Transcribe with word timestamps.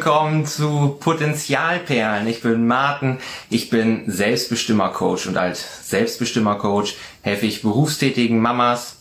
willkommen 0.00 0.46
zu 0.46 0.96
Potenzialperlen. 0.98 2.26
Ich 2.26 2.40
bin 2.40 2.66
Martin, 2.66 3.18
ich 3.50 3.68
bin 3.68 4.10
Selbstbestimmer-Coach 4.10 5.26
und 5.26 5.36
als 5.36 5.90
Selbstbestimmer-Coach 5.90 6.96
helfe 7.20 7.44
ich 7.44 7.60
berufstätigen 7.60 8.40
Mamas, 8.40 8.96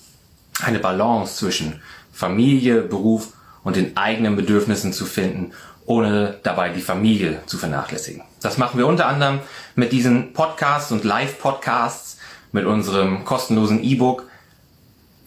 eine 0.61 0.79
Balance 0.79 1.37
zwischen 1.37 1.81
Familie, 2.11 2.81
Beruf 2.81 3.29
und 3.63 3.77
den 3.77 3.95
eigenen 3.95 4.35
Bedürfnissen 4.35 4.91
zu 4.91 5.05
finden, 5.05 5.53
ohne 5.85 6.37
dabei 6.43 6.67
die 6.67 6.81
Familie 6.81 7.43
zu 7.45 7.57
vernachlässigen. 7.57 8.23
Das 8.41 8.57
machen 8.57 8.77
wir 8.77 8.85
unter 8.85 9.07
anderem 9.07 9.39
mit 9.75 9.93
diesen 9.93 10.33
Podcasts 10.33 10.91
und 10.91 11.05
Live-Podcasts, 11.05 12.17
mit 12.51 12.65
unserem 12.65 13.23
kostenlosen 13.23 13.81
E-Book 13.81 14.25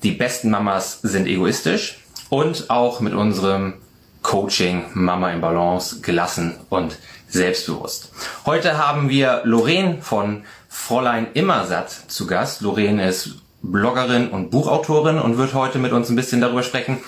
Die 0.02 0.12
besten 0.12 0.50
Mamas 0.50 1.00
sind 1.00 1.26
egoistisch 1.26 2.02
und 2.28 2.68
auch 2.68 3.00
mit 3.00 3.14
unserem 3.14 3.76
Coaching 4.22 4.84
Mama 4.94 5.30
in 5.32 5.40
Balance 5.40 6.00
gelassen 6.00 6.54
und 6.68 6.96
selbstbewusst. 7.28 8.12
Heute 8.46 8.78
haben 8.78 9.08
wir 9.08 9.42
Lorraine 9.44 10.00
von 10.00 10.44
Fräulein 10.68 11.28
Immersatt 11.34 11.90
zu 11.90 12.26
Gast. 12.26 12.60
Lorraine 12.60 13.08
ist 13.08 13.42
Bloggerin 13.62 14.28
und 14.28 14.50
Buchautorin 14.50 15.18
und 15.18 15.38
wird 15.38 15.54
heute 15.54 15.78
mit 15.78 15.92
uns 15.92 16.08
ein 16.08 16.16
bisschen 16.16 16.40
darüber 16.40 16.62
sprechen, 16.62 16.98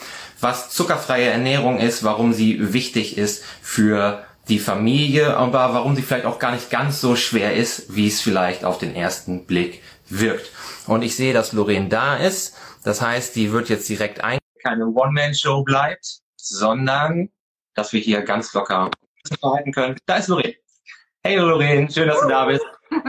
was 0.41 0.71
zuckerfreie 0.71 1.31
Ernährung 1.31 1.79
ist, 1.79 2.05
warum 2.05 2.33
sie 2.33 2.73
wichtig 2.73 3.19
ist 3.19 3.45
für 3.63 4.25
die 4.49 4.59
Familie, 4.59 5.37
aber 5.37 5.73
warum 5.73 5.97
sie 5.97 6.03
vielleicht 6.03 6.27
auch 6.27 6.39
gar 6.39 6.53
nicht 6.53 6.71
ganz 6.71 7.01
so 7.01 7.17
schwer 7.17 7.55
ist, 7.55 7.95
wie 7.95 8.09
es 8.09 8.21
vielleicht 8.21 8.65
auf 8.65 8.79
den 8.79 8.95
ersten 8.95 9.47
Blick 9.47 9.83
wirkt. 10.09 10.51
Und 10.87 11.03
ich 11.03 11.17
sehe, 11.17 11.33
dass 11.33 11.53
Lorraine 11.53 11.89
da 11.89 12.17
ist. 12.17 12.55
Das 12.85 13.01
heißt, 13.01 13.35
die 13.37 13.53
wird 13.53 13.69
jetzt 13.69 13.89
direkt 13.89 14.23
ein. 14.23 14.39
Keine 14.63 14.87
One-Man-Show 14.87 15.63
bleibt, 15.63 16.21
sondern 16.45 17.31
dass 17.75 17.93
wir 17.93 18.01
hier 18.01 18.23
ganz 18.23 18.53
locker 18.53 18.91
verhalten 19.41 19.73
können. 19.73 19.97
Da 20.07 20.17
ist 20.17 20.29
Lorraine. 20.29 20.55
Hey 21.23 21.37
Lorraine, 21.37 21.91
schön, 21.91 22.09
dass 22.09 22.21
du 22.21 22.29
da 22.29 22.45
bist. 22.45 22.65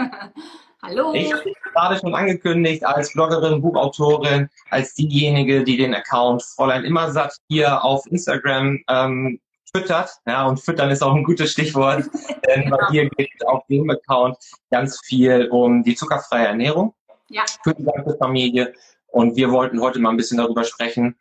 Hallo. 0.82 1.14
Ich 1.14 1.34
habe 1.34 1.44
dich 1.44 1.56
gerade 1.74 2.00
schon 2.00 2.16
angekündigt 2.16 2.86
als 2.86 3.12
Bloggerin, 3.14 3.62
Buchautorin, 3.62 4.50
als 4.70 4.94
diejenige, 4.94 5.64
die 5.64 5.78
den 5.78 5.94
Account 5.96 6.44
Fräulein 6.44 6.86
Immersatt 6.86 7.36
hier 7.50 7.84
auf 7.84 8.06
Instagram 8.08 8.80
ähm, 8.88 9.40
füttert. 9.74 10.12
Ja, 10.26 10.46
und 10.46 10.60
füttern 10.60 10.92
ist 10.92 11.02
auch 11.02 11.16
ein 11.16 11.24
gutes 11.24 11.52
Stichwort, 11.52 12.06
denn 12.48 12.70
bei 12.70 12.78
dir 12.92 13.10
geht 13.10 13.30
es 13.38 13.46
auf 13.48 13.66
dem 13.68 13.90
Account 13.90 14.38
ganz 14.72 15.00
viel 15.04 15.48
um 15.52 15.84
die 15.84 15.96
zuckerfreie 15.96 16.48
Ernährung 16.48 16.94
Ja. 17.30 17.44
für 17.64 17.74
die 17.74 17.84
ganze 17.84 18.16
Familie. 18.18 18.74
Und 19.08 19.36
wir 19.36 19.52
wollten 19.52 19.82
heute 19.82 20.00
mal 20.00 20.12
ein 20.12 20.18
bisschen 20.18 20.38
darüber 20.38 20.64
sprechen, 20.64 21.16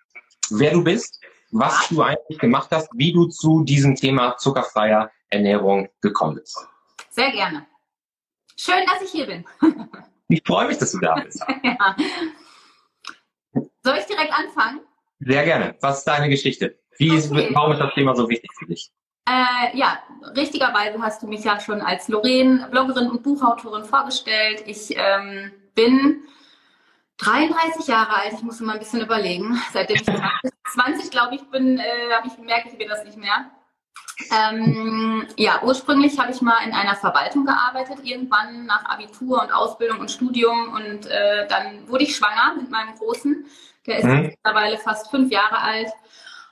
wer 0.51 0.73
du 0.73 0.85
bist, 0.85 1.21
was 1.55 1.89
du 1.89 2.03
eigentlich 2.03 2.39
gemacht 2.39 2.69
hast, 2.73 2.89
wie 2.95 3.13
du 3.13 3.27
zu 3.27 3.63
diesem 3.63 3.95
Thema 3.95 4.37
zuckerfreier 4.37 5.11
Ernährung 5.31 5.89
gekommen 6.01 6.35
bist. 6.37 6.59
Sehr 7.11 7.31
gerne. 7.31 7.65
Schön, 8.57 8.85
dass 8.87 9.03
ich 9.03 9.11
hier 9.11 9.27
bin. 9.27 9.45
Ich 10.29 10.43
freue 10.47 10.67
mich, 10.69 10.79
dass 10.79 10.93
du 10.93 10.99
da 11.01 11.17
bist. 11.17 11.45
ja. 11.63 11.95
Soll 13.83 13.99
ich 13.99 14.07
direkt 14.07 14.33
anfangen? 14.33 14.81
Sehr 15.21 15.45
gerne. 15.45 15.77
Was 15.83 15.99
ist 15.99 16.09
deine 16.09 16.31
Geschichte? 16.31 16.79
Wie 16.97 17.15
ist, 17.15 17.31
Okay. 17.31 17.51
warum 17.53 17.73
ist 17.73 17.79
das 17.79 17.93
Thema 17.93 18.17
so 18.17 18.27
wichtig 18.31 18.51
für 18.59 18.65
dich? 18.65 18.91
Äh, 19.29 19.77
ja, 19.77 19.99
richtigerweise 20.35 21.01
hast 21.03 21.23
du 21.23 21.27
mich 21.27 21.45
ja 21.45 21.61
schon 21.61 21.83
als 21.83 22.09
Lorraine, 22.09 22.69
Bloggerin 22.71 23.11
und 23.11 23.23
Buchautorin 23.23 23.85
vorgestellt. 23.85 24.65
Ich 24.67 24.97
ähm, 24.97 25.53
bin 25.75 26.25
33 27.19 27.87
Jahre 27.87 28.17
alt, 28.17 28.33
ich 28.33 28.43
muss 28.43 28.61
mal 28.61 28.73
ein 28.73 28.79
bisschen 28.79 29.03
überlegen. 29.03 29.61
Seitdem 29.75 29.97
ich 29.97 30.05
20, 30.05 30.21
glaube 31.11 31.35
ich, 31.37 31.43
bin, 31.51 31.79
äh, 31.79 31.83
habe 32.17 32.27
ich 32.27 32.37
gemerkt, 32.37 32.69
ich 32.73 32.79
will 32.79 32.89
das 32.89 33.05
nicht 33.05 33.19
mehr. 33.19 33.51
Ähm, 34.31 35.27
ja, 35.37 35.61
ursprünglich 35.63 36.19
habe 36.19 36.31
ich 36.31 36.41
mal 36.41 36.65
in 36.65 36.73
einer 36.73 36.95
Verwaltung 36.95 37.45
gearbeitet, 37.45 37.99
irgendwann 38.03 38.67
nach 38.67 38.85
Abitur 38.85 39.43
und 39.43 39.53
Ausbildung 39.53 39.99
und 40.01 40.11
Studium 40.11 40.73
und 40.73 41.07
äh, 41.07 41.47
dann 41.49 41.89
wurde 41.89 42.05
ich 42.05 42.17
schwanger 42.17 42.55
mit 42.57 42.71
meinem 42.71 42.95
Großen. 42.95 43.45
Der 43.87 43.99
ist 43.99 44.05
Mhm. 44.05 44.23
mittlerweile 44.23 44.79
fast 44.79 45.11
fünf 45.11 45.31
Jahre 45.31 45.59
alt. 45.59 45.89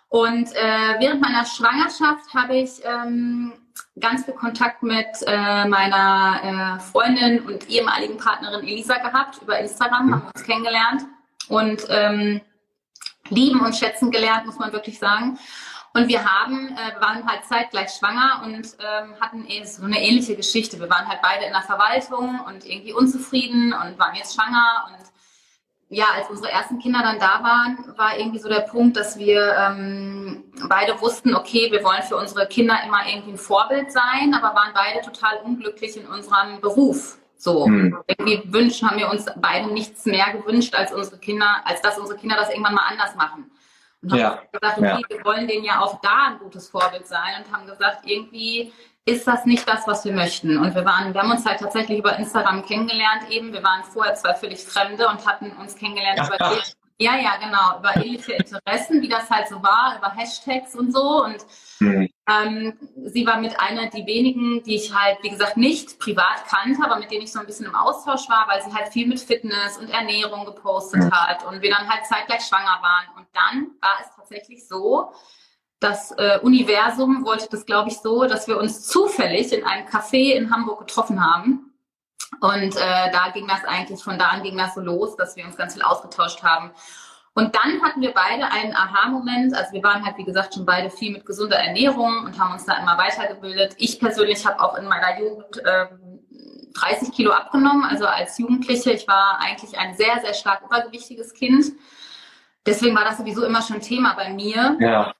Und 0.08 0.54
äh, 0.54 0.96
während 0.98 1.22
meiner 1.22 1.46
Schwangerschaft 1.46 2.34
habe 2.34 2.56
ich 2.56 2.82
ähm, 2.84 3.54
ganz 3.98 4.24
viel 4.24 4.34
Kontakt 4.34 4.82
mit 4.82 5.06
äh, 5.26 5.64
meiner 5.66 6.78
äh, 6.78 6.80
Freundin 6.80 7.40
und 7.46 7.68
ehemaligen 7.70 8.18
Partnerin 8.18 8.62
Elisa 8.66 8.98
gehabt. 8.98 9.40
Über 9.40 9.58
Instagram 9.58 10.06
Mhm. 10.06 10.12
haben 10.12 10.22
wir 10.22 10.30
uns 10.34 10.44
kennengelernt 10.44 11.02
und 11.48 11.86
ähm, 11.88 12.40
lieben 13.28 13.60
und 13.60 13.76
schätzen 13.76 14.10
gelernt, 14.10 14.46
muss 14.46 14.58
man 14.58 14.72
wirklich 14.72 14.98
sagen. 14.98 15.38
Und 15.94 16.08
wir 16.08 16.24
haben, 16.24 16.68
äh, 16.68 17.00
waren 17.00 17.26
halt 17.28 17.44
zeitgleich 17.44 17.90
schwanger 17.90 18.42
und 18.44 18.76
ähm, 18.80 19.14
hatten 19.20 19.44
eh 19.46 19.62
so 19.64 19.84
eine 19.84 20.00
ähnliche 20.00 20.36
Geschichte. 20.36 20.80
Wir 20.80 20.88
waren 20.88 21.06
halt 21.06 21.20
beide 21.22 21.44
in 21.44 21.52
der 21.52 21.62
Verwaltung 21.62 22.40
und 22.46 22.64
irgendwie 22.64 22.94
unzufrieden 22.94 23.74
und 23.74 23.98
waren 23.98 24.14
jetzt 24.14 24.34
schwanger 24.34 24.86
und 24.88 25.12
ja, 25.92 26.06
als 26.16 26.30
unsere 26.30 26.50
ersten 26.50 26.78
Kinder 26.78 27.00
dann 27.02 27.18
da 27.18 27.42
waren, 27.42 27.98
war 27.98 28.16
irgendwie 28.16 28.38
so 28.38 28.48
der 28.48 28.60
Punkt, 28.60 28.96
dass 28.96 29.18
wir 29.18 29.54
ähm, 29.58 30.44
beide 30.66 30.98
wussten, 31.02 31.34
okay, 31.34 31.70
wir 31.70 31.84
wollen 31.84 32.02
für 32.02 32.16
unsere 32.16 32.46
Kinder 32.46 32.78
immer 32.86 33.06
irgendwie 33.06 33.32
ein 33.32 33.36
Vorbild 33.36 33.92
sein, 33.92 34.32
aber 34.32 34.56
waren 34.56 34.72
beide 34.72 35.02
total 35.02 35.36
unglücklich 35.44 35.98
in 35.98 36.06
unserem 36.06 36.62
Beruf. 36.62 37.18
So, 37.42 37.66
Hm. 37.66 37.98
irgendwie 38.06 38.40
wünschen, 38.52 38.88
haben 38.88 38.98
wir 38.98 39.10
uns 39.10 39.26
beide 39.36 39.72
nichts 39.72 40.04
mehr 40.06 40.32
gewünscht, 40.32 40.74
als 40.76 40.92
unsere 40.92 41.18
Kinder, 41.18 41.60
als 41.64 41.82
dass 41.82 41.98
unsere 41.98 42.16
Kinder 42.16 42.36
das 42.36 42.50
irgendwann 42.50 42.74
mal 42.74 42.86
anders 42.88 43.16
machen. 43.16 43.50
Und 44.00 44.12
haben 44.12 44.18
Ja, 44.20 44.42
gesagt, 44.52 44.78
okay, 44.78 45.04
wir 45.08 45.24
wollen 45.24 45.48
denen 45.48 45.64
ja 45.64 45.80
auch 45.80 46.00
da 46.00 46.26
ein 46.28 46.38
gutes 46.38 46.68
Vorbild 46.70 47.06
sein 47.08 47.42
und 47.44 47.52
haben 47.52 47.66
gesagt, 47.66 48.06
irgendwie 48.06 48.72
ist 49.04 49.26
das 49.26 49.44
nicht 49.44 49.68
das, 49.68 49.88
was 49.88 50.04
wir 50.04 50.12
möchten. 50.12 50.56
Und 50.56 50.72
wir 50.76 50.84
waren, 50.84 51.12
wir 51.14 51.20
haben 51.20 51.32
uns 51.32 51.44
halt 51.44 51.58
tatsächlich 51.58 51.98
über 51.98 52.16
Instagram 52.16 52.64
kennengelernt 52.64 53.28
eben. 53.30 53.52
Wir 53.52 53.62
waren 53.64 53.82
vorher 53.84 54.14
zwei 54.14 54.34
völlig 54.34 54.62
Fremde 54.64 55.08
und 55.08 55.26
hatten 55.26 55.50
uns 55.56 55.74
kennengelernt 55.74 56.20
Ach, 56.22 56.28
über 56.28 56.38
ja, 56.98 57.16
ja, 57.16 57.36
genau, 57.38 57.80
über 57.80 57.98
ähnliche 57.98 58.34
Interessen, 58.34 59.02
wie 59.02 59.08
das 59.08 59.28
halt 59.28 59.48
so 59.48 59.60
war, 59.60 59.96
über 59.98 60.12
Hashtags 60.14 60.76
und 60.76 60.92
so. 60.92 61.24
Und 61.24 61.44
Hm. 61.80 62.08
Ähm, 62.28 62.78
sie 63.04 63.26
war 63.26 63.38
mit 63.38 63.58
einer 63.58 63.90
die 63.90 64.06
wenigen, 64.06 64.62
die 64.62 64.76
ich 64.76 64.94
halt, 64.94 65.18
wie 65.22 65.30
gesagt, 65.30 65.56
nicht 65.56 65.98
privat 65.98 66.46
kannte, 66.48 66.82
aber 66.84 66.98
mit 66.98 67.10
denen 67.10 67.22
ich 67.22 67.32
so 67.32 67.40
ein 67.40 67.46
bisschen 67.46 67.66
im 67.66 67.74
Austausch 67.74 68.28
war, 68.28 68.46
weil 68.48 68.62
sie 68.62 68.72
halt 68.72 68.92
viel 68.92 69.08
mit 69.08 69.18
Fitness 69.18 69.76
und 69.78 69.90
Ernährung 69.90 70.44
gepostet 70.44 71.10
hat 71.10 71.44
und 71.44 71.62
wir 71.62 71.70
dann 71.70 71.88
halt 71.88 72.06
zeitgleich 72.06 72.42
schwanger 72.42 72.78
waren. 72.80 73.06
Und 73.16 73.26
dann 73.32 73.72
war 73.80 73.98
es 74.00 74.14
tatsächlich 74.14 74.68
so, 74.68 75.12
das 75.80 76.12
äh, 76.12 76.38
Universum 76.42 77.26
wollte 77.26 77.48
das, 77.50 77.66
glaube 77.66 77.88
ich, 77.88 77.98
so, 77.98 78.24
dass 78.24 78.46
wir 78.46 78.56
uns 78.56 78.86
zufällig 78.86 79.52
in 79.52 79.64
einem 79.64 79.88
Café 79.88 80.34
in 80.34 80.52
Hamburg 80.52 80.78
getroffen 80.86 81.24
haben. 81.24 81.72
Und 82.40 82.76
äh, 82.76 83.10
da 83.10 83.30
ging 83.34 83.48
das 83.48 83.64
eigentlich, 83.64 84.02
von 84.02 84.16
da 84.16 84.28
an 84.28 84.44
ging 84.44 84.56
das 84.56 84.74
so 84.74 84.80
los, 84.80 85.16
dass 85.16 85.34
wir 85.34 85.44
uns 85.44 85.56
ganz 85.56 85.74
viel 85.74 85.82
ausgetauscht 85.82 86.42
haben. 86.44 86.70
Und 87.34 87.54
dann 87.54 87.82
hatten 87.82 88.02
wir 88.02 88.12
beide 88.12 88.50
einen 88.50 88.74
Aha-Moment. 88.74 89.54
Also 89.54 89.72
wir 89.72 89.82
waren 89.82 90.04
halt, 90.04 90.18
wie 90.18 90.24
gesagt, 90.24 90.54
schon 90.54 90.66
beide 90.66 90.90
viel 90.90 91.12
mit 91.12 91.24
gesunder 91.24 91.56
Ernährung 91.56 92.24
und 92.24 92.38
haben 92.38 92.52
uns 92.52 92.66
da 92.66 92.74
immer 92.74 92.98
weitergebildet. 92.98 93.74
Ich 93.78 93.98
persönlich 93.98 94.46
habe 94.46 94.60
auch 94.60 94.76
in 94.76 94.86
meiner 94.86 95.18
Jugend 95.18 95.62
ähm, 95.66 96.20
30 96.74 97.12
Kilo 97.12 97.32
abgenommen, 97.32 97.84
also 97.84 98.06
als 98.06 98.38
Jugendliche. 98.38 98.92
Ich 98.92 99.08
war 99.08 99.40
eigentlich 99.40 99.78
ein 99.78 99.94
sehr, 99.94 100.20
sehr 100.20 100.34
stark 100.34 100.62
übergewichtiges 100.64 101.32
Kind. 101.32 101.72
Deswegen 102.66 102.94
war 102.94 103.04
das 103.04 103.18
sowieso 103.18 103.44
immer 103.44 103.62
schon 103.62 103.80
Thema 103.80 104.14
bei 104.14 104.30
mir. 104.30 104.76
Ja. 104.80 105.14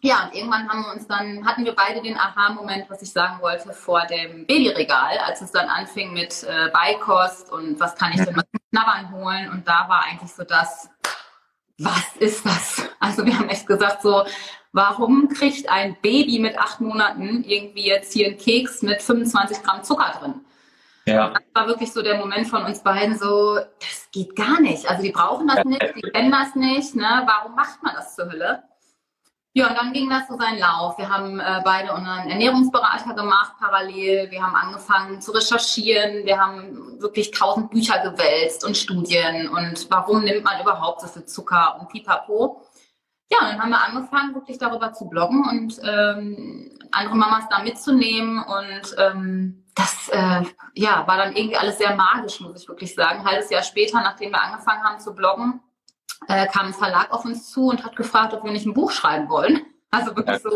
Ja, 0.00 0.24
und 0.24 0.34
irgendwann 0.34 0.68
haben 0.68 0.84
wir 0.84 0.92
uns 0.92 1.06
dann, 1.06 1.44
hatten 1.46 1.64
wir 1.64 1.74
beide 1.74 2.02
den 2.02 2.16
Aha-Moment, 2.16 2.88
was 2.90 3.02
ich 3.02 3.10
sagen 3.10 3.40
wollte, 3.40 3.72
vor 3.72 4.06
dem 4.06 4.46
Babyregal, 4.46 5.18
als 5.26 5.40
es 5.40 5.50
dann 5.50 5.68
anfing 5.68 6.12
mit 6.12 6.44
äh, 6.44 6.70
Beikost 6.70 7.50
und 7.50 7.80
was 7.80 7.96
kann 7.96 8.12
ich 8.12 8.22
denn 8.22 8.36
mal 8.36 8.44
zum 8.44 8.60
Knabbern 8.70 9.10
holen. 9.10 9.50
Und 9.50 9.66
da 9.66 9.88
war 9.88 10.04
eigentlich 10.04 10.32
so 10.32 10.44
das, 10.44 10.90
was 11.78 12.16
ist 12.18 12.44
das? 12.46 12.88
Also 13.00 13.24
wir 13.26 13.38
haben 13.38 13.48
echt 13.48 13.66
gesagt 13.66 14.02
so, 14.02 14.24
warum 14.72 15.28
kriegt 15.28 15.68
ein 15.68 15.96
Baby 16.00 16.38
mit 16.38 16.58
acht 16.58 16.80
Monaten 16.80 17.44
irgendwie 17.44 17.86
jetzt 17.86 18.12
hier 18.12 18.28
einen 18.28 18.38
Keks 18.38 18.82
mit 18.82 19.02
25 19.02 19.62
Gramm 19.62 19.82
Zucker 19.82 20.18
drin? 20.18 20.34
Ja. 21.06 21.30
Das 21.30 21.42
war 21.54 21.68
wirklich 21.68 21.92
so 21.92 22.02
der 22.02 22.16
Moment 22.16 22.48
von 22.48 22.64
uns 22.64 22.82
beiden 22.82 23.16
so, 23.16 23.56
das 23.78 24.08
geht 24.12 24.34
gar 24.34 24.60
nicht. 24.60 24.88
Also 24.88 25.02
die 25.02 25.12
brauchen 25.12 25.46
das 25.46 25.64
nicht, 25.64 25.82
die 25.96 26.02
kennen 26.12 26.32
das 26.32 26.54
nicht, 26.56 26.96
ne? 26.96 27.22
Warum 27.26 27.54
macht 27.54 27.82
man 27.82 27.94
das 27.94 28.16
zur 28.16 28.30
Hölle? 28.30 28.64
Ja, 29.56 29.68
und 29.70 29.78
dann 29.78 29.94
ging 29.94 30.10
das 30.10 30.28
so 30.28 30.36
seinen 30.36 30.58
Lauf. 30.58 30.98
Wir 30.98 31.08
haben 31.08 31.40
äh, 31.40 31.62
beide 31.64 31.90
unseren 31.94 32.28
Ernährungsberater 32.28 33.14
gemacht 33.14 33.54
parallel. 33.58 34.30
Wir 34.30 34.42
haben 34.42 34.54
angefangen 34.54 35.22
zu 35.22 35.32
recherchieren. 35.32 36.26
Wir 36.26 36.38
haben 36.38 37.00
wirklich 37.00 37.30
tausend 37.30 37.70
Bücher 37.70 38.00
gewälzt 38.00 38.66
und 38.66 38.76
Studien 38.76 39.48
und 39.48 39.90
warum 39.90 40.24
nimmt 40.24 40.44
man 40.44 40.60
überhaupt 40.60 41.00
so 41.00 41.06
viel 41.06 41.24
Zucker 41.24 41.78
und 41.80 41.88
pipapo. 41.88 42.66
Ja, 43.30 43.38
und 43.38 43.46
dann 43.46 43.62
haben 43.62 43.70
wir 43.70 43.80
angefangen, 43.82 44.34
wirklich 44.34 44.58
darüber 44.58 44.92
zu 44.92 45.08
bloggen 45.08 45.48
und 45.48 45.80
ähm, 45.82 46.78
andere 46.92 47.16
Mamas 47.16 47.48
da 47.48 47.62
mitzunehmen 47.62 48.44
und 48.44 48.94
ähm, 48.98 49.64
das 49.74 50.10
äh, 50.10 50.42
ja, 50.74 51.06
war 51.06 51.16
dann 51.16 51.34
irgendwie 51.34 51.56
alles 51.56 51.78
sehr 51.78 51.96
magisch, 51.96 52.40
muss 52.40 52.60
ich 52.60 52.68
wirklich 52.68 52.94
sagen. 52.94 53.20
Ein 53.20 53.26
halbes 53.26 53.48
Jahr 53.48 53.62
später, 53.62 54.02
nachdem 54.02 54.32
wir 54.32 54.42
angefangen 54.42 54.84
haben 54.84 55.00
zu 55.00 55.14
bloggen, 55.14 55.62
äh, 56.28 56.46
kam 56.46 56.66
ein 56.66 56.74
Verlag 56.74 57.12
auf 57.12 57.24
uns 57.24 57.50
zu 57.50 57.68
und 57.68 57.84
hat 57.84 57.96
gefragt, 57.96 58.34
ob 58.34 58.44
wir 58.44 58.52
nicht 58.52 58.66
ein 58.66 58.74
Buch 58.74 58.90
schreiben 58.90 59.28
wollen. 59.28 59.62
Also 59.88 60.14
wirklich 60.16 60.42
so, 60.42 60.50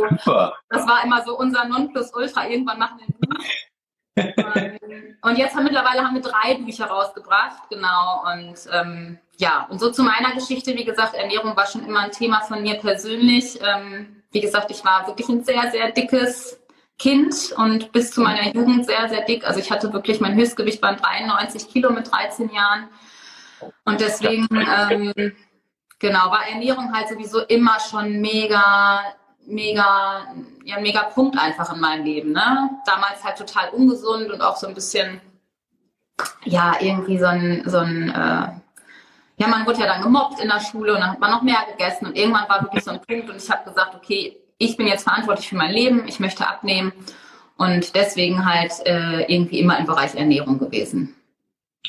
das 0.69 0.87
war 0.87 1.05
immer 1.05 1.23
so 1.25 1.39
unser 1.39 1.65
Nonplusultra. 1.65 2.49
Irgendwann 2.49 2.79
machen 2.81 2.99
wir 2.99 3.07
ein 3.07 3.15
Buch. 3.21 4.79
und 5.23 5.39
jetzt 5.39 5.55
haben 5.55 5.65
mittlerweile 5.65 6.03
haben 6.03 6.15
wir 6.15 6.21
drei 6.21 6.57
Bücher 6.57 6.87
rausgebracht, 6.87 7.71
genau. 7.71 8.25
Und 8.27 8.57
ähm, 8.73 9.19
ja, 9.39 9.67
und 9.71 9.79
so 9.79 9.91
zu 9.93 10.03
meiner 10.03 10.35
Geschichte, 10.35 10.77
wie 10.77 10.85
gesagt, 10.85 11.15
Ernährung 11.15 11.57
war 11.57 11.67
schon 11.67 11.87
immer 11.87 12.01
ein 12.01 12.11
Thema 12.11 12.41
von 12.41 12.61
mir 12.61 12.75
persönlich. 12.75 13.59
Ähm, 13.63 14.23
wie 14.33 14.41
gesagt, 14.41 14.73
ich 14.73 14.85
war 14.85 15.07
wirklich 15.07 15.29
ein 15.29 15.45
sehr, 15.45 15.71
sehr 15.71 15.91
dickes 15.93 16.61
Kind 16.99 17.55
und 17.57 17.93
bis 17.93 18.11
zu 18.11 18.21
meiner 18.21 18.55
Jugend 18.55 18.85
sehr, 18.85 19.09
sehr 19.09 19.25
dick. 19.25 19.47
Also 19.47 19.59
ich 19.59 19.71
hatte 19.71 19.93
wirklich, 19.93 20.21
mein 20.21 20.35
Höchstgewicht 20.35 20.83
waren 20.83 20.99
93 20.99 21.69
Kilo 21.69 21.91
mit 21.91 22.13
13 22.13 22.51
Jahren. 22.51 22.89
Und 23.85 24.01
deswegen, 24.01 24.47
ähm, 24.53 25.35
genau, 26.01 26.31
war 26.31 26.49
Ernährung 26.49 26.93
halt 26.93 27.09
sowieso 27.09 27.41
immer 27.43 27.79
schon 27.79 28.21
mega 28.21 29.03
mega, 29.47 30.27
ja, 30.65 30.81
mega 30.81 31.03
Punkt 31.05 31.39
einfach 31.39 31.73
in 31.75 31.81
meinem 31.81 32.05
Leben. 32.05 32.33
Ne? 32.33 32.71
Damals 32.87 33.23
halt 33.25 33.37
total 33.37 33.71
ungesund 33.71 34.31
und 34.31 34.41
auch 34.41 34.57
so 34.57 34.67
ein 34.67 34.75
bisschen, 34.75 35.21
ja, 36.45 36.75
irgendwie 36.81 37.19
so 37.19 37.27
ein, 37.27 37.63
so 37.67 37.79
ein 37.79 38.11
äh, 38.11 38.49
ja, 39.37 39.49
man 39.49 39.65
wurde 39.67 39.81
ja 39.81 39.87
dann 39.87 40.03
gemobbt 40.03 40.39
in 40.41 40.49
der 40.49 40.61
Schule 40.61 40.95
und 40.95 41.01
dann 41.01 41.13
hat 41.13 41.21
man 41.21 41.31
noch 41.31 41.43
mehr 41.43 41.65
gegessen 41.71 42.07
und 42.07 42.17
irgendwann 42.17 42.49
war 42.49 42.63
wirklich 42.63 42.85
so 42.85 42.91
ein 42.91 43.01
Punkt 43.01 43.31
und 43.31 43.37
ich 43.43 43.51
habe 43.51 43.65
gesagt, 43.65 43.95
okay, 43.95 44.37
ich 44.59 44.77
bin 44.77 44.87
jetzt 44.87 45.05
verantwortlich 45.05 45.49
für 45.49 45.57
mein 45.57 45.73
Leben, 45.73 46.07
ich 46.07 46.21
möchte 46.21 46.47
abnehmen 46.47 46.93
und 47.57 47.95
deswegen 47.95 48.45
halt 48.45 48.73
äh, 48.85 49.23
irgendwie 49.33 49.61
immer 49.61 49.79
im 49.79 49.87
Bereich 49.87 50.15
Ernährung 50.15 50.59
gewesen. 50.59 51.17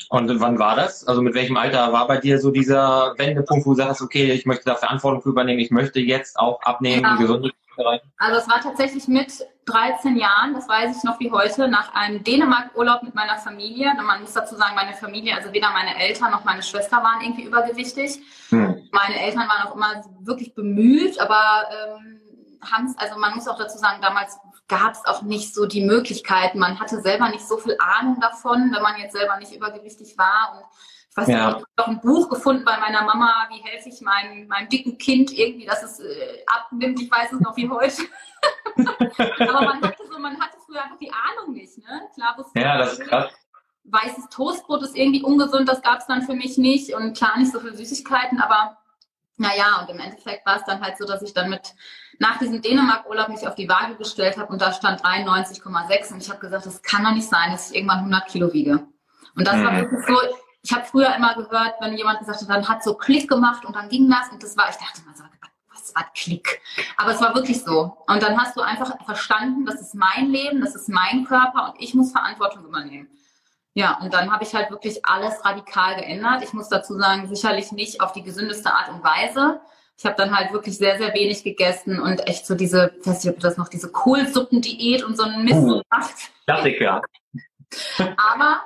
Und 0.08 0.40
wann 0.40 0.58
war 0.58 0.76
das? 0.76 1.06
Also 1.06 1.22
mit 1.22 1.34
welchem 1.34 1.56
Alter 1.56 1.92
war 1.92 2.06
bei 2.06 2.18
dir 2.18 2.38
so 2.38 2.50
dieser 2.50 3.14
Wendepunkt, 3.18 3.66
wo 3.66 3.70
du 3.70 3.76
sagst, 3.76 4.02
okay, 4.02 4.32
ich 4.32 4.46
möchte 4.46 4.64
da 4.64 4.74
Verantwortung 4.74 5.22
für 5.22 5.30
übernehmen, 5.30 5.58
ich 5.58 5.70
möchte 5.70 6.00
jetzt 6.00 6.38
auch 6.38 6.60
abnehmen, 6.62 7.02
ja. 7.02 7.16
gesund 7.16 7.52
erreichen? 7.76 8.12
Also 8.18 8.40
es 8.40 8.48
war 8.48 8.60
tatsächlich 8.60 9.08
mit 9.08 9.32
13 9.66 10.16
Jahren, 10.16 10.54
das 10.54 10.68
weiß 10.68 10.96
ich 10.96 11.04
noch 11.04 11.20
wie 11.20 11.30
heute, 11.30 11.68
nach 11.68 11.94
einem 11.94 12.22
Dänemark-Urlaub 12.24 13.02
mit 13.02 13.14
meiner 13.14 13.38
Familie. 13.38 13.90
Und 13.90 14.04
man 14.04 14.22
muss 14.22 14.32
dazu 14.32 14.56
sagen, 14.56 14.74
meine 14.74 14.94
Familie, 14.94 15.34
also 15.36 15.52
weder 15.52 15.70
meine 15.70 15.98
Eltern 15.98 16.30
noch 16.30 16.44
meine 16.44 16.62
Schwester 16.62 16.98
waren 16.98 17.20
irgendwie 17.22 17.44
übergewichtig. 17.44 18.18
Hm. 18.50 18.88
Meine 18.92 19.20
Eltern 19.20 19.48
waren 19.48 19.68
auch 19.68 19.74
immer 19.74 20.02
wirklich 20.20 20.54
bemüht, 20.54 21.18
aber 21.20 21.68
ähm, 21.70 22.20
haben 22.60 22.86
es, 22.86 22.98
also 22.98 23.18
man 23.18 23.34
muss 23.34 23.48
auch 23.48 23.58
dazu 23.58 23.78
sagen, 23.78 24.00
damals 24.02 24.38
gab 24.68 24.92
es 24.92 25.04
auch 25.04 25.22
nicht 25.22 25.54
so 25.54 25.66
die 25.66 25.84
Möglichkeiten. 25.84 26.58
Man 26.58 26.80
hatte 26.80 27.00
selber 27.00 27.28
nicht 27.28 27.46
so 27.46 27.58
viel 27.58 27.76
Ahnung 27.78 28.20
davon, 28.20 28.72
wenn 28.72 28.82
man 28.82 28.98
jetzt 28.98 29.12
selber 29.12 29.36
nicht 29.36 29.54
übergewichtig 29.54 30.16
war. 30.16 30.54
Und 30.54 30.64
ich 31.10 31.16
weiß 31.16 31.28
ja. 31.28 31.34
nicht, 31.34 31.46
ich 31.46 31.54
habe 31.54 31.64
noch 31.76 31.86
ein 31.88 32.00
Buch 32.00 32.30
gefunden 32.30 32.64
bei 32.64 32.78
meiner 32.78 33.02
Mama, 33.02 33.48
wie 33.50 33.62
helfe 33.62 33.88
ich 33.90 34.00
meinem, 34.00 34.46
meinem 34.46 34.68
dicken 34.68 34.96
Kind 34.98 35.30
irgendwie, 35.36 35.66
dass 35.66 35.82
es 35.82 36.00
äh, 36.00 36.44
abnimmt. 36.46 37.00
Ich 37.00 37.10
weiß 37.10 37.32
es 37.32 37.40
noch 37.40 37.56
wie 37.56 37.68
heute. 37.68 38.02
Aber 39.40 39.62
man 39.62 39.82
hatte 39.82 40.04
so, 40.10 40.18
man 40.18 40.40
hatte 40.40 40.56
früher 40.64 40.82
einfach 40.82 40.98
die 40.98 41.12
Ahnung 41.12 41.54
nicht, 41.54 41.78
ne? 41.78 42.08
Klar 42.14 42.36
Ja, 42.54 42.78
das 42.78 42.94
ist 42.94 43.08
krass. 43.08 43.30
Weißes 43.84 44.28
Toastbrot 44.30 44.82
ist 44.82 44.96
irgendwie 44.96 45.22
ungesund, 45.22 45.68
das 45.68 45.82
gab 45.82 45.98
es 45.98 46.06
dann 46.06 46.22
für 46.22 46.34
mich 46.34 46.56
nicht. 46.56 46.94
Und 46.94 47.16
klar 47.16 47.36
nicht 47.38 47.52
so 47.52 47.60
viele 47.60 47.76
Süßigkeiten, 47.76 48.40
aber 48.40 48.78
naja, 49.42 49.80
und 49.80 49.90
im 49.90 49.98
Endeffekt 49.98 50.46
war 50.46 50.56
es 50.56 50.64
dann 50.64 50.80
halt 50.80 50.96
so, 50.96 51.04
dass 51.04 51.20
ich 51.22 51.34
dann 51.34 51.50
mit 51.50 51.74
nach 52.18 52.38
diesem 52.38 52.62
Dänemark-Urlaub 52.62 53.28
mich 53.28 53.46
auf 53.46 53.56
die 53.56 53.68
Waage 53.68 53.96
gestellt 53.96 54.38
habe 54.38 54.52
und 54.52 54.62
da 54.62 54.72
stand 54.72 55.02
93,6 55.04 56.12
und 56.12 56.22
ich 56.22 56.30
habe 56.30 56.40
gesagt, 56.40 56.64
das 56.64 56.82
kann 56.82 57.04
doch 57.04 57.12
nicht 57.12 57.28
sein, 57.28 57.50
dass 57.50 57.70
ich 57.70 57.76
irgendwann 57.76 57.98
100 57.98 58.28
Kilo 58.28 58.52
wiege. 58.52 58.86
Und 59.34 59.46
das 59.46 59.56
mhm. 59.56 59.64
war 59.64 59.76
wirklich 59.76 60.06
so, 60.06 60.16
ich 60.62 60.72
habe 60.72 60.84
früher 60.84 61.14
immer 61.16 61.34
gehört, 61.34 61.74
wenn 61.80 61.96
jemand 61.96 62.20
gesagt 62.20 62.40
hat, 62.40 62.48
dann 62.48 62.68
hat 62.68 62.84
so 62.84 62.94
Klick 62.94 63.28
gemacht 63.28 63.64
und 63.64 63.74
dann 63.74 63.88
ging 63.88 64.08
das 64.08 64.30
und 64.30 64.42
das 64.42 64.56
war, 64.56 64.70
ich 64.70 64.76
dachte 64.76 65.02
mal 65.04 65.16
so, 65.16 65.24
was 65.72 65.94
war 65.94 66.04
Klick? 66.14 66.60
Aber 66.96 67.12
es 67.12 67.20
war 67.20 67.34
wirklich 67.34 67.64
so. 67.64 67.96
Und 68.06 68.22
dann 68.22 68.40
hast 68.40 68.56
du 68.56 68.60
einfach 68.60 69.04
verstanden, 69.04 69.66
das 69.66 69.80
ist 69.80 69.94
mein 69.94 70.30
Leben, 70.30 70.60
das 70.60 70.76
ist 70.76 70.88
mein 70.88 71.24
Körper 71.24 71.70
und 71.70 71.80
ich 71.80 71.94
muss 71.94 72.12
Verantwortung 72.12 72.64
übernehmen. 72.64 73.08
Ja, 73.74 73.98
und 74.02 74.12
dann 74.12 74.30
habe 74.30 74.44
ich 74.44 74.54
halt 74.54 74.70
wirklich 74.70 75.04
alles 75.04 75.44
radikal 75.44 75.96
geändert. 75.96 76.42
Ich 76.44 76.52
muss 76.52 76.68
dazu 76.68 76.98
sagen, 76.98 77.26
sicherlich 77.34 77.72
nicht 77.72 78.00
auf 78.00 78.12
die 78.12 78.22
gesündeste 78.22 78.70
Art 78.72 78.90
und 78.90 79.02
Weise. 79.02 79.60
Ich 79.96 80.04
habe 80.04 80.16
dann 80.16 80.36
halt 80.36 80.52
wirklich 80.52 80.76
sehr, 80.76 80.98
sehr 80.98 81.14
wenig 81.14 81.44
gegessen 81.44 82.00
und 82.00 82.26
echt 82.26 82.46
so 82.46 82.54
diese, 82.54 82.92
ich 83.00 83.06
weiß 83.06 83.24
nicht, 83.24 83.34
ob 83.34 83.40
das 83.40 83.56
noch 83.56 83.68
diese 83.68 83.90
Kohlsuppendiät 83.90 85.02
und 85.04 85.16
so 85.16 85.22
einen 85.22 85.44
Mist 85.44 85.62
uh, 85.62 85.82
macht. 85.90 86.14
Klassiker. 86.46 87.02
Aber 87.98 88.62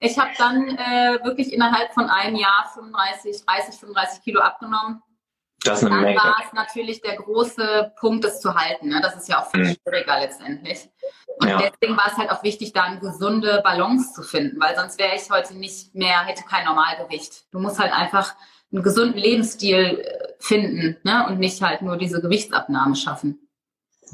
ich 0.00 0.18
habe 0.18 0.30
dann 0.38 0.68
äh, 0.68 1.18
wirklich 1.24 1.52
innerhalb 1.52 1.92
von 1.92 2.08
einem 2.08 2.36
Jahr 2.36 2.70
35, 2.72 3.44
30, 3.44 3.74
35 3.76 4.22
Kilo 4.22 4.40
abgenommen. 4.40 5.02
Das 5.68 5.82
ist 5.82 5.86
eine 5.86 5.94
dann 5.94 6.04
Menge. 6.04 6.18
war 6.18 6.36
es 6.44 6.52
natürlich 6.52 7.00
der 7.00 7.16
große 7.16 7.92
Punkt, 7.98 8.24
das 8.24 8.40
zu 8.40 8.54
halten. 8.54 8.88
Ne? 8.88 9.00
Das 9.02 9.16
ist 9.16 9.28
ja 9.28 9.42
auch 9.42 9.50
viel 9.50 9.64
mhm. 9.64 9.76
schwieriger 9.82 10.20
letztendlich. 10.20 10.88
Und 11.40 11.48
ja. 11.48 11.58
deswegen 11.58 11.96
war 11.96 12.06
es 12.08 12.16
halt 12.16 12.30
auch 12.30 12.42
wichtig, 12.42 12.72
da 12.72 12.84
eine 12.84 13.00
gesunde 13.00 13.60
Balance 13.62 14.12
zu 14.12 14.22
finden, 14.22 14.60
weil 14.60 14.76
sonst 14.76 14.98
wäre 14.98 15.14
ich 15.14 15.30
heute 15.30 15.56
nicht 15.56 15.94
mehr, 15.94 16.24
hätte 16.24 16.42
kein 16.44 16.64
Normalgewicht. 16.64 17.52
Du 17.52 17.60
musst 17.60 17.78
halt 17.78 17.92
einfach 17.92 18.34
einen 18.72 18.82
gesunden 18.82 19.18
Lebensstil 19.18 20.00
äh, 20.00 20.32
finden 20.38 20.96
ne? 21.02 21.26
und 21.28 21.38
nicht 21.38 21.62
halt 21.62 21.82
nur 21.82 21.96
diese 21.96 22.20
Gewichtsabnahme 22.20 22.96
schaffen. 22.96 23.48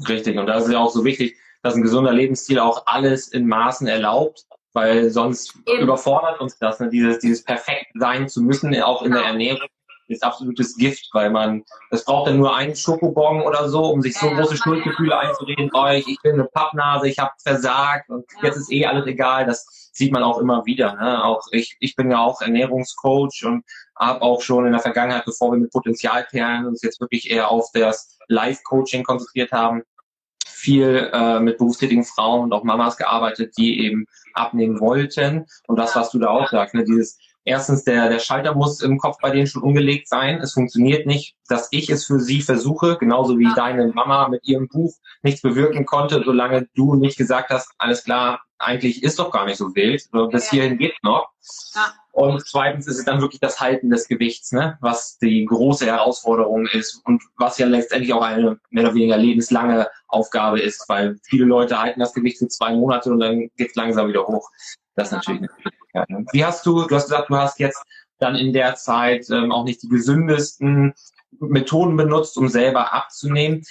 Richtig, 0.07 0.37
und 0.37 0.47
da 0.47 0.57
ist 0.57 0.69
ja 0.69 0.79
auch 0.79 0.91
so 0.91 1.03
wichtig, 1.03 1.37
dass 1.63 1.75
ein 1.75 1.81
gesunder 1.81 2.13
Lebensstil 2.13 2.59
auch 2.59 2.85
alles 2.85 3.29
in 3.29 3.47
Maßen 3.47 3.87
erlaubt, 3.87 4.45
weil 4.73 5.09
sonst 5.09 5.55
Eben. 5.65 5.83
überfordert 5.83 6.39
uns 6.41 6.57
das, 6.59 6.79
ne? 6.79 6.89
dieses, 6.89 7.19
dieses 7.19 7.43
perfekt 7.43 7.87
sein 7.95 8.29
zu 8.29 8.41
müssen, 8.41 8.79
auch 8.81 9.01
in 9.01 9.11
genau. 9.11 9.21
der 9.21 9.31
Ernährung 9.31 9.67
ist 10.07 10.23
absolutes 10.23 10.75
Gift, 10.75 11.09
weil 11.13 11.29
man, 11.29 11.63
es 11.91 12.05
braucht 12.05 12.29
dann 12.29 12.37
nur 12.37 12.55
einen 12.55 12.75
Schokobon 12.75 13.41
oder 13.41 13.69
so, 13.69 13.85
um 13.85 14.01
sich 14.01 14.17
so 14.17 14.27
ja, 14.27 14.39
große 14.39 14.57
Schuldgefühle 14.57 15.17
einzureden, 15.17 15.71
oh, 15.73 15.87
ich, 15.87 16.07
ich 16.07 16.21
bin 16.21 16.33
eine 16.33 16.45
Pappnase, 16.45 17.07
ich 17.07 17.19
habe 17.19 17.31
versagt 17.41 18.09
und 18.09 18.25
ja. 18.37 18.49
jetzt 18.49 18.57
ist 18.57 18.71
eh 18.71 18.85
alles 18.85 19.05
egal. 19.07 19.45
Das 19.45 19.89
sieht 19.93 20.11
man 20.11 20.23
auch 20.23 20.39
immer 20.39 20.65
wieder. 20.65 20.95
Ne? 20.95 21.23
Auch 21.23 21.41
ich, 21.51 21.77
ich 21.79 21.95
bin 21.95 22.11
ja 22.11 22.19
auch 22.19 22.41
Ernährungscoach 22.41 23.45
und 23.45 23.63
habe 23.97 24.21
auch 24.21 24.41
schon 24.41 24.65
in 24.65 24.73
der 24.73 24.81
Vergangenheit, 24.81 25.25
bevor 25.25 25.51
wir 25.51 25.59
mit 25.59 25.71
Potenzialperlen 25.71 26.65
uns 26.65 26.81
jetzt 26.81 26.99
wirklich 26.99 27.29
eher 27.29 27.49
auf 27.49 27.69
das 27.73 28.17
Live-Coaching 28.27 29.03
konzentriert 29.03 29.51
haben, 29.51 29.83
viel 30.45 31.09
äh, 31.13 31.39
mit 31.39 31.57
berufstätigen 31.57 32.03
Frauen 32.03 32.43
und 32.43 32.53
auch 32.53 32.63
Mamas 32.63 32.97
gearbeitet, 32.97 33.53
die 33.57 33.85
eben 33.85 34.05
abnehmen 34.33 34.79
wollten. 34.79 35.45
Und 35.67 35.77
das, 35.77 35.95
was 35.95 36.11
du 36.11 36.19
da 36.19 36.29
auch 36.29 36.49
sagst, 36.49 36.73
ne, 36.73 36.83
dieses 36.83 37.17
erstens, 37.45 37.83
der, 37.83 38.09
der 38.09 38.19
Schalter 38.19 38.53
muss 38.55 38.81
im 38.81 38.97
Kopf 38.97 39.17
bei 39.21 39.29
denen 39.29 39.47
schon 39.47 39.63
umgelegt 39.63 40.09
sein. 40.09 40.41
Es 40.41 40.53
funktioniert 40.53 41.05
nicht, 41.05 41.35
dass 41.47 41.69
ich 41.71 41.89
es 41.89 42.05
für 42.05 42.19
sie 42.19 42.41
versuche, 42.41 42.97
genauso 42.97 43.39
wie 43.39 43.45
ja. 43.45 43.53
deine 43.55 43.87
Mama 43.87 44.27
mit 44.27 44.45
ihrem 44.45 44.67
Buch 44.67 44.93
nichts 45.21 45.41
bewirken 45.41 45.85
konnte, 45.85 46.21
solange 46.25 46.67
du 46.75 46.95
nicht 46.95 47.17
gesagt 47.17 47.51
hast, 47.51 47.71
alles 47.77 48.03
klar, 48.03 48.41
eigentlich 48.57 49.03
ist 49.03 49.19
doch 49.19 49.31
gar 49.31 49.45
nicht 49.45 49.57
so 49.57 49.75
wild, 49.75 50.09
bis 50.31 50.45
ja. 50.45 50.51
hierhin 50.51 50.77
geht 50.77 50.95
noch. 51.03 51.29
Ja. 51.75 51.93
Und 52.11 52.47
zweitens 52.47 52.87
ist 52.87 52.97
es 52.97 53.05
dann 53.05 53.19
wirklich 53.19 53.41
das 53.41 53.59
Halten 53.59 53.89
des 53.89 54.07
Gewichts, 54.07 54.53
ne? 54.53 54.77
was 54.79 55.17
die 55.17 55.45
große 55.45 55.85
Herausforderung 55.85 56.65
ist 56.67 57.01
und 57.05 57.21
was 57.37 57.57
ja 57.57 57.67
letztendlich 57.67 58.13
auch 58.13 58.21
eine 58.21 58.57
mehr 58.69 58.85
oder 58.85 58.95
weniger 58.95 59.17
lebenslange 59.17 59.89
Aufgabe 60.07 60.61
ist, 60.61 60.85
weil 60.87 61.19
viele 61.23 61.45
Leute 61.45 61.77
halten 61.77 61.99
das 61.99 62.13
Gewicht 62.13 62.39
für 62.39 62.47
zwei 62.47 62.73
Monate 62.73 63.11
und 63.11 63.19
dann 63.19 63.49
geht 63.57 63.69
es 63.69 63.75
langsam 63.75 64.07
wieder 64.07 64.25
hoch. 64.25 64.49
Das 64.95 65.09
ist 65.09 65.11
natürlich 65.11 65.41
eine 65.41 65.49
Schwierigkeit. 65.95 66.09
Ne? 66.09 66.25
Wie 66.31 66.45
hast 66.45 66.65
du, 66.65 66.85
du 66.85 66.95
hast 66.95 67.05
gesagt, 67.05 67.29
du 67.29 67.35
hast 67.35 67.59
jetzt 67.59 67.83
dann 68.19 68.35
in 68.35 68.53
der 68.53 68.75
Zeit 68.75 69.29
ähm, 69.29 69.51
auch 69.51 69.65
nicht 69.65 69.83
die 69.83 69.89
gesündesten 69.89 70.93
Methoden 71.39 71.97
benutzt, 71.97 72.37
um 72.37 72.47
selber 72.47 72.93
abzunehmen. 72.93 73.63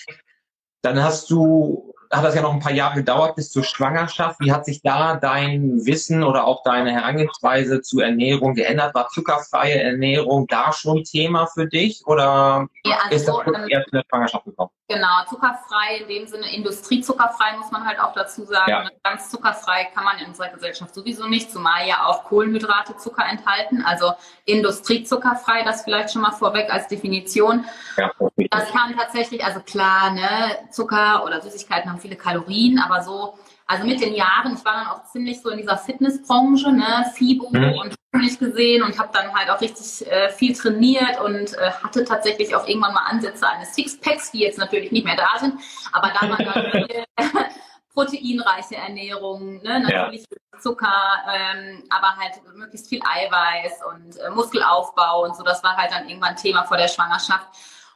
Dann 0.82 1.02
hast 1.02 1.30
du 1.30 1.93
hat 2.16 2.24
das 2.24 2.34
ja 2.34 2.42
noch 2.42 2.52
ein 2.52 2.60
paar 2.60 2.72
Jahre 2.72 2.96
gedauert 2.96 3.36
bis 3.36 3.50
zur 3.50 3.64
Schwangerschaft. 3.64 4.40
Wie 4.40 4.52
hat 4.52 4.64
sich 4.64 4.82
da 4.82 5.16
dein 5.16 5.84
Wissen 5.84 6.22
oder 6.22 6.46
auch 6.46 6.62
deine 6.62 6.92
Herangehensweise 6.92 7.80
zu 7.82 8.00
Ernährung 8.00 8.54
geändert? 8.54 8.94
War 8.94 9.08
zuckerfreie 9.08 9.82
Ernährung 9.82 10.46
da 10.46 10.72
schon 10.72 11.04
Thema 11.04 11.46
für 11.46 11.66
dich 11.66 12.02
oder 12.06 12.68
ja, 12.84 12.98
also 13.04 13.16
ist 13.16 13.28
das 13.28 13.36
ähm, 13.46 13.68
erst 13.68 13.88
in 13.92 13.98
der 13.98 14.04
Schwangerschaft 14.08 14.44
gekommen? 14.44 14.70
Genau, 14.86 15.24
zuckerfrei 15.30 15.96
in 16.02 16.08
dem 16.08 16.26
Sinne 16.26 16.54
industriezuckerfrei 16.54 17.56
muss 17.56 17.70
man 17.70 17.86
halt 17.86 17.98
auch 17.98 18.12
dazu 18.12 18.44
sagen. 18.44 18.70
Ja. 18.70 18.86
Ganz 19.02 19.30
zuckerfrei 19.30 19.88
kann 19.94 20.04
man 20.04 20.18
in 20.18 20.26
unserer 20.26 20.48
Gesellschaft 20.48 20.94
sowieso 20.94 21.26
nicht, 21.26 21.50
zumal 21.50 21.88
ja 21.88 22.04
auch 22.04 22.24
Kohlenhydrate 22.24 22.94
Zucker 22.98 23.24
enthalten. 23.24 23.82
Also 23.82 24.12
industriezuckerfrei, 24.44 25.62
das 25.64 25.84
vielleicht 25.84 26.12
schon 26.12 26.20
mal 26.20 26.32
vorweg 26.32 26.70
als 26.70 26.86
Definition. 26.88 27.64
Ja, 27.96 28.10
das 28.50 28.70
kann 28.72 28.94
tatsächlich, 28.94 29.42
also 29.42 29.60
klar, 29.60 30.10
ne, 30.10 30.58
Zucker 30.70 31.24
oder 31.24 31.40
Süßigkeiten 31.40 31.90
haben 31.90 32.00
viele 32.04 32.16
Kalorien, 32.16 32.78
aber 32.78 33.02
so, 33.02 33.34
also 33.66 33.86
mit 33.86 34.00
den 34.00 34.14
Jahren, 34.14 34.54
ich 34.54 34.64
war 34.64 34.74
dann 34.74 34.86
auch 34.88 35.04
ziemlich 35.04 35.40
so 35.40 35.48
in 35.48 35.58
dieser 35.58 35.78
Fitnessbranche, 35.78 36.70
ne, 36.70 37.10
FIBO 37.14 37.48
mhm. 37.50 37.78
und 37.78 37.94
nicht 38.20 38.38
gesehen 38.38 38.82
und 38.82 38.98
habe 38.98 39.10
dann 39.12 39.34
halt 39.34 39.50
auch 39.50 39.60
richtig 39.60 40.06
äh, 40.06 40.28
viel 40.30 40.54
trainiert 40.54 41.20
und 41.20 41.54
äh, 41.54 41.70
hatte 41.82 42.04
tatsächlich 42.04 42.54
auch 42.54 42.68
irgendwann 42.68 42.94
mal 42.94 43.06
Ansätze 43.06 43.48
eines 43.48 43.74
Sixpacks, 43.74 44.30
die 44.30 44.40
jetzt 44.40 44.58
natürlich 44.58 44.92
nicht 44.92 45.04
mehr 45.04 45.16
da 45.16 45.38
sind, 45.40 45.54
aber 45.92 46.12
da 46.20 46.28
war 46.28 46.38
dann 46.38 46.70
viel, 46.86 47.04
proteinreiche 47.94 48.76
Ernährung, 48.76 49.62
ne? 49.62 49.80
natürlich 49.80 50.24
ja. 50.30 50.60
Zucker, 50.60 50.92
ähm, 51.32 51.84
aber 51.90 52.16
halt 52.16 52.40
möglichst 52.54 52.88
viel 52.88 53.00
Eiweiß 53.02 53.80
und 53.92 54.16
äh, 54.18 54.30
Muskelaufbau 54.30 55.24
und 55.24 55.36
so. 55.36 55.42
Das 55.42 55.62
war 55.62 55.76
halt 55.76 55.92
dann 55.92 56.08
irgendwann 56.08 56.36
Thema 56.36 56.64
vor 56.64 56.76
der 56.76 56.88
Schwangerschaft. 56.88 57.46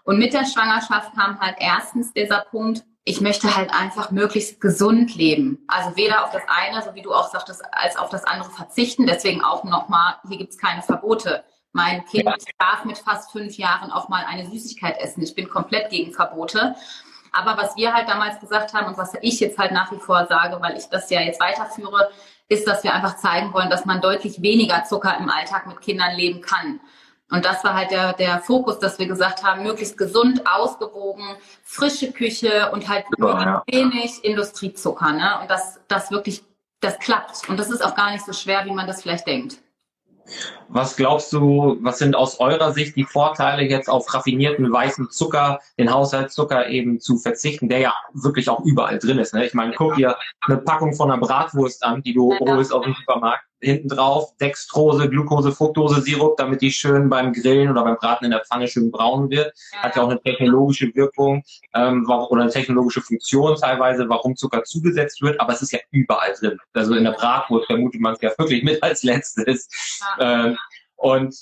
Und 0.05 0.19
mit 0.19 0.33
der 0.33 0.47
Schwangerschaft 0.47 1.15
kam 1.15 1.39
halt 1.41 1.57
erstens 1.59 2.13
dieser 2.13 2.41
Punkt, 2.51 2.85
ich 3.09 3.23
möchte 3.23 3.57
halt 3.57 3.73
einfach 3.73 4.11
möglichst 4.11 4.61
gesund 4.61 5.15
leben. 5.15 5.65
Also 5.67 5.97
weder 5.97 6.25
auf 6.25 6.31
das 6.31 6.43
eine, 6.47 6.83
so 6.83 6.95
wie 6.95 7.01
du 7.01 7.15
auch 7.15 7.31
sagtest, 7.31 7.63
als 7.73 7.97
auf 7.97 8.11
das 8.11 8.25
andere 8.25 8.51
verzichten. 8.51 9.07
Deswegen 9.07 9.43
auch 9.43 9.65
nochmal, 9.65 10.17
hier 10.29 10.37
gibt 10.37 10.53
es 10.53 10.59
keine 10.59 10.83
Verbote. 10.83 11.43
Mein 11.73 12.05
Kind 12.05 12.29
darf 12.59 12.85
mit 12.85 12.99
fast 12.99 13.33
fünf 13.33 13.57
Jahren 13.57 13.91
auch 13.91 14.11
mal 14.11 14.27
eine 14.29 14.45
Süßigkeit 14.45 14.99
essen. 15.01 15.23
Ich 15.23 15.35
bin 15.35 15.49
komplett 15.49 15.89
gegen 15.89 16.13
Verbote. 16.13 16.75
Aber 17.33 17.57
was 17.57 17.77
wir 17.77 17.95
halt 17.95 18.11
damals 18.11 18.41
gesagt 18.41 18.75
haben 18.75 18.89
und 18.89 18.99
was 18.99 19.15
ich 19.23 19.41
jetzt 19.41 19.57
halt 19.57 19.73
nach 19.73 19.91
wie 19.91 20.01
vor 20.01 20.27
sage, 20.27 20.61
weil 20.61 20.77
ich 20.77 20.85
das 20.91 21.09
ja 21.09 21.23
jetzt 21.23 21.41
weiterführe, 21.41 22.11
ist, 22.51 22.69
dass 22.69 22.85
wir 22.85 22.93
einfach 22.93 23.17
zeigen 23.17 23.55
wollen, 23.55 23.71
dass 23.71 23.87
man 23.87 24.03
deutlich 24.03 24.43
weniger 24.43 24.85
Zucker 24.85 25.17
im 25.19 25.31
Alltag 25.31 25.67
mit 25.67 25.81
Kindern 25.81 26.15
leben 26.15 26.43
kann. 26.43 26.79
Und 27.31 27.45
das 27.45 27.63
war 27.63 27.75
halt 27.75 27.91
der, 27.91 28.15
der 28.15 28.41
Fokus, 28.41 28.79
dass 28.79 28.99
wir 28.99 29.07
gesagt 29.07 29.45
haben, 29.45 29.63
möglichst 29.63 29.99
gesund, 29.99 30.43
ausgewogen, 30.47 31.37
frische 31.63 32.11
Küche 32.13 32.71
und 32.73 32.89
halt 32.89 33.05
ja, 33.19 33.43
ja. 33.43 33.63
wenig 33.67 34.25
Industriezucker. 34.25 35.13
Ne? 35.13 35.39
Und 35.43 35.51
das, 35.51 35.79
das 35.89 36.11
wirklich, 36.11 36.43
das 36.81 36.99
klappt. 36.99 37.49
Und 37.49 37.59
das 37.59 37.71
ist 37.71 37.85
auch 37.85 37.95
gar 37.95 38.13
nicht 38.13 38.25
so 38.25 38.33
schwer, 38.33 38.65
wie 38.65 38.73
man 38.73 38.87
das 38.87 39.03
vielleicht 39.03 39.27
denkt. 39.27 39.59
Was 40.69 40.97
glaubst 40.97 41.33
du, 41.33 41.79
was 41.81 41.99
sind 41.99 42.15
aus 42.15 42.39
eurer 42.39 42.73
Sicht 42.73 42.97
die 42.97 43.05
Vorteile, 43.05 43.63
jetzt 43.63 43.89
auf 43.89 44.13
raffinierten 44.13 44.71
weißen 44.71 45.11
Zucker, 45.11 45.61
den 45.79 45.93
Haushaltszucker 45.93 46.69
eben 46.69 47.01
zu 47.01 47.17
verzichten, 47.17 47.69
der 47.69 47.79
ja 47.79 47.95
wirklich 48.13 48.51
auch 48.51 48.61
überall 48.65 48.99
drin 48.99 49.19
ist? 49.19 49.33
Ne? 49.33 49.47
Ich 49.47 49.55
meine, 49.55 49.73
guck 49.75 49.97
dir 49.97 50.17
eine 50.43 50.59
Packung 50.59 50.95
von 50.95 51.11
einer 51.11 51.21
Bratwurst 51.21 51.83
an, 51.83 52.03
die 52.03 52.13
du 52.13 52.39
holst 52.39 52.73
aus 52.73 52.85
dem 52.85 52.95
Supermarkt 52.95 53.48
hinten 53.61 53.89
drauf 53.89 54.37
Dextrose, 54.39 55.09
Glucose, 55.09 55.53
Fructose, 55.53 56.01
Sirup, 56.01 56.37
damit 56.37 56.63
die 56.63 56.71
schön 56.71 57.09
beim 57.09 57.33
Grillen 57.33 57.71
oder 57.71 57.85
beim 57.85 57.97
Braten 57.97 58.27
in 58.27 58.31
der 58.31 58.45
Pfanne 58.45 58.69
schön 58.69 58.91
braun 58.91 59.31
wird. 59.31 59.53
Hat 59.77 59.97
ja 59.97 60.03
auch 60.03 60.11
eine 60.11 60.21
technologische 60.21 60.95
Wirkung 60.95 61.43
ähm, 61.75 62.09
oder 62.09 62.43
eine 62.43 62.51
technologische 62.51 63.01
Funktion 63.01 63.57
teilweise, 63.57 64.09
warum 64.09 64.37
Zucker 64.37 64.65
zugesetzt 64.65 65.23
wird, 65.23 65.41
aber 65.41 65.53
es 65.53 65.63
ist 65.63 65.73
ja 65.73 65.81
überall 65.91 66.35
drin. 66.39 66.59
Also 66.73 66.95
in 66.95 67.05
der 67.05 67.13
Bratwurst 67.13 67.67
vermutet 67.67 68.01
man 68.01 68.15
es 68.15 68.21
ja 68.21 68.31
wirklich 68.39 68.63
mit 68.63 68.83
als 68.83 69.03
letztes. 69.03 69.69
Ähm, 70.21 70.57
und 70.97 71.35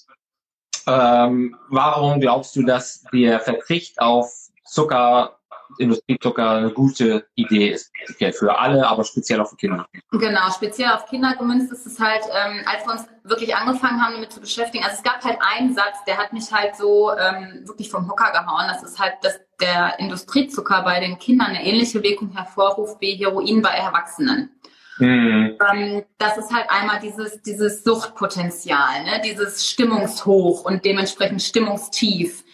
ähm, 0.87 1.57
warum 1.69 2.21
glaubst 2.21 2.55
du, 2.57 2.63
dass 2.63 3.05
der 3.13 3.41
Verzicht 3.41 4.01
auf 4.01 4.31
Zucker 4.65 5.39
Industriezucker 5.79 6.51
eine 6.51 6.71
gute 6.71 7.27
Idee 7.35 7.71
ist 7.71 7.93
für 8.33 8.59
alle, 8.59 8.87
aber 8.87 9.05
speziell 9.05 9.41
auch 9.41 9.49
für 9.49 9.57
Kinder. 9.57 9.87
Genau, 10.13 10.51
speziell 10.55 10.91
auf 10.91 11.07
Kinder 11.07 11.35
gemünzt 11.37 11.73
ist 11.73 11.87
es 11.87 12.01
halt, 12.01 12.23
ähm, 12.33 12.61
als 12.67 12.87
wir 12.87 12.93
uns 12.93 13.05
wirklich 13.25 13.55
angefangen 13.55 14.01
haben, 14.01 14.15
damit 14.15 14.33
zu 14.33 14.41
beschäftigen. 14.41 14.85
Also 14.85 14.97
es 14.97 15.03
gab 15.03 15.25
halt 15.25 15.39
einen 15.41 15.75
Satz, 15.75 16.05
der 16.07 16.17
hat 16.19 16.33
mich 16.33 16.51
halt 16.53 16.77
so 16.77 17.11
ähm, 17.13 17.63
wirklich 17.67 17.91
vom 17.91 18.09
Hocker 18.09 18.33
gehauen. 18.33 18.67
Das 18.69 18.83
ist 18.83 18.99
halt, 18.99 19.15
dass 19.23 19.39
der 19.61 19.99
Industriezucker 19.99 20.83
bei 20.83 21.01
den 21.01 21.19
Kindern 21.19 21.49
eine 21.49 21.65
ähnliche 21.65 22.03
Wirkung 22.03 22.33
hervorruft 22.33 23.01
wie 23.01 23.15
Heroin 23.15 23.63
bei 23.63 23.71
Erwachsenen. 23.71 24.51
Mhm. 24.99 25.59
Ähm, 25.73 26.05
das 26.19 26.39
ist 26.39 26.53
halt 26.53 26.67
einmal 26.71 27.01
dieses, 27.01 27.43
dieses 27.43 27.85
Suchtpotenzial, 27.85 29.05
ne? 29.05 29.21
dieses 29.25 29.69
Stimmungshoch 29.69 30.65
und 30.65 30.85
dementsprechend 30.85 31.43
Stimmungstief. 31.43 32.45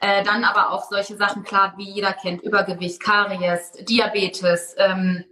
Äh, 0.00 0.24
dann 0.24 0.44
aber 0.44 0.72
auch 0.72 0.88
solche 0.88 1.16
Sachen, 1.16 1.42
klar, 1.42 1.74
wie 1.76 1.90
jeder 1.90 2.14
kennt, 2.14 2.42
Übergewicht, 2.42 3.00
Karies, 3.02 3.72
Diabetes. 3.82 4.74
Ähm, 4.78 5.24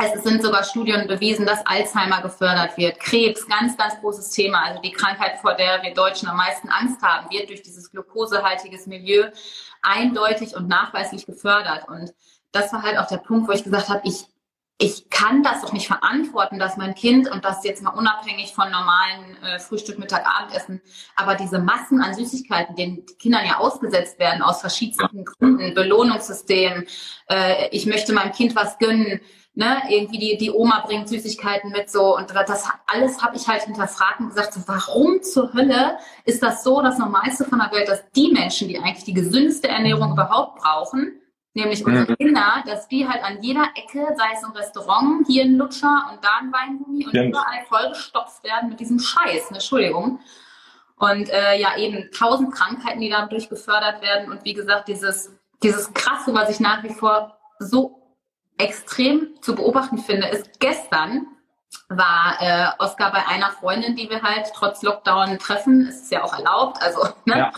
es 0.00 0.22
sind 0.22 0.42
sogar 0.42 0.62
Studien 0.62 1.08
bewiesen, 1.08 1.44
dass 1.44 1.66
Alzheimer 1.66 2.22
gefördert 2.22 2.76
wird. 2.76 3.00
Krebs, 3.00 3.46
ganz, 3.48 3.76
ganz 3.76 3.98
großes 4.00 4.30
Thema. 4.30 4.64
Also 4.64 4.80
die 4.80 4.92
Krankheit, 4.92 5.38
vor 5.40 5.54
der 5.54 5.82
wir 5.82 5.92
Deutschen 5.92 6.28
am 6.28 6.36
meisten 6.36 6.68
Angst 6.68 7.02
haben, 7.02 7.28
wird 7.30 7.48
durch 7.48 7.62
dieses 7.62 7.90
glukosehaltiges 7.90 8.86
Milieu 8.86 9.26
eindeutig 9.82 10.54
und 10.54 10.68
nachweislich 10.68 11.26
gefördert. 11.26 11.88
Und 11.88 12.12
das 12.52 12.72
war 12.72 12.82
halt 12.82 12.98
auch 12.98 13.08
der 13.08 13.16
Punkt, 13.18 13.48
wo 13.48 13.52
ich 13.52 13.64
gesagt 13.64 13.88
habe, 13.88 14.00
ich, 14.04 14.26
ich 14.80 15.10
kann 15.10 15.42
das 15.42 15.62
doch 15.62 15.72
nicht 15.72 15.88
verantworten, 15.88 16.60
dass 16.60 16.76
mein 16.76 16.94
Kind, 16.94 17.28
und 17.28 17.44
das 17.44 17.64
jetzt 17.64 17.82
mal 17.82 17.90
unabhängig 17.90 18.54
von 18.54 18.70
normalen 18.70 19.36
äh, 19.42 19.58
Frühstück, 19.58 19.98
Mittag, 19.98 20.24
Abendessen, 20.24 20.80
aber 21.16 21.34
diese 21.34 21.58
Massen 21.58 22.00
an 22.00 22.14
Süßigkeiten, 22.14 22.76
denen 22.76 23.04
die 23.04 23.14
Kindern 23.14 23.44
ja 23.44 23.58
ausgesetzt 23.58 24.20
werden, 24.20 24.40
aus 24.40 24.60
verschiedensten 24.60 25.24
Gründen, 25.24 25.74
Belohnungssystem, 25.74 26.86
äh, 27.28 27.68
ich 27.70 27.86
möchte 27.86 28.12
meinem 28.12 28.30
Kind 28.30 28.54
was 28.54 28.78
gönnen, 28.78 29.20
ne, 29.54 29.82
irgendwie 29.88 30.18
die, 30.18 30.36
die 30.38 30.52
Oma 30.52 30.84
bringt 30.86 31.08
Süßigkeiten 31.08 31.72
mit 31.72 31.90
so 31.90 32.16
und 32.16 32.30
das 32.30 32.64
alles 32.86 33.20
habe 33.20 33.36
ich 33.36 33.48
halt 33.48 33.64
hinterfragt 33.64 34.20
und 34.20 34.28
gesagt, 34.28 34.52
so, 34.54 34.60
warum 34.66 35.22
zur 35.22 35.52
Hölle 35.54 35.98
ist 36.24 36.40
das 36.40 36.62
so 36.62 36.80
das 36.82 36.98
Normalste 36.98 37.44
von 37.44 37.58
der 37.58 37.72
Welt, 37.72 37.88
dass 37.88 38.08
die 38.12 38.30
Menschen, 38.30 38.68
die 38.68 38.78
eigentlich 38.78 39.04
die 39.04 39.14
gesündeste 39.14 39.66
Ernährung 39.66 40.12
überhaupt 40.12 40.60
brauchen, 40.60 41.20
nämlich 41.54 41.84
unsere 41.84 42.12
mhm. 42.12 42.16
Kinder, 42.16 42.62
dass 42.66 42.88
die 42.88 43.08
halt 43.08 43.22
an 43.22 43.42
jeder 43.42 43.68
Ecke, 43.74 44.14
sei 44.16 44.26
es 44.34 44.42
im 44.42 44.50
Restaurant, 44.50 45.26
hier 45.26 45.44
ein 45.44 45.56
Lutscher 45.56 46.10
und 46.12 46.24
da 46.24 46.38
ein 46.40 46.52
Weingummi 46.52 47.04
und 47.04 47.10
Stimmt. 47.10 47.30
überall 47.30 47.64
vollgestopft 47.68 48.44
werden 48.44 48.70
mit 48.70 48.80
diesem 48.80 48.98
Scheiß, 48.98 49.50
ne, 49.50 49.56
Entschuldigung. 49.56 50.20
Und 50.96 51.30
äh, 51.30 51.58
ja, 51.58 51.76
eben 51.76 52.10
tausend 52.12 52.52
Krankheiten, 52.52 53.00
die 53.00 53.10
dadurch 53.10 53.48
gefördert 53.48 54.02
werden. 54.02 54.32
Und 54.32 54.44
wie 54.44 54.54
gesagt, 54.54 54.88
dieses, 54.88 55.32
dieses 55.62 55.92
Krasse, 55.94 56.34
was 56.34 56.50
ich 56.50 56.58
nach 56.58 56.82
wie 56.82 56.92
vor 56.92 57.38
so 57.60 58.02
extrem 58.58 59.40
zu 59.40 59.54
beobachten 59.54 59.98
finde, 59.98 60.26
ist 60.26 60.58
gestern 60.58 61.26
war 61.88 62.36
äh, 62.40 62.82
Oscar 62.82 63.12
bei 63.12 63.26
einer 63.26 63.50
Freundin, 63.50 63.94
die 63.94 64.10
wir 64.10 64.22
halt 64.22 64.50
trotz 64.54 64.82
Lockdown 64.82 65.38
treffen. 65.38 65.86
Es 65.86 66.02
ist 66.02 66.12
ja 66.12 66.24
auch 66.24 66.36
erlaubt, 66.36 66.82
also 66.82 67.02
ne? 67.24 67.38
Ja. 67.38 67.52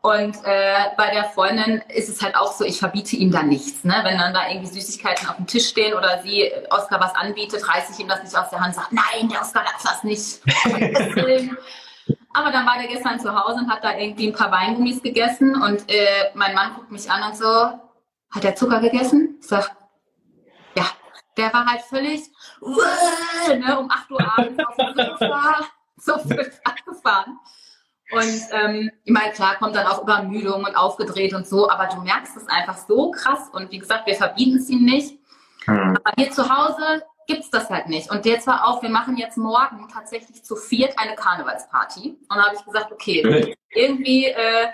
Und 0.00 0.36
äh, 0.44 0.90
bei 0.96 1.10
der 1.10 1.24
Freundin 1.24 1.82
ist 1.88 2.08
es 2.08 2.22
halt 2.22 2.36
auch 2.36 2.52
so, 2.52 2.64
ich 2.64 2.78
verbiete 2.78 3.16
ihm 3.16 3.32
da 3.32 3.42
nichts. 3.42 3.82
Ne? 3.82 3.94
Wenn 4.02 4.18
dann 4.18 4.32
da 4.32 4.48
irgendwie 4.48 4.72
Süßigkeiten 4.72 5.28
auf 5.28 5.36
dem 5.36 5.46
Tisch 5.46 5.68
stehen 5.68 5.94
oder 5.94 6.20
sie 6.22 6.52
Oscar 6.70 7.00
was 7.00 7.14
anbietet, 7.14 7.66
reiße 7.68 7.92
ich 7.92 7.98
ihm 7.98 8.08
das 8.08 8.22
nicht 8.22 8.36
aus 8.36 8.50
der 8.50 8.60
Hand 8.60 8.76
und 8.76 8.82
sage, 8.82 8.94
nein, 8.94 9.28
der 9.28 9.40
Oscar 9.40 9.64
darf 9.64 9.82
das 9.82 10.04
nicht. 10.04 10.40
Aber 12.34 12.50
dann 12.50 12.64
war 12.64 12.78
der 12.78 12.88
gestern 12.88 13.20
zu 13.20 13.34
Hause 13.34 13.58
und 13.58 13.70
hat 13.70 13.84
da 13.84 13.96
irgendwie 13.96 14.28
ein 14.28 14.32
paar 14.32 14.50
Weingummis 14.50 15.02
gegessen 15.02 15.60
und 15.60 15.88
äh, 15.90 16.30
mein 16.34 16.54
Mann 16.54 16.74
guckt 16.74 16.90
mich 16.90 17.10
an 17.10 17.30
und 17.30 17.36
so, 17.36 17.44
hat 17.44 18.44
er 18.44 18.54
Zucker 18.54 18.80
gegessen? 18.80 19.36
Ich 19.40 19.48
sag, 19.48 19.70
ja, 20.76 20.86
der 21.36 21.52
war 21.52 21.66
halt 21.66 21.82
völlig 21.82 22.22
ne, 22.60 23.78
um 23.78 23.90
8 23.90 24.10
Uhr 24.10 24.38
abends 24.38 24.64
auf 24.64 24.76
dem 24.76 24.94
Sofa, 24.94 25.60
so 25.96 26.18
frisch 26.18 26.54
angefahren. 26.64 27.38
Und 28.12 28.42
ähm, 28.52 28.90
ich 29.04 29.12
meine, 29.12 29.32
klar, 29.32 29.56
kommt 29.56 29.74
dann 29.74 29.86
auch 29.86 30.02
Übermüdung 30.02 30.64
und 30.64 30.76
aufgedreht 30.76 31.32
und 31.34 31.46
so, 31.46 31.70
aber 31.70 31.86
du 31.86 32.02
merkst 32.02 32.36
es 32.36 32.46
einfach 32.48 32.76
so 32.76 33.10
krass. 33.10 33.48
Und 33.52 33.70
wie 33.70 33.78
gesagt, 33.78 34.06
wir 34.06 34.14
verbieten 34.14 34.58
es 34.58 34.68
ihm 34.68 34.84
nicht. 34.84 35.18
Mhm. 35.66 35.96
Aber 35.96 36.12
hier 36.16 36.30
zu 36.30 36.48
Hause 36.48 37.02
gibt's 37.26 37.50
das 37.50 37.70
halt 37.70 37.88
nicht. 37.88 38.10
Und 38.10 38.26
jetzt 38.26 38.46
war 38.46 38.66
auch, 38.66 38.82
wir 38.82 38.90
machen 38.90 39.16
jetzt 39.16 39.38
morgen 39.38 39.88
tatsächlich 39.92 40.44
zu 40.44 40.56
viert 40.56 40.98
eine 40.98 41.14
Karnevalsparty. 41.14 42.18
Und 42.28 42.36
da 42.36 42.46
habe 42.46 42.56
ich 42.56 42.64
gesagt, 42.64 42.92
okay, 42.92 43.56
irgendwie, 43.70 44.26
äh, 44.26 44.68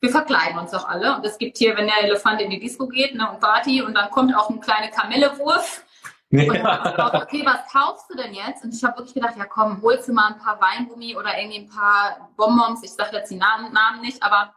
wir 0.00 0.10
verkleiden 0.10 0.58
uns 0.58 0.72
doch 0.72 0.86
alle. 0.86 1.16
Und 1.16 1.24
es 1.24 1.38
gibt 1.38 1.56
hier, 1.58 1.76
wenn 1.76 1.86
der 1.86 2.02
Elefant 2.02 2.40
in 2.40 2.50
die 2.50 2.58
Disco 2.58 2.88
geht, 2.88 3.14
ne, 3.14 3.30
und 3.30 3.40
Party, 3.40 3.82
und 3.82 3.94
dann 3.94 4.10
kommt 4.10 4.36
auch 4.36 4.50
ein 4.50 4.60
kleiner 4.60 4.88
Kamellewurf. 4.88 5.84
Und 6.32 6.54
dann 6.54 6.96
auch, 6.96 7.14
okay, 7.14 7.44
was 7.44 7.70
kaufst 7.70 8.10
du 8.10 8.16
denn 8.16 8.32
jetzt? 8.32 8.64
Und 8.64 8.74
ich 8.74 8.82
habe 8.82 8.96
wirklich 8.96 9.14
gedacht, 9.14 9.36
ja 9.36 9.44
komm, 9.44 9.82
holst 9.82 10.08
du 10.08 10.14
mal 10.14 10.28
ein 10.32 10.38
paar 10.38 10.58
Weingummi 10.60 11.14
oder 11.14 11.38
irgendwie 11.38 11.58
ein 11.58 11.68
paar 11.68 12.30
Bonbons. 12.36 12.82
Ich 12.82 12.92
sage 12.92 13.16
jetzt 13.16 13.30
die 13.30 13.36
Namen, 13.36 13.72
Namen 13.72 14.00
nicht, 14.00 14.22
aber 14.22 14.54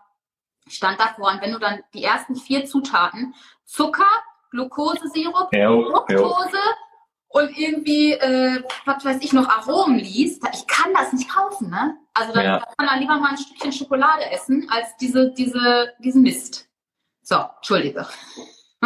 ich 0.65 0.75
stand 0.75 0.99
davor. 0.99 1.31
Und 1.31 1.41
wenn 1.41 1.51
du 1.51 1.59
dann 1.59 1.81
die 1.93 2.03
ersten 2.03 2.35
vier 2.35 2.65
Zutaten, 2.65 3.35
Zucker, 3.65 4.05
Glukosesirup, 4.51 5.49
Fructose 5.53 6.57
und 7.27 7.57
irgendwie, 7.57 8.13
äh, 8.13 8.63
was 8.85 9.03
weiß 9.03 9.17
ich 9.19 9.33
noch, 9.33 9.49
Aromen 9.49 9.99
liest, 9.99 10.47
ich 10.53 10.65
kann 10.67 10.93
das 10.93 11.11
nicht 11.11 11.29
kaufen, 11.29 11.69
ne? 11.69 11.97
Also 12.13 12.31
dann 12.33 12.45
ja. 12.45 12.65
kann 12.77 12.87
er 12.87 12.99
lieber 12.99 13.17
mal 13.17 13.31
ein 13.31 13.37
Stückchen 13.37 13.73
Schokolade 13.73 14.31
essen, 14.31 14.69
als 14.71 14.95
diese, 14.95 15.33
diese, 15.33 15.91
diesen 15.99 16.21
Mist. 16.21 16.69
So, 17.21 17.43
Entschuldige. 17.57 18.07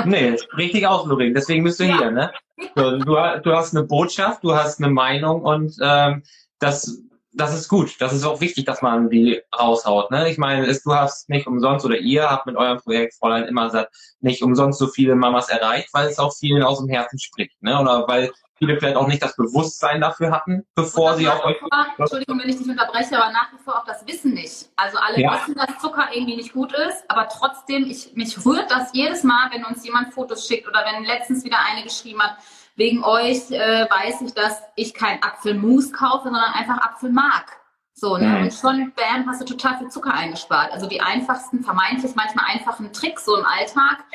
Nee, 0.05 0.36
richtig 0.55 0.88
aus, 0.88 1.05
Lorin. 1.05 1.34
Deswegen 1.34 1.63
bist 1.63 1.79
du 1.79 1.84
ja. 1.84 1.98
hier, 1.98 2.12
ne? 2.12 2.31
Du, 2.75 3.00
du 3.00 3.51
hast 3.56 3.75
eine 3.75 3.86
Botschaft, 3.86 4.44
du 4.44 4.54
hast 4.54 4.80
eine 4.80 4.92
Meinung 4.92 5.42
und 5.42 5.75
ähm, 5.82 6.24
das, 6.60 7.01
das 7.34 7.54
ist 7.54 7.68
gut. 7.68 7.96
Das 8.00 8.13
ist 8.13 8.25
auch 8.25 8.42
wichtig, 8.42 8.66
dass 8.66 8.82
man 8.82 9.10
die 9.10 9.42
raushaut. 9.58 10.12
Ne? 10.12 10.30
Ich 10.30 10.38
meine, 10.38 10.66
ist, 10.66 10.86
du 10.86 10.94
hast 10.94 11.30
nicht 11.30 11.48
umsonst 11.48 11.86
oder 11.86 11.98
ihr 11.98 12.30
habt 12.30 12.46
mit 12.46 12.56
eurem 12.56 12.80
Projekt 12.80 13.16
Fräulein 13.16 13.46
immer 13.46 13.88
nicht 14.20 14.44
umsonst 14.44 14.80
so 14.80 14.88
viele 14.88 15.16
Mamas 15.16 15.50
erreicht, 15.50 15.89
weil 15.94 16.08
es 16.08 16.20
auch 16.20 16.34
vielen 16.34 16.63
aus 16.63 16.80
dem 16.80 16.89
Herzen 16.89 17.20
spricht. 17.20 17.62
Ne? 17.62 17.80
Oder 17.80 18.08
weil 18.08 18.32
viele 18.60 18.78
vielleicht 18.78 18.98
auch 18.98 19.08
nicht 19.08 19.24
das 19.24 19.36
Bewusstsein 19.36 20.01
dafür 20.01 20.32
hatten, 20.32 20.68
bevor 20.75 21.16
sie 21.16 21.28
auf 21.28 21.44
euch. 21.44 21.58
Entschuldigung, 21.98 22.39
wenn 22.39 22.50
ich 22.50 22.58
dich 22.58 22.70
unterbreche, 22.70 23.18
aber 23.18 23.32
nach 23.32 23.51
wie 23.54 23.58
vor 23.63 23.78
auch 23.78 23.86
das 23.86 24.06
Wissen 24.06 24.34
nicht. 24.34 24.70
Also 24.75 24.98
alle 25.00 25.20
ja. 25.20 25.34
wissen, 25.34 25.56
dass 25.56 25.80
Zucker 25.80 26.10
irgendwie 26.13 26.36
nicht 26.36 26.54
gut 26.54 26.74
ist, 26.74 27.04
aber 27.08 27.28
trotzdem, 27.30 27.89
ich, 27.89 28.13
mich 28.13 28.46
rührt 28.46 28.70
das 28.70 28.89
jedes 28.94 29.24
Mal, 29.24 29.50
wenn 29.51 29.66
uns 29.66 29.84
jemand 29.84 30.13
Fotos 30.13 30.46
schickt 30.46 30.68
oder 30.68 30.84
wenn 30.86 31.04
letztens 31.06 31.44
wieder 31.44 31.58
eine 31.72 31.84
geschrieben 31.84 32.22
hat, 32.22 32.38
wegen 32.75 33.04
euch 33.04 33.50
äh, 33.51 33.88
weiß 33.89 34.22
ich, 34.22 34.34
dass 34.34 34.62
ich 34.75 34.94
kein 34.94 35.24
Apfelmus 35.24 35.92
kaufe, 35.92 36.25
sondern 36.25 36.54
einfach 36.54 36.78
Apfelmark. 36.78 37.58
So, 37.94 38.18
ne? 38.18 38.28
Mhm. 38.28 38.44
Und 38.44 38.54
schon, 38.54 38.94
bam, 38.96 39.28
hast 39.28 39.42
du 39.42 39.46
total 39.46 39.78
viel 39.78 39.89
Zucker 39.89 40.13
eingespart. 40.13 40.72
Also 40.72 40.88
die 40.88 41.01
einfachsten, 41.01 41.63
vermeintlich 41.63 42.16
manchmal 42.16 42.46
einfachen 42.48 42.94
Tricks 42.94 43.25
so 43.25 43.36
im 43.38 43.46
Alltag 43.46 44.06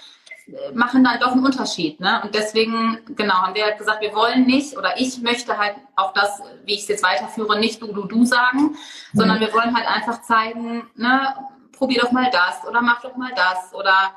machen 0.74 1.04
dann 1.04 1.20
doch 1.20 1.32
einen 1.32 1.44
Unterschied. 1.44 2.00
Ne? 2.00 2.20
Und 2.22 2.34
deswegen, 2.34 2.98
genau, 3.16 3.34
haben 3.34 3.54
wir 3.54 3.64
halt 3.64 3.78
gesagt, 3.78 4.02
wir 4.02 4.14
wollen 4.14 4.46
nicht, 4.46 4.76
oder 4.76 4.94
ich 4.98 5.20
möchte 5.22 5.56
halt 5.56 5.76
auch 5.96 6.12
das, 6.12 6.40
wie 6.64 6.74
ich 6.74 6.82
es 6.82 6.88
jetzt 6.88 7.02
weiterführe, 7.02 7.58
nicht 7.58 7.80
du, 7.80 7.92
du, 7.92 8.04
du 8.04 8.24
sagen, 8.24 8.58
mhm. 8.60 8.76
sondern 9.12 9.40
wir 9.40 9.52
wollen 9.52 9.74
halt 9.74 9.88
einfach 9.88 10.22
zeigen, 10.22 10.84
ne, 10.96 11.34
probier 11.72 12.02
doch 12.02 12.12
mal 12.12 12.30
das 12.30 12.66
oder 12.68 12.82
mach 12.82 13.00
doch 13.02 13.16
mal 13.16 13.32
das 13.34 13.74
oder 13.74 14.12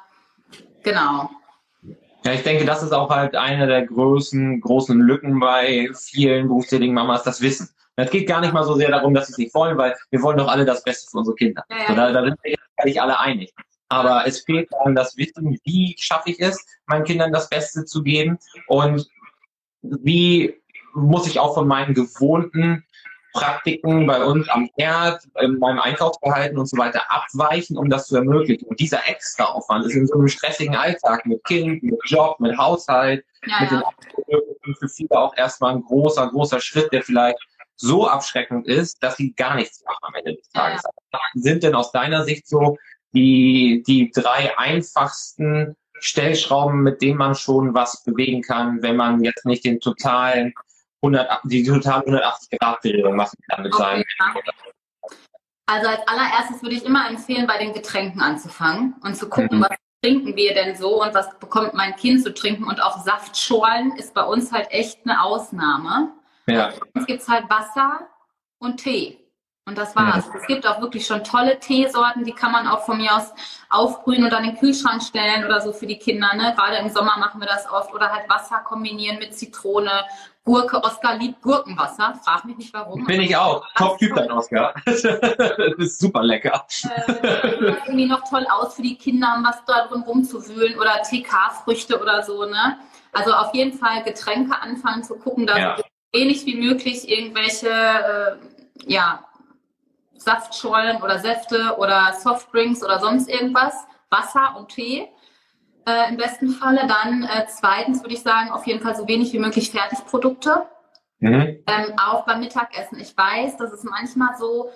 genau. 0.84 1.30
Ja, 2.26 2.34
ich 2.34 2.44
denke, 2.44 2.66
das 2.66 2.84
ist 2.84 2.94
auch 2.94 3.10
halt 3.10 3.36
eine 3.36 3.68
der 3.68 3.86
großen, 3.86 4.60
großen 4.60 5.00
Lücken 5.00 5.40
bei 5.40 5.90
vielen 5.94 6.48
berufstätigen 6.48 6.94
Mamas, 6.94 7.24
das 7.24 7.42
Wissen. 7.42 7.70
Es 7.96 8.12
geht 8.12 8.28
gar 8.28 8.42
nicht 8.42 8.54
mal 8.54 8.64
so 8.64 8.76
sehr 8.76 8.92
darum, 8.92 9.14
dass 9.14 9.28
sie 9.28 9.32
es 9.32 9.38
nicht 9.40 9.56
wollen, 9.56 9.78
weil 9.78 9.96
wir 10.12 10.22
wollen 10.22 10.38
doch 10.38 10.50
alle 10.50 10.66
das 10.66 10.84
Beste 10.84 11.10
für 11.10 11.18
unsere 11.18 11.36
Kinder. 11.36 11.64
Ja, 11.70 11.78
ja. 11.78 11.88
So, 11.88 11.96
da, 11.96 12.12
da 12.12 12.24
sind 12.26 12.38
wir 12.44 12.56
eigentlich 12.78 13.02
alle 13.02 13.20
einig. 13.20 13.54
Aber 13.90 14.28
es 14.28 14.42
fehlt 14.42 14.70
dann 14.84 14.96
das 14.96 15.16
Wissen, 15.18 15.60
wie 15.64 15.96
schaffe 15.98 16.32
ich 16.32 16.40
es, 16.40 16.66
meinen 16.88 17.06
Kindern 17.06 17.32
das 17.32 17.50
Beste 17.50 17.86
zu 17.86 18.04
geben 18.04 18.38
und 18.68 19.08
wie 19.82 20.56
muss 20.94 21.28
ich 21.28 21.40
auch 21.40 21.54
von 21.54 21.68
meinen 21.68 21.94
gewohnten 21.94 22.84
Praktiken 23.34 24.08
bei 24.08 24.24
uns 24.24 24.50
am 24.50 24.68
Herd, 24.78 25.24
in 25.42 25.60
meinem 25.60 25.80
Einkaufsverhalten 25.80 26.58
und 26.58 26.66
so 26.66 26.78
weiter 26.78 27.04
abweichen, 27.10 27.78
um 27.78 27.90
das 27.90 28.08
zu 28.08 28.16
ermöglichen. 28.16 28.68
Und 28.68 28.80
dieser 28.80 29.08
Extraaufwand 29.08 29.86
ist 29.86 29.94
in 29.94 30.08
so 30.08 30.16
einem 30.16 30.28
stressigen 30.28 30.76
Alltag 30.76 31.26
mit 31.26 31.44
Kind, 31.44 31.84
mit 31.84 32.00
Job, 32.06 32.40
mit 32.40 32.58
Haushalt, 32.58 33.24
ja, 33.46 33.62
mit 33.62 33.72
ja. 33.72 33.84
den 34.66 34.76
für 34.76 34.90
viele 34.90 35.12
auch 35.12 35.38
erstmal 35.38 35.76
ein 35.76 35.84
großer, 35.84 36.28
großer 36.30 36.60
Schritt, 36.60 36.92
der 36.92 37.04
vielleicht 37.04 37.38
so 37.76 38.08
abschreckend 38.08 38.68
ist, 38.68 39.02
dass 39.04 39.18
sie 39.18 39.34
gar 39.34 39.56
nichts 39.56 39.84
machen 39.86 40.00
am 40.02 40.16
Ende 40.16 40.36
des 40.36 40.50
Tages. 40.50 40.82
Ja. 41.14 41.20
Sind 41.36 41.62
denn 41.62 41.76
aus 41.76 41.92
deiner 41.92 42.24
Sicht 42.24 42.48
so 42.48 42.76
die, 43.14 43.84
die 43.86 44.12
drei 44.12 44.58
einfachsten 44.58 45.76
Stellschrauben, 46.00 46.84
mit 46.84 47.02
denen 47.02 47.18
man 47.18 47.36
schon 47.36 47.74
was 47.74 48.04
bewegen 48.04 48.42
kann, 48.42 48.82
wenn 48.82 48.96
man 48.96 49.24
jetzt 49.24 49.46
nicht 49.46 49.66
den 49.66 49.80
totalen 49.80 50.54
100, 51.04 51.40
die 51.44 51.64
total 51.64 52.02
180 52.02 52.60
Grad 52.60 52.84
Drehung 52.84 53.16
machen 53.16 53.38
kann 53.50 53.64
mit 53.64 53.74
okay. 53.74 53.84
seinem. 53.84 54.04
Also 55.70 55.90
als 55.90 56.08
allererstes 56.08 56.62
würde 56.62 56.76
ich 56.76 56.86
immer 56.86 57.10
empfehlen, 57.10 57.46
bei 57.46 57.58
den 57.58 57.74
Getränken 57.74 58.22
anzufangen 58.22 58.96
und 59.04 59.16
zu 59.16 59.28
gucken, 59.28 59.60
mhm. 59.60 59.64
was 59.64 59.78
trinken 60.02 60.36
wir 60.36 60.54
denn 60.54 60.76
so 60.76 61.02
und 61.04 61.14
was 61.14 61.38
bekommt 61.40 61.74
mein 61.74 61.96
Kind 61.96 62.24
zu 62.24 62.34
trinken 62.34 62.64
und 62.64 62.82
auch 62.82 63.04
Saftschorlen 63.04 63.96
ist 63.98 64.14
bei 64.14 64.24
uns 64.24 64.52
halt 64.52 64.68
echt 64.72 65.00
eine 65.04 65.22
Ausnahme. 65.22 66.14
Ja. 66.48 66.72
Es 66.94 67.06
gibt 67.06 67.28
halt 67.28 67.50
Wasser 67.50 68.08
und 68.60 68.78
Tee. 68.78 69.27
Und 69.68 69.78
das 69.78 69.96
war's. 69.98 70.26
Ja. 70.28 70.40
Es 70.40 70.48
gibt 70.48 70.66
auch 70.66 70.80
wirklich 70.80 71.06
schon 71.06 71.26
tolle 71.26 71.60
Teesorten, 71.60 72.24
die 72.24 72.32
kann 72.32 72.54
man 72.54 72.68
auch 72.68 72.86
von 72.86 72.98
mir 72.98 73.14
aus 73.14 73.34
aufbrühen 73.70 74.24
und 74.24 74.32
dann 74.32 74.46
in 74.46 74.52
den 74.52 74.60
Kühlschrank 74.60 75.04
stellen 75.04 75.44
oder 75.44 75.60
so 75.60 75.74
für 75.74 75.86
die 75.86 75.98
Kinder. 75.98 76.34
Ne? 76.36 76.54
Gerade 76.56 76.78
im 76.78 76.90
Sommer 76.90 77.18
machen 77.20 77.42
wir 77.42 77.48
das 77.48 77.70
oft. 77.70 77.94
Oder 77.94 78.10
halt 78.10 78.30
Wasser 78.30 78.60
kombinieren 78.60 79.20
mit 79.20 79.38
Zitrone, 79.38 80.06
Gurke. 80.46 80.82
Oskar 80.82 81.18
liebt 81.18 81.42
Gurkenwasser. 81.42 82.18
Frag 82.24 82.46
mich 82.46 82.56
nicht 82.56 82.74
warum. 82.74 83.04
Bin 83.04 83.20
ich 83.20 83.36
auch. 83.36 83.66
Top-Typ 83.76 84.16
dein 84.16 84.32
Oskar. 84.32 84.74
das 84.86 85.04
ist 85.78 86.00
super 86.00 86.24
lecker. 86.24 86.66
Äh, 86.84 87.12
sieht 87.12 87.62
irgendwie 87.62 88.06
noch 88.06 88.24
toll 88.30 88.48
aus 88.50 88.76
für 88.76 88.84
die 88.84 88.96
Kinder, 88.96 89.36
um 89.38 89.44
was 89.44 89.66
da 89.66 89.86
drin 89.88 90.04
rumzuwühlen. 90.04 90.80
Oder 90.80 91.02
TK-Früchte 91.02 92.02
oder 92.02 92.24
so. 92.24 92.46
Ne? 92.46 92.78
Also 93.12 93.34
auf 93.34 93.54
jeden 93.54 93.78
Fall 93.78 94.02
Getränke 94.04 94.58
anfangen 94.62 95.04
zu 95.04 95.16
gucken, 95.16 95.46
dass 95.46 95.58
ja 95.58 95.76
wenig 96.14 96.46
wie 96.46 96.56
möglich 96.56 97.10
irgendwelche 97.10 97.70
äh, 97.70 98.36
ja, 98.86 99.27
Saftschollen 100.28 101.02
oder 101.02 101.20
Säfte 101.20 101.78
oder 101.78 102.14
Softdrinks 102.22 102.84
oder 102.84 103.00
sonst 103.00 103.30
irgendwas, 103.30 103.74
Wasser 104.10 104.56
und 104.58 104.68
Tee 104.68 105.08
äh, 105.88 106.10
im 106.10 106.18
besten 106.18 106.50
Falle. 106.50 106.86
Dann 106.86 107.24
äh, 107.24 107.46
zweitens 107.48 108.02
würde 108.02 108.14
ich 108.14 108.22
sagen, 108.22 108.52
auf 108.52 108.68
jeden 108.68 108.82
Fall 108.82 108.96
so 108.96 109.08
wenig 109.08 109.32
wie 109.32 109.40
möglich 109.40 109.72
Fertigprodukte. 109.72 110.64
Mhm. 111.20 111.64
Ähm, 111.66 111.94
auch 111.98 112.26
beim 112.26 112.42
Mittagessen. 112.42 113.00
Ich 113.00 113.16
weiß, 113.18 113.56
das 113.56 113.72
ist 113.72 113.86
manchmal 113.86 114.38
so, 114.38 114.70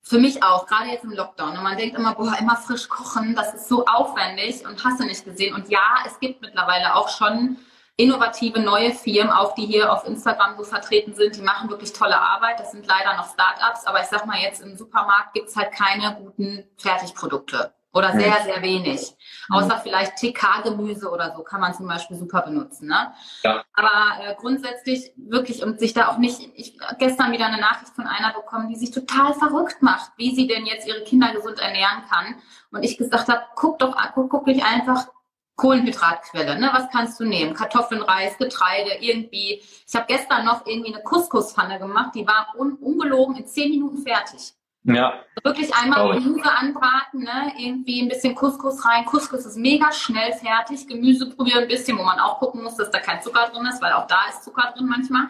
für 0.00 0.18
mich 0.18 0.42
auch, 0.42 0.66
gerade 0.66 0.90
jetzt 0.90 1.04
im 1.04 1.12
Lockdown. 1.12 1.56
Und 1.56 1.62
man 1.64 1.76
denkt 1.76 1.96
immer, 1.96 2.14
boah, 2.14 2.36
immer 2.38 2.56
frisch 2.56 2.88
kochen, 2.88 3.34
das 3.34 3.54
ist 3.54 3.68
so 3.68 3.84
aufwendig 3.86 4.64
und 4.64 4.84
hast 4.84 5.00
du 5.00 5.04
nicht 5.04 5.24
gesehen. 5.24 5.54
Und 5.54 5.70
ja, 5.70 6.04
es 6.06 6.20
gibt 6.20 6.40
mittlerweile 6.40 6.94
auch 6.94 7.08
schon 7.08 7.56
innovative 7.96 8.60
neue 8.60 8.92
Firmen, 8.92 9.32
auch 9.32 9.54
die 9.54 9.66
hier 9.66 9.92
auf 9.92 10.06
Instagram 10.06 10.56
so 10.56 10.64
vertreten 10.64 11.14
sind, 11.14 11.36
die 11.36 11.42
machen 11.42 11.70
wirklich 11.70 11.92
tolle 11.92 12.20
Arbeit. 12.20 12.58
Das 12.58 12.72
sind 12.72 12.86
leider 12.86 13.16
noch 13.16 13.32
Startups, 13.32 13.86
aber 13.86 14.00
ich 14.00 14.06
sag 14.06 14.26
mal 14.26 14.38
jetzt 14.38 14.62
im 14.62 14.76
Supermarkt 14.76 15.34
gibt's 15.34 15.56
halt 15.56 15.72
keine 15.72 16.16
guten 16.16 16.64
Fertigprodukte 16.76 17.72
oder 17.94 18.12
sehr, 18.12 18.42
sehr 18.42 18.60
wenig. 18.60 19.14
Außer 19.48 19.78
vielleicht 19.78 20.16
TK-Gemüse 20.16 21.08
oder 21.08 21.32
so 21.36 21.44
kann 21.44 21.60
man 21.60 21.74
zum 21.74 21.86
Beispiel 21.86 22.16
super 22.16 22.42
benutzen. 22.42 22.88
Ne? 22.88 23.14
Ja. 23.44 23.62
Aber 23.72 24.24
äh, 24.24 24.34
grundsätzlich 24.34 25.12
wirklich 25.16 25.62
und 25.62 25.78
sich 25.78 25.94
da 25.94 26.08
auch 26.08 26.18
nicht, 26.18 26.40
ich 26.56 26.76
gestern 26.98 27.30
wieder 27.30 27.46
eine 27.46 27.60
Nachricht 27.60 27.94
von 27.94 28.08
einer 28.08 28.32
bekommen, 28.32 28.68
die 28.68 28.76
sich 28.76 28.90
total 28.90 29.34
verrückt 29.34 29.80
macht, 29.80 30.10
wie 30.16 30.34
sie 30.34 30.48
denn 30.48 30.66
jetzt 30.66 30.88
ihre 30.88 31.04
Kinder 31.04 31.32
gesund 31.32 31.60
ernähren 31.60 32.02
kann. 32.10 32.34
Und 32.72 32.82
ich 32.82 32.98
gesagt 32.98 33.28
habe, 33.28 33.42
guck 33.54 33.78
doch, 33.78 33.96
guck, 34.14 34.28
guck 34.28 34.46
dich 34.46 34.64
einfach 34.64 35.06
Kohlenhydratquelle, 35.56 36.58
ne? 36.58 36.70
Was 36.72 36.90
kannst 36.90 37.20
du 37.20 37.24
nehmen? 37.24 37.54
Kartoffeln, 37.54 38.02
Reis, 38.02 38.36
Getreide, 38.38 38.90
irgendwie. 39.00 39.62
Ich 39.86 39.94
habe 39.94 40.06
gestern 40.08 40.44
noch 40.44 40.66
irgendwie 40.66 40.92
eine 40.92 41.02
Couscous-Pfanne 41.02 41.78
gemacht, 41.78 42.14
die 42.14 42.26
war 42.26 42.54
un 42.58 42.74
ungelogen 42.74 43.36
in 43.36 43.46
zehn 43.46 43.70
Minuten 43.70 43.98
fertig. 43.98 44.54
Ja. 44.84 45.14
Wirklich 45.42 45.74
einmal 45.74 46.12
Gemüse 46.12 46.50
anbraten, 46.50 47.20
ne? 47.20 47.52
irgendwie 47.58 48.02
ein 48.02 48.08
bisschen 48.08 48.34
Couscous 48.34 48.84
rein. 48.84 49.06
Couscous 49.06 49.46
ist 49.46 49.56
mega 49.56 49.90
schnell 49.92 50.32
fertig. 50.34 50.86
Gemüse 50.86 51.30
probieren 51.30 51.62
ein 51.62 51.68
bisschen, 51.68 51.96
wo 51.96 52.02
man 52.02 52.20
auch 52.20 52.38
gucken 52.38 52.62
muss, 52.62 52.76
dass 52.76 52.90
da 52.90 52.98
kein 52.98 53.22
Zucker 53.22 53.48
drin 53.50 53.64
ist, 53.66 53.80
weil 53.80 53.92
auch 53.92 54.06
da 54.06 54.26
ist 54.28 54.44
Zucker 54.44 54.74
drin 54.76 54.86
manchmal. 54.86 55.28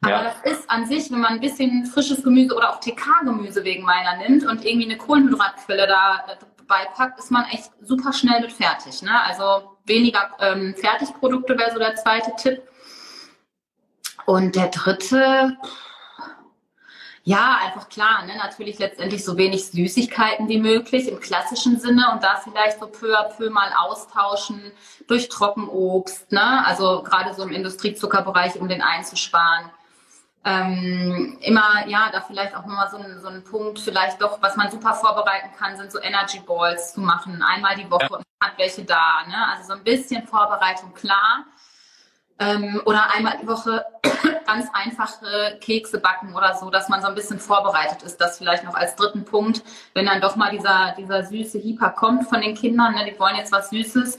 Aber 0.00 0.10
ja. 0.10 0.22
das 0.24 0.58
ist 0.58 0.70
an 0.70 0.86
sich, 0.86 1.10
wenn 1.10 1.20
man 1.20 1.32
ein 1.32 1.40
bisschen 1.40 1.86
frisches 1.86 2.22
Gemüse 2.22 2.54
oder 2.54 2.70
auch 2.70 2.80
TK-Gemüse 2.80 3.64
wegen 3.64 3.84
meiner 3.84 4.16
nimmt 4.16 4.44
und 4.44 4.64
irgendwie 4.64 4.86
eine 4.86 4.98
Kohlenhydratquelle 4.98 5.88
da 5.88 6.24
beipackt, 6.74 7.18
ist 7.18 7.30
man 7.30 7.44
echt 7.46 7.70
super 7.80 8.12
schnell 8.12 8.40
mit 8.40 8.52
fertig. 8.52 9.02
Ne? 9.02 9.22
Also 9.22 9.76
weniger 9.84 10.30
ähm, 10.40 10.74
Fertigprodukte 10.76 11.56
wäre 11.56 11.72
so 11.72 11.78
der 11.78 11.94
zweite 11.94 12.32
Tipp. 12.36 12.62
Und 14.26 14.56
der 14.56 14.68
dritte, 14.68 15.56
ja, 17.22 17.58
einfach 17.62 17.88
klar, 17.88 18.24
ne? 18.24 18.36
natürlich 18.36 18.78
letztendlich 18.78 19.24
so 19.24 19.36
wenig 19.36 19.66
Süßigkeiten 19.66 20.48
wie 20.48 20.58
möglich 20.58 21.08
im 21.08 21.20
klassischen 21.20 21.78
Sinne 21.78 22.10
und 22.12 22.22
da 22.22 22.36
vielleicht 22.36 22.80
so 22.80 22.86
peu 22.86 23.16
à 23.16 23.24
peu 23.36 23.50
mal 23.50 23.70
austauschen 23.78 24.72
durch 25.06 25.28
Trockenobst, 25.28 26.32
ne? 26.32 26.66
also 26.66 27.02
gerade 27.02 27.34
so 27.34 27.42
im 27.42 27.52
Industriezuckerbereich, 27.52 28.56
um 28.56 28.68
den 28.68 28.82
einzusparen 28.82 29.70
ähm, 30.44 31.38
immer, 31.40 31.86
ja, 31.86 32.10
da 32.12 32.20
vielleicht 32.20 32.54
auch 32.54 32.66
nochmal 32.66 32.90
so 32.90 32.98
ein, 32.98 33.20
so 33.20 33.28
ein 33.28 33.42
Punkt, 33.44 33.78
vielleicht 33.78 34.20
doch, 34.20 34.42
was 34.42 34.56
man 34.56 34.70
super 34.70 34.92
vorbereiten 34.92 35.50
kann, 35.58 35.76
sind 35.76 35.90
so 35.90 36.00
Energy 36.00 36.40
Balls 36.40 36.92
zu 36.92 37.00
machen, 37.00 37.42
einmal 37.42 37.76
die 37.76 37.90
Woche 37.90 38.08
ja. 38.10 38.16
und 38.16 38.24
hat 38.42 38.58
welche 38.58 38.84
da, 38.84 39.24
ne? 39.26 39.36
Also 39.50 39.68
so 39.68 39.72
ein 39.72 39.84
bisschen 39.84 40.26
Vorbereitung, 40.26 40.92
klar. 40.92 41.46
Ähm, 42.38 42.82
oder 42.84 43.10
einmal 43.14 43.38
die 43.40 43.46
Woche 43.46 43.86
ganz 44.46 44.68
einfache 44.74 45.58
Kekse 45.60 45.98
backen 45.98 46.34
oder 46.34 46.54
so, 46.56 46.68
dass 46.68 46.90
man 46.90 47.00
so 47.00 47.08
ein 47.08 47.14
bisschen 47.14 47.38
vorbereitet 47.38 48.02
ist. 48.02 48.20
Das 48.20 48.36
vielleicht 48.36 48.64
noch 48.64 48.74
als 48.74 48.96
dritten 48.96 49.24
Punkt, 49.24 49.62
wenn 49.94 50.04
dann 50.04 50.20
doch 50.20 50.36
mal 50.36 50.50
dieser, 50.50 50.94
dieser 50.98 51.24
süße 51.24 51.58
Hyper 51.58 51.90
kommt 51.90 52.28
von 52.28 52.42
den 52.42 52.54
Kindern, 52.54 52.94
ne? 52.94 53.10
die 53.10 53.18
wollen 53.18 53.36
jetzt 53.36 53.52
was 53.52 53.70
Süßes, 53.70 54.18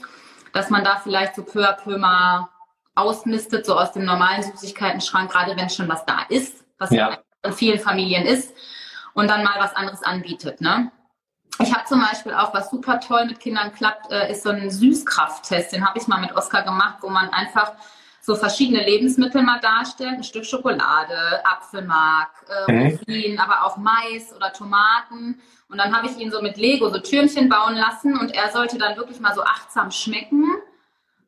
dass 0.52 0.70
man 0.70 0.82
da 0.82 0.96
vielleicht 0.96 1.36
so 1.36 1.44
peu 1.44 1.68
à 1.68 1.74
peu 1.74 1.98
mal 1.98 2.48
ausmistet, 2.96 3.66
so 3.66 3.78
aus 3.78 3.92
dem 3.92 4.04
normalen 4.04 4.42
Süßigkeiten-Schrank, 4.42 5.30
gerade 5.30 5.56
wenn 5.56 5.70
schon 5.70 5.88
was 5.88 6.04
da 6.06 6.22
ist, 6.28 6.64
was 6.78 6.90
ja. 6.90 7.18
in 7.44 7.52
vielen 7.52 7.78
Familien 7.78 8.26
ist, 8.26 8.52
und 9.14 9.28
dann 9.28 9.44
mal 9.44 9.58
was 9.58 9.76
anderes 9.76 10.02
anbietet. 10.02 10.60
Ne? 10.60 10.90
Ich 11.60 11.72
habe 11.72 11.84
zum 11.86 12.00
Beispiel 12.00 12.34
auch, 12.34 12.52
was 12.52 12.70
super 12.70 13.00
toll 13.00 13.26
mit 13.26 13.38
Kindern 13.38 13.72
klappt, 13.72 14.10
äh, 14.10 14.30
ist 14.30 14.42
so 14.42 14.50
ein 14.50 14.70
Süßkrafttest. 14.70 15.72
Den 15.72 15.86
habe 15.86 15.98
ich 15.98 16.06
mal 16.06 16.20
mit 16.20 16.34
Oskar 16.34 16.62
gemacht, 16.62 16.96
wo 17.00 17.08
man 17.08 17.30
einfach 17.30 17.72
so 18.20 18.34
verschiedene 18.34 18.84
Lebensmittel 18.84 19.42
mal 19.42 19.60
darstellt. 19.60 20.16
Ein 20.16 20.24
Stück 20.24 20.44
Schokolade, 20.44 21.44
Apfelmark, 21.46 22.30
äh, 22.48 22.72
Rosinen, 22.72 23.38
aber 23.38 23.64
auch 23.64 23.76
Mais 23.76 24.34
oder 24.34 24.52
Tomaten. 24.52 25.40
Und 25.68 25.78
dann 25.78 25.96
habe 25.96 26.08
ich 26.08 26.16
ihn 26.18 26.30
so 26.30 26.42
mit 26.42 26.56
Lego 26.56 26.88
so 26.90 26.98
Türmchen 26.98 27.48
bauen 27.48 27.74
lassen 27.74 28.18
und 28.18 28.34
er 28.34 28.50
sollte 28.50 28.78
dann 28.78 28.96
wirklich 28.96 29.20
mal 29.20 29.34
so 29.34 29.42
achtsam 29.42 29.90
schmecken 29.90 30.44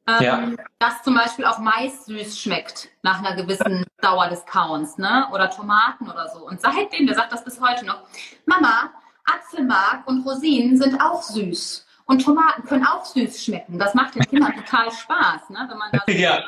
ähm, 0.09 0.23
ja. 0.23 0.65
dass 0.79 1.03
zum 1.03 1.15
Beispiel 1.15 1.45
auch 1.45 1.59
Mais 1.59 2.07
süß 2.07 2.41
schmeckt 2.41 2.89
nach 3.03 3.19
einer 3.19 3.37
gewissen 3.37 3.85
Dauer 4.01 4.29
des 4.29 4.47
Kauens, 4.47 4.97
ne? 4.97 5.29
Oder 5.33 5.51
Tomaten 5.51 6.11
oder 6.11 6.29
so. 6.29 6.47
Und 6.47 6.61
seitdem, 6.61 7.07
der 7.07 7.15
sagt 7.15 7.33
das 7.33 7.45
bis 7.45 7.61
heute 7.61 7.85
noch, 7.85 8.03
Mama, 8.47 8.91
Apfelmark 9.27 10.07
und 10.07 10.27
Rosinen 10.27 10.79
sind 10.79 11.01
auch 11.01 11.23
süß. 11.23 11.87
Und 12.07 12.25
Tomaten 12.25 12.65
können 12.65 12.87
auch 12.87 13.05
süß 13.05 13.45
schmecken. 13.45 13.79
Das 13.79 13.95
macht 13.95 14.15
den 14.15 14.23
Kindern 14.23 14.55
total 14.65 14.91
Spaß, 14.91 15.51
ne? 15.51 15.67
wenn 15.69 15.79
man 15.79 15.91
da 15.93 16.13
ja. 16.13 16.43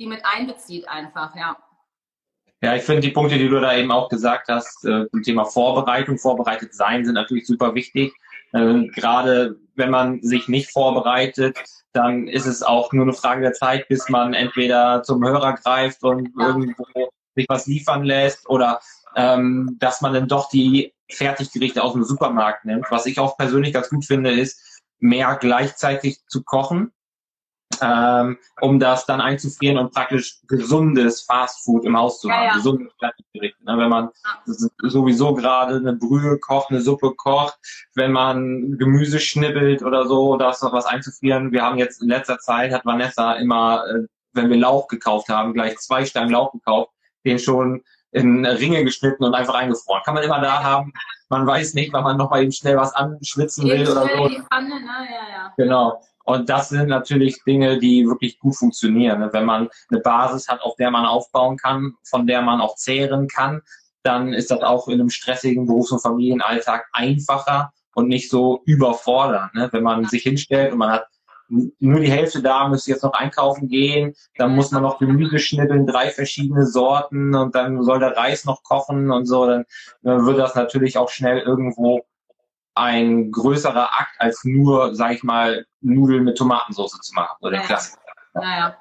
die 0.00 0.06
mit 0.06 0.22
einbezieht 0.24 0.88
einfach, 0.88 1.36
ja. 1.36 1.56
Ja, 2.60 2.76
ich 2.76 2.82
finde 2.82 3.02
die 3.02 3.10
Punkte, 3.10 3.38
die 3.38 3.48
du 3.48 3.60
da 3.60 3.74
eben 3.74 3.90
auch 3.90 4.08
gesagt 4.08 4.48
hast, 4.48 4.84
äh, 4.84 5.08
zum 5.10 5.22
Thema 5.22 5.44
Vorbereitung, 5.44 6.18
vorbereitet 6.18 6.74
sein, 6.74 7.04
sind 7.04 7.14
natürlich 7.14 7.46
super 7.46 7.74
wichtig. 7.74 8.12
Äh, 8.52 8.86
gerade 8.88 9.56
wenn 9.74 9.90
man 9.90 10.22
sich 10.22 10.48
nicht 10.48 10.70
vorbereitet, 10.72 11.58
dann 11.92 12.26
ist 12.28 12.46
es 12.46 12.62
auch 12.62 12.92
nur 12.92 13.04
eine 13.04 13.12
Frage 13.12 13.42
der 13.42 13.52
Zeit, 13.52 13.88
bis 13.88 14.08
man 14.08 14.34
entweder 14.34 15.02
zum 15.02 15.24
Hörer 15.24 15.54
greift 15.54 16.02
und 16.02 16.30
irgendwo 16.38 17.10
sich 17.34 17.46
was 17.48 17.66
liefern 17.66 18.04
lässt 18.04 18.48
oder 18.48 18.80
ähm, 19.16 19.76
dass 19.78 20.00
man 20.00 20.14
dann 20.14 20.28
doch 20.28 20.48
die 20.48 20.94
Fertiggerichte 21.10 21.82
aus 21.82 21.92
dem 21.92 22.04
Supermarkt 22.04 22.64
nimmt. 22.64 22.86
Was 22.90 23.06
ich 23.06 23.18
auch 23.18 23.36
persönlich 23.36 23.74
ganz 23.74 23.90
gut 23.90 24.04
finde, 24.04 24.32
ist, 24.32 24.80
mehr 24.98 25.36
gleichzeitig 25.40 26.20
zu 26.28 26.42
kochen 26.42 26.92
ähm, 27.80 28.38
um 28.60 28.78
das 28.78 29.06
dann 29.06 29.20
einzufrieren 29.20 29.78
und 29.78 29.92
praktisch 29.92 30.40
gesundes 30.48 31.22
Fastfood 31.22 31.84
im 31.84 31.96
Haus 31.96 32.20
zu 32.20 32.30
haben, 32.30 32.42
ja, 32.42 32.48
ja. 32.48 32.54
gesundes 32.54 32.92
Fertiggericht. 32.98 33.60
Ne? 33.64 33.78
Wenn 33.78 33.88
man 33.88 34.10
sowieso 34.44 35.34
gerade 35.34 35.76
eine 35.76 35.94
Brühe 35.94 36.38
kocht, 36.38 36.70
eine 36.70 36.80
Suppe 36.80 37.12
kocht, 37.16 37.58
wenn 37.94 38.12
man 38.12 38.78
Gemüse 38.78 39.20
schnibbelt 39.20 39.82
oder 39.82 40.06
so, 40.06 40.36
da 40.36 40.50
ist 40.50 40.62
noch 40.62 40.72
was 40.72 40.86
einzufrieren. 40.86 41.52
Wir 41.52 41.62
haben 41.62 41.78
jetzt 41.78 42.02
in 42.02 42.08
letzter 42.08 42.38
Zeit, 42.38 42.72
hat 42.72 42.84
Vanessa 42.84 43.34
immer, 43.34 43.84
äh, 43.88 44.06
wenn 44.32 44.50
wir 44.50 44.56
Lauch 44.56 44.88
gekauft 44.88 45.28
haben, 45.28 45.54
gleich 45.54 45.78
zwei 45.78 46.04
Stangen 46.04 46.30
Lauch 46.30 46.52
gekauft, 46.52 46.92
den 47.24 47.38
schon 47.38 47.82
in 48.12 48.44
Ringe 48.44 48.84
geschnitten 48.84 49.24
und 49.24 49.34
einfach 49.34 49.54
eingefroren. 49.54 50.02
Kann 50.04 50.14
man 50.14 50.22
immer 50.22 50.40
da 50.40 50.62
haben. 50.62 50.92
Man 51.30 51.46
weiß 51.46 51.74
nicht, 51.74 51.92
wann 51.94 52.04
man 52.04 52.18
noch 52.18 52.30
mal 52.30 52.42
eben 52.42 52.52
schnell 52.52 52.76
was 52.76 52.94
anschwitzen 52.94 53.66
will 53.66 53.88
oder 53.88 54.02
so. 54.02 54.28
Die 54.28 54.42
Pfanne, 54.42 54.80
ne? 54.80 55.06
ja, 55.10 55.34
ja. 55.34 55.54
Genau. 55.56 56.02
Und 56.24 56.48
das 56.48 56.68
sind 56.68 56.88
natürlich 56.88 57.42
Dinge, 57.44 57.78
die 57.78 58.06
wirklich 58.06 58.38
gut 58.38 58.56
funktionieren. 58.56 59.20
Ne? 59.20 59.30
Wenn 59.32 59.44
man 59.44 59.68
eine 59.90 60.00
Basis 60.00 60.48
hat, 60.48 60.62
auf 60.62 60.76
der 60.76 60.90
man 60.90 61.06
aufbauen 61.06 61.56
kann, 61.56 61.94
von 62.04 62.26
der 62.26 62.42
man 62.42 62.60
auch 62.60 62.76
zehren 62.76 63.28
kann, 63.28 63.62
dann 64.02 64.32
ist 64.32 64.50
das 64.50 64.62
auch 64.62 64.88
in 64.88 65.00
einem 65.00 65.10
stressigen 65.10 65.66
Berufs- 65.66 65.92
und 65.92 66.00
Familienalltag 66.00 66.86
einfacher 66.92 67.72
und 67.94 68.08
nicht 68.08 68.30
so 68.30 68.62
überfordernd. 68.64 69.54
Ne? 69.54 69.68
Wenn 69.72 69.82
man 69.82 70.04
sich 70.06 70.22
hinstellt 70.22 70.72
und 70.72 70.78
man 70.78 70.90
hat 70.90 71.06
nur 71.48 72.00
die 72.00 72.10
Hälfte 72.10 72.40
da, 72.40 72.66
müsste 72.68 72.90
jetzt 72.90 73.02
noch 73.02 73.12
einkaufen 73.12 73.68
gehen, 73.68 74.14
dann 74.36 74.54
muss 74.54 74.70
man 74.70 74.82
noch 74.82 74.98
Gemüse 74.98 75.38
schnibbeln, 75.38 75.86
drei 75.86 76.10
verschiedene 76.10 76.66
Sorten 76.66 77.34
und 77.34 77.54
dann 77.54 77.82
soll 77.82 77.98
der 77.98 78.16
Reis 78.16 78.46
noch 78.46 78.62
kochen 78.62 79.10
und 79.10 79.26
so, 79.26 79.46
dann, 79.46 79.64
dann 80.02 80.24
wird 80.24 80.38
das 80.38 80.54
natürlich 80.54 80.96
auch 80.96 81.10
schnell 81.10 81.40
irgendwo 81.40 82.06
ein 82.74 83.30
größerer 83.30 83.98
Akt 83.98 84.14
als 84.18 84.44
nur, 84.44 84.94
sag 84.94 85.12
ich 85.12 85.22
mal, 85.22 85.66
Nudeln 85.80 86.24
mit 86.24 86.38
Tomatensauce 86.38 87.00
zu 87.00 87.14
machen 87.14 87.36
oder 87.40 87.56
naja. 87.56 87.66
Klassiker. 87.66 88.00
Naja. 88.34 88.76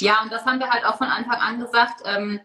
Ja, 0.00 0.22
und 0.22 0.32
das 0.32 0.44
haben 0.44 0.58
wir 0.58 0.70
halt 0.70 0.84
auch 0.84 0.96
von 0.96 1.08
Anfang 1.08 1.40
an 1.40 1.58
gesagt, 1.58 2.02
ähm, 2.04 2.40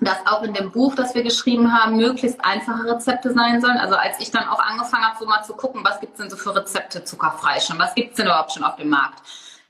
dass 0.00 0.26
auch 0.26 0.42
in 0.42 0.54
dem 0.54 0.70
Buch, 0.70 0.94
das 0.94 1.14
wir 1.14 1.22
geschrieben 1.22 1.72
haben, 1.72 1.96
möglichst 1.96 2.44
einfache 2.44 2.84
Rezepte 2.84 3.32
sein 3.32 3.60
sollen. 3.60 3.78
Also 3.78 3.96
als 3.96 4.20
ich 4.20 4.30
dann 4.30 4.48
auch 4.48 4.60
angefangen 4.60 5.04
habe, 5.04 5.18
so 5.18 5.26
mal 5.26 5.42
zu 5.42 5.54
gucken, 5.54 5.84
was 5.84 6.00
gibt's 6.00 6.18
denn 6.18 6.30
so 6.30 6.36
für 6.36 6.54
Rezepte 6.54 7.04
zuckerfrei 7.04 7.58
schon, 7.60 7.78
was 7.78 7.94
gibt's 7.94 8.16
denn 8.16 8.26
überhaupt 8.26 8.52
schon 8.52 8.64
auf 8.64 8.76
dem 8.76 8.88
Markt? 8.90 9.20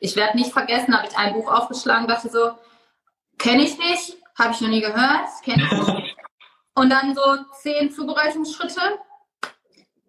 Ich 0.01 0.17
werde 0.17 0.37
nicht 0.37 0.53
vergessen, 0.53 0.97
habe 0.97 1.09
ich 1.09 1.17
ein 1.17 1.33
Buch 1.33 1.51
aufgeschlagen, 1.51 2.07
dachte 2.07 2.29
so, 2.29 2.53
kenne 3.39 3.63
ich 3.63 3.79
nicht, 3.79 4.17
habe 4.39 4.53
ich 4.53 4.61
noch 4.61 4.69
nie 4.69 4.83
gehört, 4.83 5.29
kenne 5.43 5.65
ich 5.65 5.73
nicht. 5.73 6.17
Und 6.75 6.91
dann 6.91 7.15
so 7.15 7.23
zehn 7.61 7.91
Zubereitungsschritte, 7.91 8.81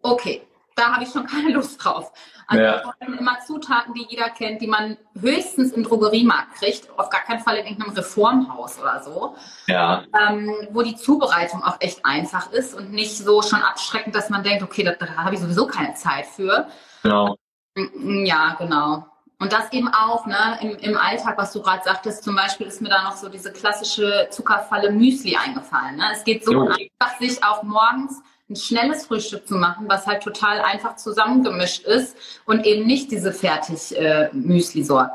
okay, 0.02 0.42
da 0.76 0.94
habe 0.94 1.04
ich 1.04 1.12
schon 1.12 1.26
keine 1.28 1.52
Lust 1.52 1.84
drauf. 1.84 2.12
Also 2.48 2.64
ja. 2.64 2.94
immer 3.02 3.38
Zutaten, 3.46 3.94
die 3.94 4.08
jeder 4.10 4.32
kennt, 4.32 4.60
die 4.60 4.68
man 4.68 4.98
höchstens 5.20 5.72
im 5.74 5.84
Drogeriemarkt 5.84 6.56
kriegt, 6.56 6.90
auf 6.98 7.12
gar 7.12 7.22
keinen 7.22 7.42
Fall 7.42 7.58
in 7.58 7.68
irgendeinem 7.68 7.94
Reformhaus 7.94 8.80
oder 8.82 9.04
so. 9.04 9.36
Ja. 9.68 10.04
Ähm, 10.20 10.52
wo 10.72 10.82
die 10.82 10.96
Zubereitung 10.96 11.64
auch 11.64 11.78
echt 11.80 12.04
einfach 12.04 12.52
ist 12.52 12.74
und 12.74 12.92
nicht 12.92 13.16
so 13.16 13.44
schon 13.44 13.62
abschreckend, 13.62 14.16
dass 14.16 14.32
man 14.32 14.42
denkt, 14.42 14.64
okay, 14.64 14.82
da, 14.82 14.94
da 14.94 15.16
habe 15.16 15.36
ich 15.36 15.42
sowieso 15.42 15.68
keine 15.68 15.94
Zeit 15.94 16.26
für. 16.26 16.68
Genau. 17.04 17.36
Ja, 17.76 18.56
genau. 18.58 19.06
Und 19.38 19.54
das 19.54 19.72
eben 19.72 19.88
auch 19.88 20.26
ne, 20.26 20.58
im, 20.62 20.76
im 20.78 20.98
Alltag, 20.98 21.38
was 21.38 21.54
du 21.54 21.62
gerade 21.62 21.84
sagtest, 21.84 22.24
zum 22.24 22.36
Beispiel 22.36 22.68
ist 22.68 22.82
mir 22.82 22.90
da 22.90 23.04
noch 23.04 23.16
so 23.16 23.30
diese 23.30 23.54
klassische 23.54 24.28
Zuckerfalle 24.32 24.92
Müsli 24.92 25.38
eingefallen. 25.38 25.98
Ne? 25.98 26.04
Es 26.12 26.24
geht 26.24 26.44
so 26.44 26.52
jo. 26.52 26.62
einfach, 26.68 27.20
sich 27.20 27.44
auch 27.44 27.62
morgens 27.62 28.22
ein 28.50 28.56
schnelles 28.56 29.06
Frühstück 29.06 29.48
zu 29.48 29.56
machen, 29.56 29.86
was 29.88 30.08
halt 30.08 30.24
total 30.24 30.62
einfach 30.62 30.96
zusammengemischt 30.96 31.86
ist 31.86 32.18
und 32.46 32.66
eben 32.66 32.88
nicht 32.88 33.12
diese 33.12 33.32
fertig 33.32 33.96
äh. 33.96 34.30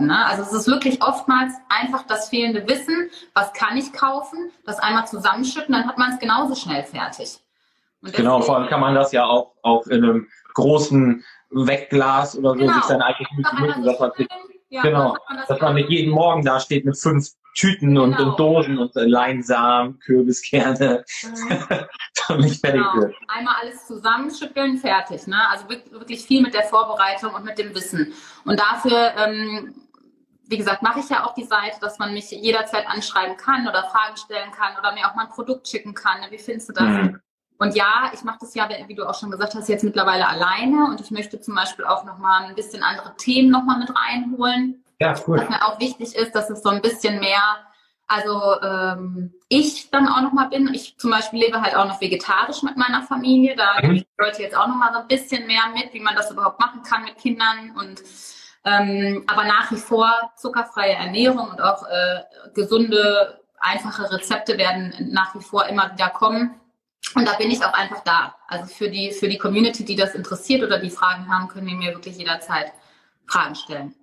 Ne? 0.06 0.26
Also 0.26 0.42
es 0.42 0.52
ist 0.52 0.68
wirklich 0.68 1.02
oftmals 1.02 1.52
einfach 1.68 2.06
das 2.06 2.28
fehlende 2.28 2.66
Wissen, 2.68 3.10
was 3.34 3.52
kann 3.52 3.76
ich 3.76 3.92
kaufen, 3.92 4.50
das 4.64 4.78
einmal 4.78 5.06
zusammenschütten, 5.06 5.74
dann 5.74 5.86
hat 5.86 5.98
man 5.98 6.12
es 6.12 6.20
genauso 6.20 6.54
schnell 6.54 6.84
fertig. 6.84 7.40
genau, 8.02 8.40
vor 8.40 8.56
allem 8.56 8.68
kann 8.68 8.80
man 8.80 8.94
das 8.94 9.10
ja 9.10 9.24
auch, 9.24 9.52
auch 9.62 9.86
in 9.88 10.04
einem 10.04 10.28
großen 10.54 11.24
Wegglas 11.50 12.38
oder 12.38 12.50
so 12.50 12.58
genau. 12.58 12.74
sich 12.74 12.84
sein 12.84 13.02
eigenes 13.02 13.52
Müsli 13.58 14.12
sich, 14.16 14.28
ja, 14.68 14.82
genau, 14.82 15.16
das 15.28 15.48
dass 15.48 15.60
man 15.60 15.74
nicht 15.74 15.90
jeden 15.90 16.12
Morgen 16.12 16.44
da 16.44 16.60
steht 16.60 16.84
mit 16.84 16.96
fünf 16.96 17.30
Tüten 17.54 17.94
genau. 17.94 18.04
und, 18.04 18.18
und, 18.18 18.38
Dosen 18.38 18.78
und 18.78 18.94
Leinsamen, 18.94 19.98
Kürbiskerne, 20.00 21.04
mhm. 21.22 21.58
damit 22.28 22.56
fertig 22.56 22.82
genau. 22.92 23.10
Einmal 23.28 23.54
alles 23.62 23.86
zusammenschütteln, 23.86 24.78
fertig. 24.78 25.26
Ne? 25.26 25.36
Also 25.50 25.68
wirklich 25.68 26.24
viel 26.24 26.42
mit 26.42 26.54
der 26.54 26.64
Vorbereitung 26.64 27.34
und 27.34 27.44
mit 27.44 27.58
dem 27.58 27.74
Wissen. 27.74 28.12
Und 28.44 28.58
dafür, 28.58 29.14
ähm, 29.16 29.74
wie 30.46 30.58
gesagt, 30.58 30.82
mache 30.82 31.00
ich 31.00 31.08
ja 31.08 31.24
auch 31.24 31.34
die 31.34 31.44
Seite, 31.44 31.78
dass 31.80 31.98
man 31.98 32.12
mich 32.12 32.30
jederzeit 32.30 32.86
anschreiben 32.86 33.36
kann 33.36 33.66
oder 33.68 33.84
Fragen 33.84 34.16
stellen 34.16 34.50
kann 34.50 34.76
oder 34.78 34.92
mir 34.92 35.08
auch 35.08 35.14
mal 35.14 35.24
ein 35.24 35.30
Produkt 35.30 35.68
schicken 35.68 35.94
kann. 35.94 36.18
Wie 36.30 36.38
findest 36.38 36.68
du 36.68 36.72
das? 36.74 36.88
Mhm. 36.88 37.20
Und 37.58 37.76
ja, 37.76 38.10
ich 38.12 38.24
mache 38.24 38.38
das 38.40 38.54
ja, 38.54 38.68
wie 38.86 38.94
du 38.94 39.08
auch 39.08 39.18
schon 39.18 39.30
gesagt 39.30 39.54
hast, 39.54 39.68
jetzt 39.68 39.84
mittlerweile 39.84 40.26
alleine 40.26 40.86
und 40.86 41.00
ich 41.00 41.10
möchte 41.10 41.40
zum 41.40 41.54
Beispiel 41.54 41.84
auch 41.84 42.04
nochmal 42.04 42.44
ein 42.44 42.54
bisschen 42.56 42.82
andere 42.82 43.14
Themen 43.16 43.50
nochmal 43.50 43.78
mit 43.78 43.90
reinholen. 43.94 44.83
Ja, 45.04 45.14
cool. 45.26 45.38
Was 45.38 45.50
mir 45.50 45.62
auch 45.66 45.78
wichtig 45.78 46.14
ist, 46.14 46.34
dass 46.34 46.48
es 46.48 46.62
so 46.62 46.70
ein 46.70 46.80
bisschen 46.80 47.20
mehr, 47.20 47.42
also 48.06 48.60
ähm, 48.62 49.34
ich 49.48 49.90
dann 49.90 50.08
auch 50.08 50.22
nochmal 50.22 50.48
bin. 50.48 50.72
Ich 50.72 50.96
zum 50.96 51.10
Beispiel 51.10 51.40
lebe 51.40 51.60
halt 51.60 51.76
auch 51.76 51.86
noch 51.86 52.00
vegetarisch 52.00 52.62
mit 52.62 52.78
meiner 52.78 53.02
Familie. 53.02 53.54
Da 53.54 53.86
mhm. 53.86 53.96
ich 53.96 54.06
Leute 54.16 54.42
jetzt 54.42 54.56
auch 54.56 54.66
nochmal 54.66 54.94
so 54.94 55.00
ein 55.00 55.08
bisschen 55.08 55.46
mehr 55.46 55.64
mit, 55.74 55.92
wie 55.92 56.00
man 56.00 56.16
das 56.16 56.30
überhaupt 56.30 56.58
machen 56.58 56.82
kann 56.82 57.04
mit 57.04 57.18
Kindern 57.18 57.72
und 57.78 58.02
ähm, 58.66 59.24
aber 59.26 59.44
nach 59.44 59.70
wie 59.72 59.76
vor 59.76 60.10
zuckerfreie 60.36 60.94
Ernährung 60.94 61.50
und 61.50 61.60
auch 61.60 61.86
äh, 61.86 62.22
gesunde, 62.54 63.42
einfache 63.58 64.10
Rezepte 64.10 64.56
werden 64.56 64.94
nach 65.12 65.34
wie 65.34 65.42
vor 65.42 65.66
immer 65.66 65.92
wieder 65.92 66.08
kommen. 66.08 66.58
Und 67.14 67.28
da 67.28 67.34
bin 67.34 67.50
ich 67.50 67.62
auch 67.62 67.74
einfach 67.74 68.00
da. 68.04 68.34
Also 68.48 68.64
für 68.64 68.88
die, 68.88 69.12
für 69.12 69.28
die 69.28 69.36
Community, 69.36 69.84
die 69.84 69.96
das 69.96 70.14
interessiert 70.14 70.62
oder 70.62 70.78
die 70.78 70.88
Fragen 70.88 71.28
haben, 71.28 71.48
können 71.48 71.66
die 71.66 71.74
mir 71.74 71.92
wirklich 71.92 72.16
jederzeit 72.16 72.72
Fragen 73.26 73.54
stellen. 73.54 73.94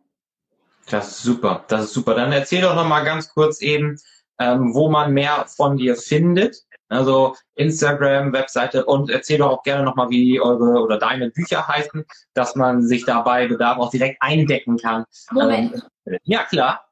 Das 0.90 1.10
ist 1.10 1.24
super, 1.24 1.64
das 1.68 1.86
ist 1.86 1.94
super. 1.94 2.16
Dann 2.16 2.32
erzähl 2.32 2.62
doch 2.62 2.76
noch 2.76 2.88
mal 2.88 3.04
ganz 3.04 3.30
kurz 3.30 3.62
eben, 3.62 3.98
ähm, 4.40 4.74
wo 4.74 4.90
man 4.90 5.14
mehr 5.14 5.46
von 5.48 5.78
dir 5.78 5.96
findet. 5.96 6.64
Also 6.90 7.38
Instagram, 7.56 8.34
Webseite 8.34 8.86
und 8.86 9.10
erzähl 9.10 9.38
doch 9.38 9.50
auch 9.50 9.64
gerne 9.64 9.84
nochmal, 9.84 10.10
wie 10.10 10.42
eure 10.42 10.82
oder 10.82 10.98
deine 10.98 11.30
Bücher 11.30 11.66
heißen, 11.66 12.06
dass 12.34 12.56
man 12.56 12.86
sich 12.86 13.06
dabei 13.06 13.48
Bedarf 13.48 13.78
auch 13.78 13.92
direkt 13.92 14.22
eindecken 14.22 14.78
kann. 14.78 15.06
Moment. 15.32 15.88
Ähm, 16.06 16.18
ja, 16.24 16.44
klar. 16.44 16.86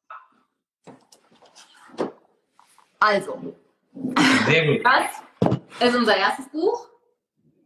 Also. 2.99 3.55
Sehr 4.47 4.67
gut. 4.67 4.85
Das 4.85 5.89
ist 5.89 5.95
unser 5.97 6.15
erstes 6.15 6.49
Buch. 6.49 6.87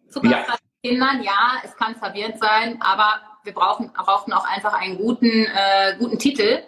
Zuckerfrei 0.10 0.54
ja. 0.54 0.58
Kindern, 0.84 1.24
ja, 1.24 1.62
es 1.64 1.76
kann 1.76 1.96
verwirrend 1.96 2.40
sein, 2.40 2.82
aber 2.82 3.22
wir 3.44 3.54
brauchen, 3.54 3.92
brauchten 3.94 4.34
auch 4.34 4.46
einfach 4.46 4.74
einen 4.74 4.98
guten, 4.98 5.46
äh, 5.46 5.96
guten 6.00 6.20
Titel. 6.20 6.64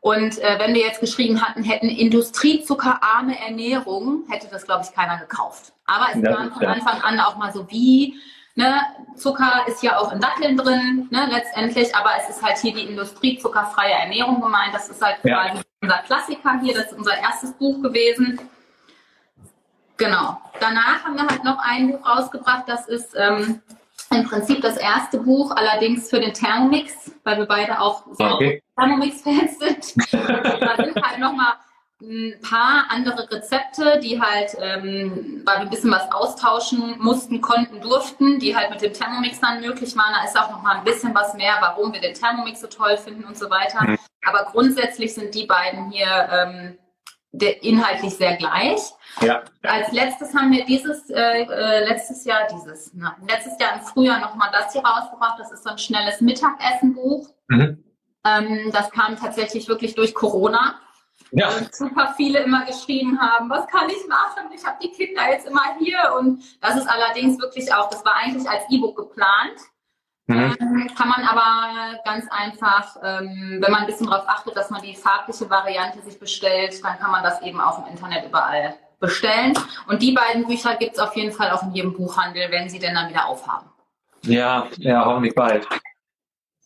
Und 0.00 0.38
äh, 0.38 0.58
wenn 0.58 0.74
wir 0.74 0.82
jetzt 0.82 1.00
geschrieben 1.00 1.42
hatten, 1.42 1.64
hätten 1.64 1.88
industriezuckerarme 1.88 3.38
Ernährung, 3.40 4.24
hätte 4.28 4.48
das, 4.48 4.64
glaube 4.64 4.84
ich, 4.84 4.94
keiner 4.94 5.18
gekauft. 5.18 5.72
Aber 5.86 6.06
es 6.14 6.22
ja, 6.22 6.30
war 6.30 6.50
von 6.50 6.66
Anfang 6.66 7.00
an 7.02 7.18
auch 7.20 7.36
mal 7.36 7.52
so 7.52 7.68
wie, 7.70 8.14
ne, 8.54 8.80
Zucker 9.16 9.64
ist 9.66 9.82
ja 9.82 9.98
auch 9.98 10.12
in 10.12 10.20
Datteln 10.20 10.56
drin, 10.56 11.08
ne, 11.10 11.28
letztendlich, 11.30 11.94
aber 11.96 12.10
es 12.18 12.28
ist 12.36 12.42
halt 12.42 12.58
hier 12.58 12.74
die 12.74 12.82
industriezuckerfreie 12.82 13.92
Ernährung 13.92 14.40
gemeint. 14.40 14.74
Das 14.74 14.88
ist 14.88 15.02
halt 15.02 15.16
ja. 15.24 15.48
quasi 15.48 15.62
unser 15.80 15.98
Klassiker 15.98 16.60
hier, 16.60 16.74
das 16.74 16.86
ist 16.86 16.98
unser 16.98 17.18
erstes 17.18 17.52
Buch 17.54 17.82
gewesen. 17.82 18.40
Genau. 19.96 20.40
Danach 20.60 21.04
haben 21.04 21.16
wir 21.16 21.26
halt 21.26 21.42
noch 21.42 21.58
ein 21.58 21.90
Buch 21.90 22.06
rausgebracht, 22.06 22.64
das 22.68 22.86
ist 22.86 23.16
ähm, 23.16 23.62
im 24.10 24.24
Prinzip 24.24 24.60
das 24.62 24.76
erste 24.76 25.18
Buch, 25.18 25.50
allerdings 25.54 26.10
für 26.10 26.20
den 26.20 26.32
Thermomix, 26.32 27.12
weil 27.24 27.38
wir 27.38 27.46
beide 27.46 27.80
auch 27.80 28.04
so 28.12 28.24
okay. 28.24 28.62
Thermomix-Fans 28.76 29.58
sind. 29.58 30.12
da 30.12 30.76
sind 30.76 30.96
halt 31.02 31.18
nochmal 31.18 31.54
ein 32.00 32.40
paar 32.40 32.86
andere 32.90 33.28
Rezepte, 33.30 33.98
die 34.00 34.20
halt, 34.20 34.56
ähm, 34.60 35.42
weil 35.44 35.56
wir 35.56 35.62
ein 35.62 35.70
bisschen 35.70 35.90
was 35.90 36.10
austauschen 36.12 36.96
mussten, 36.98 37.40
konnten, 37.40 37.80
durften, 37.80 38.38
die 38.38 38.54
halt 38.54 38.70
mit 38.70 38.82
dem 38.82 38.92
Thermomix 38.92 39.40
dann 39.40 39.60
möglich 39.60 39.96
waren. 39.96 40.14
Da 40.14 40.24
ist 40.24 40.38
auch 40.38 40.50
nochmal 40.50 40.76
ein 40.76 40.84
bisschen 40.84 41.12
was 41.14 41.34
mehr, 41.34 41.54
warum 41.60 41.92
wir 41.92 42.00
den 42.00 42.14
Thermomix 42.14 42.60
so 42.60 42.68
toll 42.68 42.96
finden 42.96 43.24
und 43.24 43.36
so 43.36 43.50
weiter. 43.50 43.82
Mhm. 43.82 43.98
Aber 44.24 44.48
grundsätzlich 44.50 45.14
sind 45.14 45.34
die 45.34 45.46
beiden 45.46 45.90
hier 45.90 46.28
ähm, 46.30 46.78
inhaltlich 47.32 48.14
sehr 48.14 48.36
gleich. 48.36 48.80
Ja. 49.20 49.42
Als 49.62 49.92
letztes 49.92 50.34
haben 50.34 50.50
wir 50.52 50.64
dieses, 50.64 51.10
äh, 51.10 51.42
äh, 51.42 51.84
letztes 51.84 52.24
Jahr, 52.24 52.46
dieses, 52.52 52.92
na, 52.94 53.16
letztes 53.28 53.58
Jahr 53.60 53.74
im 53.74 53.80
Frühjahr 53.80 54.20
nochmal 54.20 54.50
das 54.52 54.72
hier 54.72 54.82
rausgebracht. 54.82 55.38
Das 55.38 55.52
ist 55.52 55.64
so 55.64 55.70
ein 55.70 55.78
schnelles 55.78 56.20
Mittagessenbuch. 56.20 57.28
Mhm. 57.48 57.84
Ähm, 58.24 58.70
das 58.72 58.90
kam 58.90 59.16
tatsächlich 59.16 59.68
wirklich 59.68 59.94
durch 59.94 60.14
Corona. 60.14 60.80
Ja. 61.32 61.48
Und 61.50 61.74
super 61.74 62.14
viele 62.16 62.40
immer 62.40 62.64
geschrieben 62.64 63.20
haben, 63.20 63.50
was 63.50 63.66
kann 63.66 63.88
ich 63.90 64.06
machen? 64.08 64.50
Ich 64.54 64.64
habe 64.64 64.78
die 64.82 64.90
Kinder 64.90 65.30
jetzt 65.30 65.46
immer 65.46 65.76
hier. 65.78 65.98
Und 66.18 66.42
das 66.60 66.76
ist 66.76 66.88
allerdings 66.88 67.38
wirklich 67.38 67.72
auch, 67.74 67.90
das 67.90 68.04
war 68.04 68.14
eigentlich 68.14 68.48
als 68.48 68.62
E-Book 68.70 68.96
geplant. 68.96 69.58
Mhm. 70.28 70.56
Ähm, 70.60 70.90
kann 70.94 71.08
man 71.08 71.24
aber 71.24 71.98
ganz 72.04 72.26
einfach, 72.30 72.96
ähm, 73.02 73.58
wenn 73.60 73.72
man 73.72 73.80
ein 73.80 73.86
bisschen 73.86 74.08
darauf 74.08 74.28
achtet, 74.28 74.56
dass 74.56 74.68
man 74.68 74.82
die 74.82 74.94
farbliche 74.94 75.48
Variante 75.48 76.02
sich 76.02 76.20
bestellt, 76.20 76.84
dann 76.84 76.98
kann 76.98 77.10
man 77.10 77.22
das 77.22 77.40
eben 77.42 77.60
auch 77.60 77.78
im 77.78 77.90
Internet 77.90 78.26
überall 78.26 78.76
bestellen. 79.00 79.58
Und 79.86 80.02
die 80.02 80.12
beiden 80.12 80.46
Bücher 80.46 80.76
gibt 80.76 80.96
es 80.96 80.98
auf 80.98 81.16
jeden 81.16 81.32
Fall 81.32 81.50
auch 81.50 81.62
in 81.62 81.72
jedem 81.72 81.94
Buchhandel, 81.94 82.50
wenn 82.50 82.68
sie 82.68 82.78
denn 82.78 82.94
dann 82.94 83.08
wieder 83.08 83.26
aufhaben. 83.26 83.70
Ja, 84.22 84.66
ja, 84.76 85.04
hoffentlich 85.04 85.34
bald. 85.34 85.66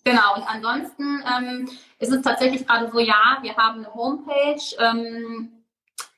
Genau, 0.04 0.34
und 0.34 0.42
ansonsten 0.42 1.22
ähm, 1.32 1.70
ist 2.00 2.12
es 2.12 2.22
tatsächlich 2.22 2.66
gerade 2.66 2.90
so, 2.90 2.98
ja, 2.98 3.38
wir 3.42 3.54
haben 3.56 3.84
eine 3.84 3.94
Homepage, 3.94 4.60
ähm, 4.80 5.52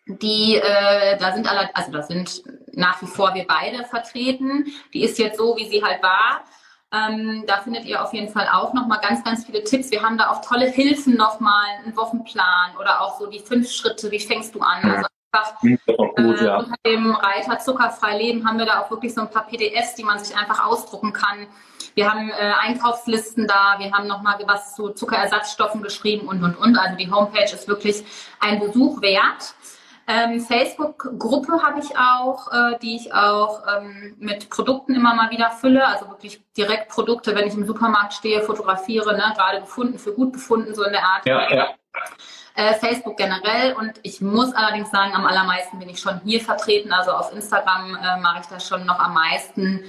die, 0.07 0.57
äh, 0.57 1.19
da 1.19 1.33
sind 1.33 1.51
alle, 1.51 1.75
also 1.77 1.93
da 1.93 2.03
sind 2.03 2.43
nach 2.73 3.03
wie 3.03 3.07
vor 3.07 3.35
wir 3.35 3.47
beide 3.47 3.85
vertreten. 3.85 4.67
Die 4.95 5.03
ist 5.03 5.19
jetzt 5.19 5.37
so, 5.37 5.57
wie 5.57 5.69
sie 5.69 5.83
halt 5.83 6.03
war. 6.03 6.45
Ähm, 6.95 7.45
da 7.47 7.59
findet 7.59 7.85
ihr 7.87 8.03
auf 8.03 8.13
jeden 8.13 8.29
Fall 8.29 8.49
auch 8.53 8.73
nochmal 8.73 9.01
ganz, 9.01 9.25
ganz 9.25 9.45
viele 9.45 9.65
Tipps. 9.65 9.91
Wir 9.91 10.03
haben 10.03 10.17
da 10.17 10.31
auch 10.31 10.43
tolle 10.43 10.67
Hilfen 10.67 11.17
nochmal, 11.17 11.67
einen 11.83 11.97
Wochenplan 11.97 12.77
oder 12.79 13.01
auch 13.01 13.19
so 13.19 13.27
die 13.27 13.41
fünf 13.41 13.71
Schritte, 13.71 14.11
wie 14.11 14.21
fängst 14.21 14.55
du 14.55 14.61
an? 14.61 14.83
Also 14.85 15.07
einfach 15.33 15.61
gut, 15.61 16.41
äh, 16.41 16.45
ja. 16.45 16.59
unter 16.59 16.75
dem 16.87 17.11
Reiter 17.11 17.59
Zuckerfrei 17.59 18.19
Leben 18.19 18.47
haben 18.47 18.59
wir 18.59 18.67
da 18.67 18.81
auch 18.81 18.91
wirklich 18.91 19.15
so 19.15 19.23
ein 19.23 19.31
paar 19.31 19.47
PDFs, 19.47 19.95
die 19.97 20.05
man 20.05 20.19
sich 20.19 20.37
einfach 20.37 20.65
ausdrucken 20.65 21.13
kann. 21.13 21.47
Wir 21.95 22.11
haben 22.11 22.31
äh, 22.31 22.53
Einkaufslisten 22.61 23.47
da, 23.47 23.77
wir 23.79 23.91
haben 23.93 24.07
nochmal 24.07 24.39
was 24.47 24.75
zu 24.75 24.91
Zuckerersatzstoffen 24.91 25.83
geschrieben 25.83 26.29
und, 26.29 26.43
und, 26.43 26.57
und. 26.57 26.77
Also 26.77 26.97
die 26.97 27.11
Homepage 27.11 27.45
ist 27.45 27.67
wirklich 27.67 28.05
ein 28.41 28.61
Besuch 28.61 29.01
wert. 29.01 29.55
Ähm, 30.07 30.41
Facebook-Gruppe 30.41 31.63
habe 31.63 31.81
ich 31.81 31.97
auch, 31.97 32.53
äh, 32.53 32.79
die 32.81 32.97
ich 32.97 33.15
auch 33.15 33.63
ähm, 33.67 34.15
mit 34.19 34.51
Produkten 34.51 34.95
immer 34.95 35.15
mal 35.15 35.31
wieder 35.31 35.51
fülle. 35.51 35.87
Also 35.87 36.09
wirklich 36.09 36.43
direkt 36.57 36.89
Produkte, 36.89 37.35
wenn 37.35 37.47
ich 37.47 37.55
im 37.55 37.67
Supermarkt 37.67 38.13
stehe, 38.13 38.43
fotografiere, 38.43 39.15
ne? 39.15 39.33
gerade 39.35 39.61
gefunden, 39.61 39.99
für 39.99 40.13
gut 40.13 40.33
befunden, 40.33 40.75
so 40.75 40.85
in 40.85 40.93
der 40.93 41.05
Art. 41.05 41.27
Ja, 41.27 41.53
ja. 41.53 41.69
Äh, 42.57 42.75
Facebook 42.75 43.17
generell 43.17 43.73
und 43.73 43.95
ich 44.03 44.21
muss 44.21 44.55
allerdings 44.55 44.91
sagen, 44.91 45.13
am 45.15 45.27
allermeisten 45.27 45.79
bin 45.79 45.89
ich 45.89 45.99
schon 45.99 46.21
hier 46.25 46.41
vertreten. 46.41 46.93
Also 46.93 47.11
auf 47.13 47.33
Instagram 47.33 47.97
äh, 47.97 48.21
mache 48.21 48.43
ich 48.43 48.47
das 48.47 48.67
schon 48.67 48.87
noch 48.87 49.01
am 49.01 49.15
meisten 49.15 49.85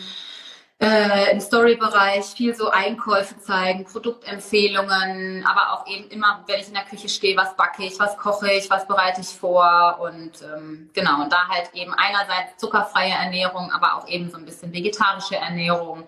äh, 0.80 1.32
im 1.32 1.40
Story-Bereich 1.40 2.26
viel 2.26 2.54
so 2.54 2.70
Einkäufe 2.70 3.40
zeigen, 3.40 3.86
Produktempfehlungen, 3.86 5.46
aber 5.46 5.74
auch 5.74 5.88
eben 5.88 6.10
immer, 6.10 6.44
wenn 6.48 6.60
ich 6.60 6.68
in 6.68 6.74
der 6.74 6.84
Küche 6.84 7.08
stehe, 7.08 7.38
was 7.38 7.56
backe 7.56 7.84
ich, 7.86 7.98
was 8.00 8.18
koche 8.18 8.52
ich, 8.52 8.70
was 8.70 8.86
bereite 8.88 9.22
ich 9.22 9.30
vor 9.30 10.00
und 10.02 10.42
ähm, 10.42 10.90
genau, 10.94 11.22
und 11.24 11.32
da 11.32 11.48
halt 11.48 11.74
eben 11.74 11.94
einerseits 11.94 12.58
zuckerfreie 12.58 13.14
Ernährung, 13.14 13.72
aber 13.72 13.96
auch 13.96 14.08
eben 14.08 14.30
so 14.30 14.38
ein 14.38 14.46
bisschen 14.46 14.74
vegetarische 14.74 15.38
Ernährung. 15.38 16.08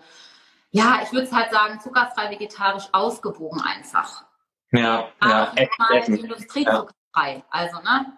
Ja, 0.71 0.99
ich 1.01 1.13
würde 1.13 1.31
halt 1.31 1.49
sagen, 1.51 1.79
zuckerfrei, 1.79 2.29
vegetarisch, 2.29 2.89
ausgewogen 2.91 3.61
einfach. 3.61 4.25
Ja, 4.71 5.07
aber 5.19 5.31
ja. 5.31 5.51
Echt, 5.55 5.79
mal 5.79 5.93
industriezuckerfrei, 5.93 7.35
ja. 7.37 7.41
also, 7.49 7.77
ne? 7.77 8.17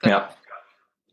Genau. 0.00 0.18
Ja. 0.18 0.28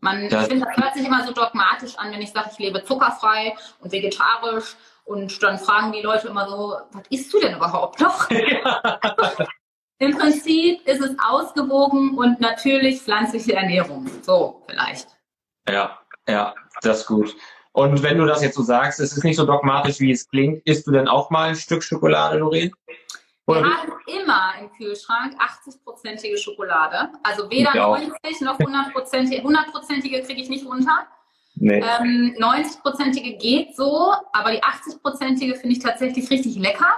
Man, 0.01 0.23
ich 0.23 0.35
finde, 0.35 0.65
das 0.65 0.77
hört 0.77 0.93
sich 0.95 1.05
immer 1.05 1.25
so 1.25 1.31
dogmatisch 1.31 1.95
an, 1.97 2.11
wenn 2.11 2.21
ich 2.21 2.31
sage, 2.31 2.49
ich 2.51 2.59
lebe 2.59 2.83
zuckerfrei 2.83 3.55
und 3.79 3.91
vegetarisch. 3.91 4.75
Und 5.05 5.41
dann 5.43 5.59
fragen 5.59 5.91
die 5.91 6.01
Leute 6.01 6.27
immer 6.27 6.49
so, 6.49 6.77
was 6.91 7.03
isst 7.09 7.33
du 7.33 7.39
denn 7.39 7.55
überhaupt 7.55 7.99
noch? 7.99 8.29
Im 9.99 10.17
Prinzip 10.17 10.87
ist 10.87 11.01
es 11.01 11.15
ausgewogen 11.23 12.17
und 12.17 12.41
natürlich 12.41 13.01
pflanzliche 13.01 13.53
Ernährung. 13.53 14.09
So, 14.23 14.63
vielleicht. 14.67 15.07
Ja, 15.69 15.99
ja, 16.27 16.55
das 16.81 17.01
ist 17.01 17.05
gut. 17.05 17.35
Und 17.73 18.01
wenn 18.01 18.17
du 18.17 18.25
das 18.25 18.41
jetzt 18.41 18.55
so 18.55 18.63
sagst, 18.63 18.99
es 18.99 19.15
ist 19.15 19.23
nicht 19.23 19.37
so 19.37 19.45
dogmatisch, 19.45 19.99
wie 19.99 20.11
es 20.11 20.27
klingt, 20.27 20.65
isst 20.65 20.87
du 20.87 20.91
denn 20.91 21.07
auch 21.07 21.29
mal 21.29 21.49
ein 21.49 21.55
Stück 21.55 21.83
Schokolade, 21.83 22.39
Lorraine? 22.39 22.71
Wir 23.47 23.63
haben 23.63 23.91
immer 24.05 24.53
im 24.59 24.71
Kühlschrank 24.73 25.35
80-prozentige 25.41 26.37
Schokolade. 26.37 27.09
Also 27.23 27.49
weder 27.49 27.73
90 27.73 28.41
noch 28.41 28.59
100-prozentige. 28.59 29.41
100-prozentige 29.43 30.25
kriege 30.25 30.41
ich 30.41 30.49
nicht 30.49 30.65
runter. 30.65 31.07
Nee. 31.55 31.79
Ähm, 31.79 32.35
90-prozentige 32.39 33.37
geht 33.37 33.75
so, 33.75 34.13
aber 34.31 34.51
die 34.51 34.63
80-prozentige 34.63 35.55
finde 35.55 35.75
ich 35.75 35.79
tatsächlich 35.79 36.29
richtig 36.29 36.55
lecker. 36.55 36.93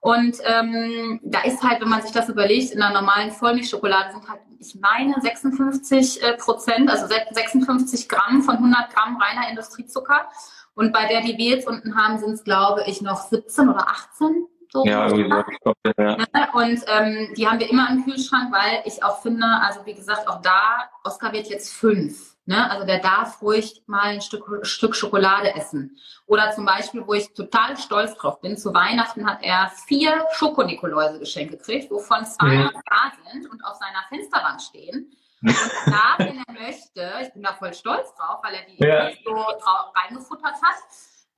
Und 0.00 0.38
ähm, 0.44 1.20
da 1.22 1.42
ist 1.42 1.62
halt, 1.62 1.80
wenn 1.82 1.88
man 1.88 2.00
sich 2.00 2.12
das 2.12 2.28
überlegt, 2.28 2.72
in 2.72 2.80
einer 2.80 3.00
normalen 3.00 3.30
Vollmilchschokolade 3.32 4.12
sind 4.12 4.28
halt, 4.28 4.40
ich 4.58 4.74
meine, 4.80 5.14
56 5.20 6.22
äh, 6.22 6.36
Prozent, 6.36 6.90
also 6.90 7.06
56 7.06 8.08
Gramm 8.08 8.42
von 8.42 8.56
100 8.56 8.94
Gramm 8.94 9.16
reiner 9.20 9.48
Industriezucker. 9.50 10.26
Und 10.74 10.92
bei 10.92 11.06
der, 11.06 11.20
die 11.20 11.36
wir 11.36 11.56
jetzt 11.56 11.66
unten 11.68 11.96
haben, 11.96 12.18
sind 12.18 12.32
es, 12.32 12.44
glaube 12.44 12.84
ich, 12.86 13.02
noch 13.02 13.28
17 13.28 13.68
oder 13.68 13.88
18 13.88 14.46
so 14.72 14.84
ja, 14.84 15.08
so. 15.08 15.16
Ja. 15.16 16.16
Ne? 16.16 16.26
Und 16.52 16.84
ähm, 16.86 17.34
die 17.36 17.48
haben 17.48 17.58
wir 17.58 17.70
immer 17.70 17.88
im 17.90 18.04
Kühlschrank, 18.04 18.52
weil 18.52 18.82
ich 18.84 19.02
auch 19.02 19.20
finde, 19.20 19.46
also 19.62 19.84
wie 19.84 19.94
gesagt, 19.94 20.28
auch 20.28 20.40
da, 20.42 20.88
Oskar 21.04 21.32
wird 21.32 21.48
jetzt 21.48 21.72
fünf. 21.72 22.36
Ne? 22.46 22.70
Also 22.70 22.86
der 22.86 22.98
darf 22.98 23.42
ruhig 23.42 23.82
mal 23.86 24.02
ein 24.02 24.20
Stück, 24.20 24.44
Stück 24.62 24.96
Schokolade 24.96 25.54
essen. 25.54 25.96
Oder 26.26 26.52
zum 26.52 26.64
Beispiel, 26.64 27.06
wo 27.06 27.14
ich 27.14 27.32
total 27.34 27.76
stolz 27.76 28.14
drauf 28.16 28.40
bin, 28.40 28.56
zu 28.56 28.72
Weihnachten 28.72 29.28
hat 29.28 29.38
er 29.42 29.70
vier 29.86 30.24
Schokonikoläuse 30.32 31.18
geschenkt 31.18 31.52
gekriegt, 31.52 31.90
wovon 31.90 32.24
zwei 32.24 32.56
mhm. 32.56 32.70
da 32.86 33.12
sind 33.30 33.50
und 33.50 33.64
auf 33.64 33.76
seiner 33.76 34.02
Fensterwand 34.08 34.62
stehen. 34.62 35.12
Und 35.42 35.56
da, 35.86 36.14
wenn 36.18 36.42
er 36.46 36.52
möchte, 36.52 37.12
ich 37.22 37.32
bin 37.32 37.42
da 37.42 37.54
voll 37.54 37.72
stolz 37.72 38.14
drauf, 38.14 38.40
weil 38.42 38.54
er 38.54 38.66
die 38.66 38.84
ja. 38.84 39.10
so 39.24 39.32
reingefuttert 39.34 40.54
hat, 40.54 40.76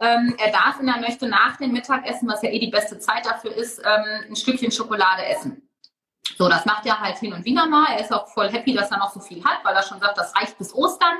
ähm, 0.01 0.35
er 0.39 0.51
darf, 0.51 0.79
wenn 0.79 0.89
er 0.89 1.01
möchte, 1.01 1.29
nach 1.29 1.57
dem 1.57 1.73
Mittagessen, 1.73 2.29
was 2.29 2.43
ja 2.43 2.51
eh 2.51 2.59
die 2.59 2.71
beste 2.71 2.99
Zeit 2.99 3.25
dafür 3.25 3.55
ist, 3.55 3.79
ähm, 3.79 4.31
ein 4.31 4.37
Stückchen 4.37 4.73
Schokolade 4.73 5.25
essen. 5.27 5.69
So, 6.37 6.49
das 6.49 6.65
macht 6.65 6.87
er 6.87 7.01
halt 7.01 7.19
hin 7.19 7.33
und 7.33 7.45
wieder 7.45 7.67
mal. 7.67 7.87
Er 7.93 8.01
ist 8.01 8.13
auch 8.13 8.29
voll 8.29 8.51
happy, 8.51 8.75
dass 8.75 8.91
er 8.91 8.99
noch 8.99 9.13
so 9.13 9.21
viel 9.21 9.45
hat, 9.45 9.65
weil 9.65 9.75
er 9.75 9.83
schon 9.83 10.01
sagt, 10.01 10.19
das 10.19 10.35
reicht 10.37 10.57
bis 10.59 10.75
Ostern. 10.75 11.19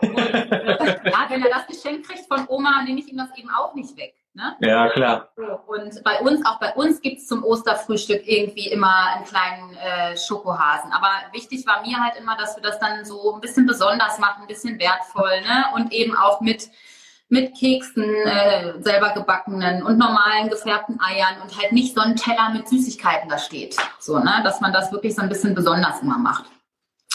Und 0.00 0.18
äh, 0.18 1.00
ja, 1.10 1.26
wenn 1.28 1.42
er 1.42 1.50
das 1.50 1.66
Geschenk 1.66 2.06
kriegt 2.06 2.26
von 2.26 2.46
Oma, 2.48 2.82
nehme 2.82 3.00
ich 3.00 3.08
ihm 3.08 3.18
das 3.18 3.36
eben 3.36 3.50
auch 3.50 3.74
nicht 3.74 3.96
weg. 3.96 4.14
Ne? 4.32 4.56
Ja, 4.60 4.88
klar. 4.88 5.32
Und 5.66 6.04
bei 6.04 6.20
uns, 6.20 6.46
auch 6.46 6.60
bei 6.60 6.72
uns 6.74 7.00
gibt 7.00 7.18
es 7.18 7.26
zum 7.26 7.42
Osterfrühstück 7.42 8.22
irgendwie 8.26 8.68
immer 8.68 9.06
einen 9.14 9.24
kleinen 9.24 9.74
äh, 9.76 10.16
Schokohasen. 10.16 10.92
Aber 10.92 11.10
wichtig 11.32 11.66
war 11.66 11.82
mir 11.82 11.98
halt 11.98 12.16
immer, 12.16 12.36
dass 12.36 12.54
wir 12.54 12.62
das 12.62 12.78
dann 12.78 13.04
so 13.04 13.34
ein 13.34 13.40
bisschen 13.40 13.66
besonders 13.66 14.20
machen, 14.20 14.42
ein 14.42 14.46
bisschen 14.46 14.78
wertvoll, 14.78 15.40
ne? 15.40 15.64
Und 15.74 15.92
eben 15.92 16.16
auch 16.16 16.40
mit 16.40 16.70
mit 17.30 17.56
Keksen, 17.56 18.04
äh, 18.04 18.74
selber 18.82 19.10
gebackenen 19.10 19.82
und 19.82 19.98
normalen 19.98 20.50
gefärbten 20.50 21.00
Eiern 21.00 21.40
und 21.42 21.56
halt 21.56 21.72
nicht 21.72 21.94
so 21.94 22.00
ein 22.00 22.16
Teller 22.16 22.50
mit 22.50 22.68
Süßigkeiten 22.68 23.28
da 23.28 23.38
steht. 23.38 23.76
So, 24.00 24.18
ne, 24.18 24.40
dass 24.44 24.60
man 24.60 24.72
das 24.72 24.92
wirklich 24.92 25.14
so 25.14 25.22
ein 25.22 25.28
bisschen 25.28 25.54
besonders 25.54 26.02
immer 26.02 26.18
macht. 26.18 26.44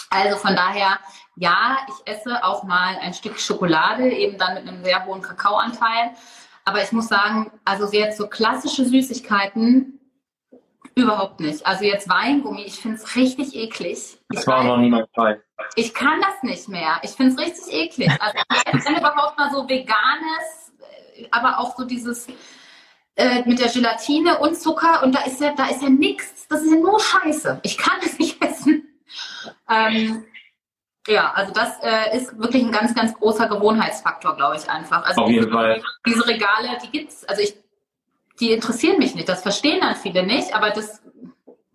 Also 0.10 0.38
von 0.38 0.56
daher, 0.56 0.98
ja, 1.36 1.78
ich 1.90 2.12
esse 2.14 2.44
auch 2.46 2.64
mal 2.64 2.96
ein 3.02 3.14
Stück 3.14 3.38
Schokolade, 3.40 4.10
eben 4.10 4.38
dann 4.38 4.54
mit 4.54 4.68
einem 4.68 4.84
sehr 4.84 5.06
hohen 5.06 5.22
Kakaoanteil. 5.22 6.12
Aber 6.64 6.82
ich 6.82 6.94
muss 6.94 7.10
sagen, 7.10 7.52
also 7.66 7.92
jetzt 7.92 8.18
so 8.18 8.28
klassische 8.28 8.86
Süßigkeiten 8.86 10.00
überhaupt 10.96 11.42
nicht. 11.42 11.66
Also 11.66 11.84
jetzt 11.84 12.10
Weingummi, 12.10 12.64
ich 12.64 12.76
finde 12.76 12.98
es 12.98 13.16
richtig 13.16 13.56
eklig. 13.56 14.18
Das 14.30 14.42
ich 14.42 14.48
war 14.48 14.60
weiß, 14.60 14.66
noch 14.66 14.78
nie 14.78 14.90
mein 14.90 15.06
Fall. 15.14 15.44
Ich 15.76 15.94
kann 15.94 16.22
das 16.22 16.42
nicht 16.42 16.70
mehr. 16.70 17.00
Ich 17.04 17.12
finde 17.12 17.34
es 17.34 17.40
richtig 17.40 17.74
eklig. 17.74 18.12
Also 18.20 18.38
wenn 18.86 18.98
überhaupt 18.98 19.38
mal 19.38 19.52
so 19.52 19.68
veganes, 19.68 20.74
äh, 21.16 21.28
aber 21.32 21.60
auch 21.60 21.76
so 21.76 21.86
dieses 21.86 22.28
äh, 23.18 23.44
mit 23.46 23.60
der 23.60 23.70
Gelatine 23.70 24.40
und 24.40 24.56
Zucker 24.56 25.04
und 25.04 25.14
da 25.14 25.24
ist 25.24 25.40
ja, 25.42 25.54
da 25.56 25.68
ist 25.68 25.82
ja 25.82 25.90
nichts. 25.90 26.48
Das 26.48 26.62
ist 26.62 26.72
ja 26.72 26.78
nur 26.78 27.00
Scheiße. 27.00 27.60
Ich 27.64 27.78
kann 27.78 28.00
das 28.02 28.18
nicht 28.18 28.44
essen. 28.44 28.88
Ähm, 29.70 30.26
ja, 31.08 31.32
also 31.34 31.54
das 31.54 31.78
äh, 31.84 32.18
ist 32.18 32.38
wirklich 32.40 32.64
ein 32.64 32.72
ganz, 32.72 32.96
ganz 32.96 33.14
großer 33.14 33.48
Gewohnheitsfaktor, 33.48 34.36
glaube 34.36 34.58
ich 34.58 34.68
einfach. 34.70 35.06
Also 35.06 35.22
Auf 35.22 35.30
jeden 35.30 35.52
Fall. 35.52 35.82
Diese 36.06 36.28
Regale, 36.28 36.78
die 36.84 36.92
gibt's, 36.92 37.24
also 37.26 37.42
ich, 37.42 37.56
die 38.40 38.52
interessieren 38.52 38.98
mich 38.98 39.16
nicht. 39.16 39.30
Das 39.30 39.42
verstehen 39.42 39.80
dann 39.82 39.96
viele 39.96 40.26
nicht, 40.26 40.54
aber 40.54 40.72
das, 40.72 41.02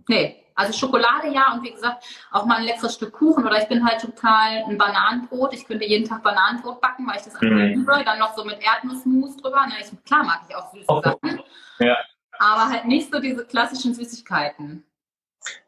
nee, 0.09 0.41
also 0.55 0.73
Schokolade 0.73 1.33
ja 1.33 1.55
und 1.55 1.63
wie 1.63 1.73
gesagt 1.73 2.05
auch 2.31 2.45
mal 2.45 2.57
ein 2.57 2.65
leckeres 2.65 2.95
Stück 2.95 3.13
Kuchen 3.13 3.47
oder 3.47 3.63
ich 3.63 3.69
bin 3.69 3.87
halt 3.87 4.01
total 4.01 4.65
ein 4.69 4.77
Bananenbrot. 4.77 5.55
Ich 5.55 5.65
könnte 5.65 5.87
jeden 5.87 6.07
Tag 6.07 6.23
Bananenbrot 6.23 6.81
backen, 6.81 7.07
weil 7.07 7.17
ich 7.17 7.23
das 7.23 7.35
einfach 7.35 7.47
mhm. 7.47 7.79
liebe. 7.79 8.03
Dann 8.05 8.19
noch 8.19 8.37
so 8.37 8.45
mit 8.45 8.59
Erdnussmus 8.61 9.37
drüber. 9.39 9.67
Na, 9.69 9.75
ich, 9.81 10.05
klar 10.05 10.23
mag 10.23 10.43
ich 10.49 10.55
auch 10.55 10.71
süße 10.71 10.85
oh. 10.89 11.01
Sachen. 11.01 11.41
Ja. 11.79 11.97
Aber 12.39 12.69
halt 12.69 12.85
nicht 12.85 13.13
so 13.13 13.21
diese 13.21 13.47
klassischen 13.47 13.95
Süßigkeiten. 13.95 14.85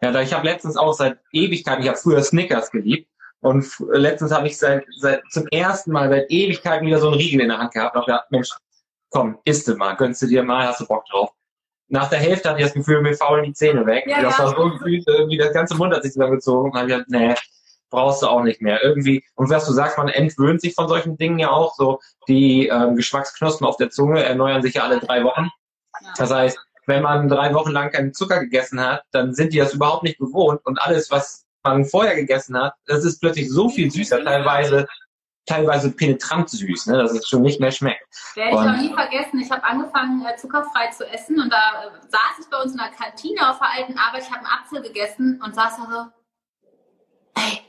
Ja, 0.03 0.21
ich 0.21 0.35
habe 0.35 0.47
letztens 0.47 0.77
auch 0.77 0.93
seit 0.93 1.19
Ewigkeiten, 1.33 1.83
ich 1.83 1.89
habe 1.89 1.99
früher 1.99 2.23
Snickers 2.23 2.71
geliebt 2.71 3.09
und 3.41 3.67
letztens 3.93 4.33
habe 4.33 4.47
ich 4.47 4.59
seit, 4.59 4.85
seit 4.99 5.23
zum 5.31 5.47
ersten 5.49 5.93
Mal 5.93 6.11
seit 6.11 6.31
Ewigkeiten 6.31 6.87
wieder 6.87 6.99
so 6.99 7.09
einen 7.09 7.17
Riegel 7.17 7.41
in 7.41 7.49
der 7.49 7.59
Hand 7.59 7.73
gehabt 7.73 7.97
und 7.97 8.05
gedacht, 8.05 8.31
Mensch, 8.31 8.51
komm, 9.13 9.39
isst 9.45 9.69
du 9.69 9.77
mal, 9.77 9.95
gönnst 9.95 10.23
du 10.23 10.27
dir 10.27 10.43
mal, 10.43 10.67
hast 10.67 10.81
du 10.81 10.87
Bock 10.87 11.05
drauf. 11.07 11.31
Nach 11.89 12.09
der 12.09 12.19
Hälfte 12.19 12.49
hatte 12.49 12.61
ich 12.61 12.67
das 12.67 12.75
Gefühl, 12.75 13.03
mir 13.03 13.15
faulen 13.15 13.45
die 13.45 13.53
Zähne 13.53 13.85
weg. 13.87 14.05
Ja, 14.07 14.23
das 14.23 14.39
ja. 14.39 14.45
war 14.45 14.57
so 14.57 14.71
gefühlt, 14.71 15.05
irgendwie 15.07 15.37
das 15.37 15.53
ganze 15.53 15.77
Mund 15.77 15.95
hat 15.95 16.03
sich 16.03 16.13
zusammengezogen 16.13 16.71
und 16.71 16.75
dann 16.75 16.83
habe 16.83 16.91
ich 16.91 17.07
gedacht, 17.07 17.11
nee, 17.11 17.35
brauchst 17.91 18.23
du 18.23 18.27
auch 18.27 18.43
nicht 18.43 18.63
mehr. 18.63 18.83
Irgendwie, 18.83 19.23
und 19.35 19.51
was 19.51 19.67
du 19.67 19.73
sagst, 19.73 19.99
man 19.99 20.09
entwöhnt 20.09 20.63
sich 20.63 20.75
von 20.75 20.89
solchen 20.89 21.19
Dingen 21.19 21.39
ja 21.39 21.51
auch. 21.51 21.75
So 21.75 22.01
die 22.27 22.69
ähm, 22.69 22.97
Geschmacksknospen 22.97 23.67
auf 23.67 23.77
der 23.77 23.91
Zunge 23.91 24.25
erneuern 24.25 24.63
sich 24.63 24.75
ja 24.75 24.85
alle 24.85 24.99
drei 24.99 25.23
Wochen. 25.23 25.51
Das 26.17 26.33
heißt, 26.33 26.59
wenn 26.87 27.03
man 27.03 27.29
drei 27.29 27.53
Wochen 27.55 27.71
lang 27.71 27.91
keinen 27.91 28.15
Zucker 28.15 28.41
gegessen 28.41 28.81
hat, 28.81 29.03
dann 29.13 29.35
sind 29.35 29.53
die 29.53 29.59
das 29.59 29.75
überhaupt 29.75 30.03
nicht 30.03 30.19
gewohnt 30.19 30.61
und 30.65 30.81
alles, 30.81 31.11
was 31.11 31.45
man 31.63 31.85
vorher 31.85 32.17
gegessen 32.17 32.59
hat, 32.59 32.75
das 32.87 33.05
ist 33.05 33.21
plötzlich 33.21 33.49
so 33.49 33.69
viel 33.69 33.91
süßer, 33.91 34.25
teilweise 34.25 34.89
teilweise 35.47 35.91
penetrant 35.91 36.51
süß, 36.51 36.87
ne, 36.87 36.99
dass 36.99 37.13
es 37.13 37.29
schon 37.29 37.43
nicht 37.43 37.61
mehr 37.61 37.73
schmeckt. 37.73 38.07
Werde 38.35 38.51
ich 38.51 38.63
noch 38.63 38.77
nie 38.77 38.95
vergessen. 38.95 39.41
Ich 39.41 39.51
habe 39.51 39.65
angefangen, 39.65 40.25
äh, 40.25 40.37
zuckerfrei 40.37 40.89
zu 40.91 41.09
essen 41.09 41.41
und 41.41 41.51
da 41.51 41.85
äh, 41.85 41.91
saß 42.09 42.39
ich 42.41 42.49
bei 42.51 42.61
uns 42.63 42.73
in 42.73 42.79
der 42.79 42.91
Kantine 42.91 43.51
auf 43.51 43.59
der 43.59 43.71
alten 43.71 43.99
Arbeit. 43.99 44.23
Ich 44.23 44.31
habe 44.31 44.39
einen 44.39 44.47
Apfel 44.47 44.83
gegessen 44.83 45.41
und 45.45 45.55
saß 45.55 45.77
da 45.77 45.91
so, 45.91 47.41
ey, 47.41 47.61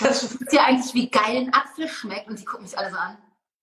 das 0.00 0.22
ist 0.22 0.52
ja 0.52 0.64
eigentlich, 0.64 0.94
wie 0.94 1.10
geil 1.10 1.36
ein 1.36 1.54
Apfel 1.54 1.88
schmeckt. 1.88 2.28
Und 2.28 2.38
die 2.38 2.44
gucken 2.44 2.64
mich 2.64 2.78
alle 2.78 2.90
so 2.90 2.96
an. 2.96 3.18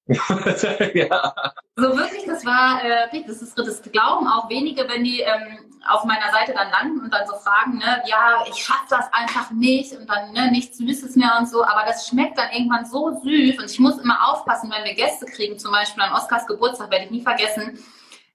ja. 0.93 1.33
So 1.75 1.97
wirklich, 1.97 2.25
das 2.25 2.45
war, 2.45 2.83
äh, 2.83 3.23
das 3.25 3.41
ist 3.41 3.57
das 3.57 3.81
glauben. 3.83 4.27
Auch 4.27 4.49
wenige, 4.49 4.87
wenn 4.89 5.03
die 5.03 5.21
ähm, 5.21 5.59
auf 5.87 6.05
meiner 6.05 6.31
Seite 6.31 6.53
dann 6.53 6.69
landen 6.71 7.01
und 7.01 7.13
dann 7.13 7.27
so 7.27 7.35
fragen, 7.35 7.77
ne, 7.77 8.03
ja, 8.05 8.43
ich 8.49 8.63
schaffe 8.63 8.85
das 8.89 9.11
einfach 9.11 9.51
nicht 9.51 9.93
und 9.93 10.09
dann 10.09 10.31
ne, 10.31 10.51
nichts 10.51 10.77
Süßes 10.77 11.15
mehr 11.15 11.35
und 11.39 11.49
so, 11.49 11.63
aber 11.63 11.83
das 11.85 12.07
schmeckt 12.07 12.37
dann 12.37 12.51
irgendwann 12.51 12.85
so 12.85 13.11
süß 13.11 13.59
und 13.59 13.69
ich 13.69 13.79
muss 13.79 13.97
immer 13.97 14.29
aufpassen, 14.29 14.71
wenn 14.71 14.85
wir 14.85 14.93
Gäste 14.93 15.25
kriegen, 15.25 15.59
zum 15.59 15.71
Beispiel 15.71 16.03
an 16.03 16.13
Oskars 16.13 16.47
Geburtstag, 16.47 16.91
werde 16.91 17.05
ich 17.05 17.11
nie 17.11 17.21
vergessen, 17.21 17.77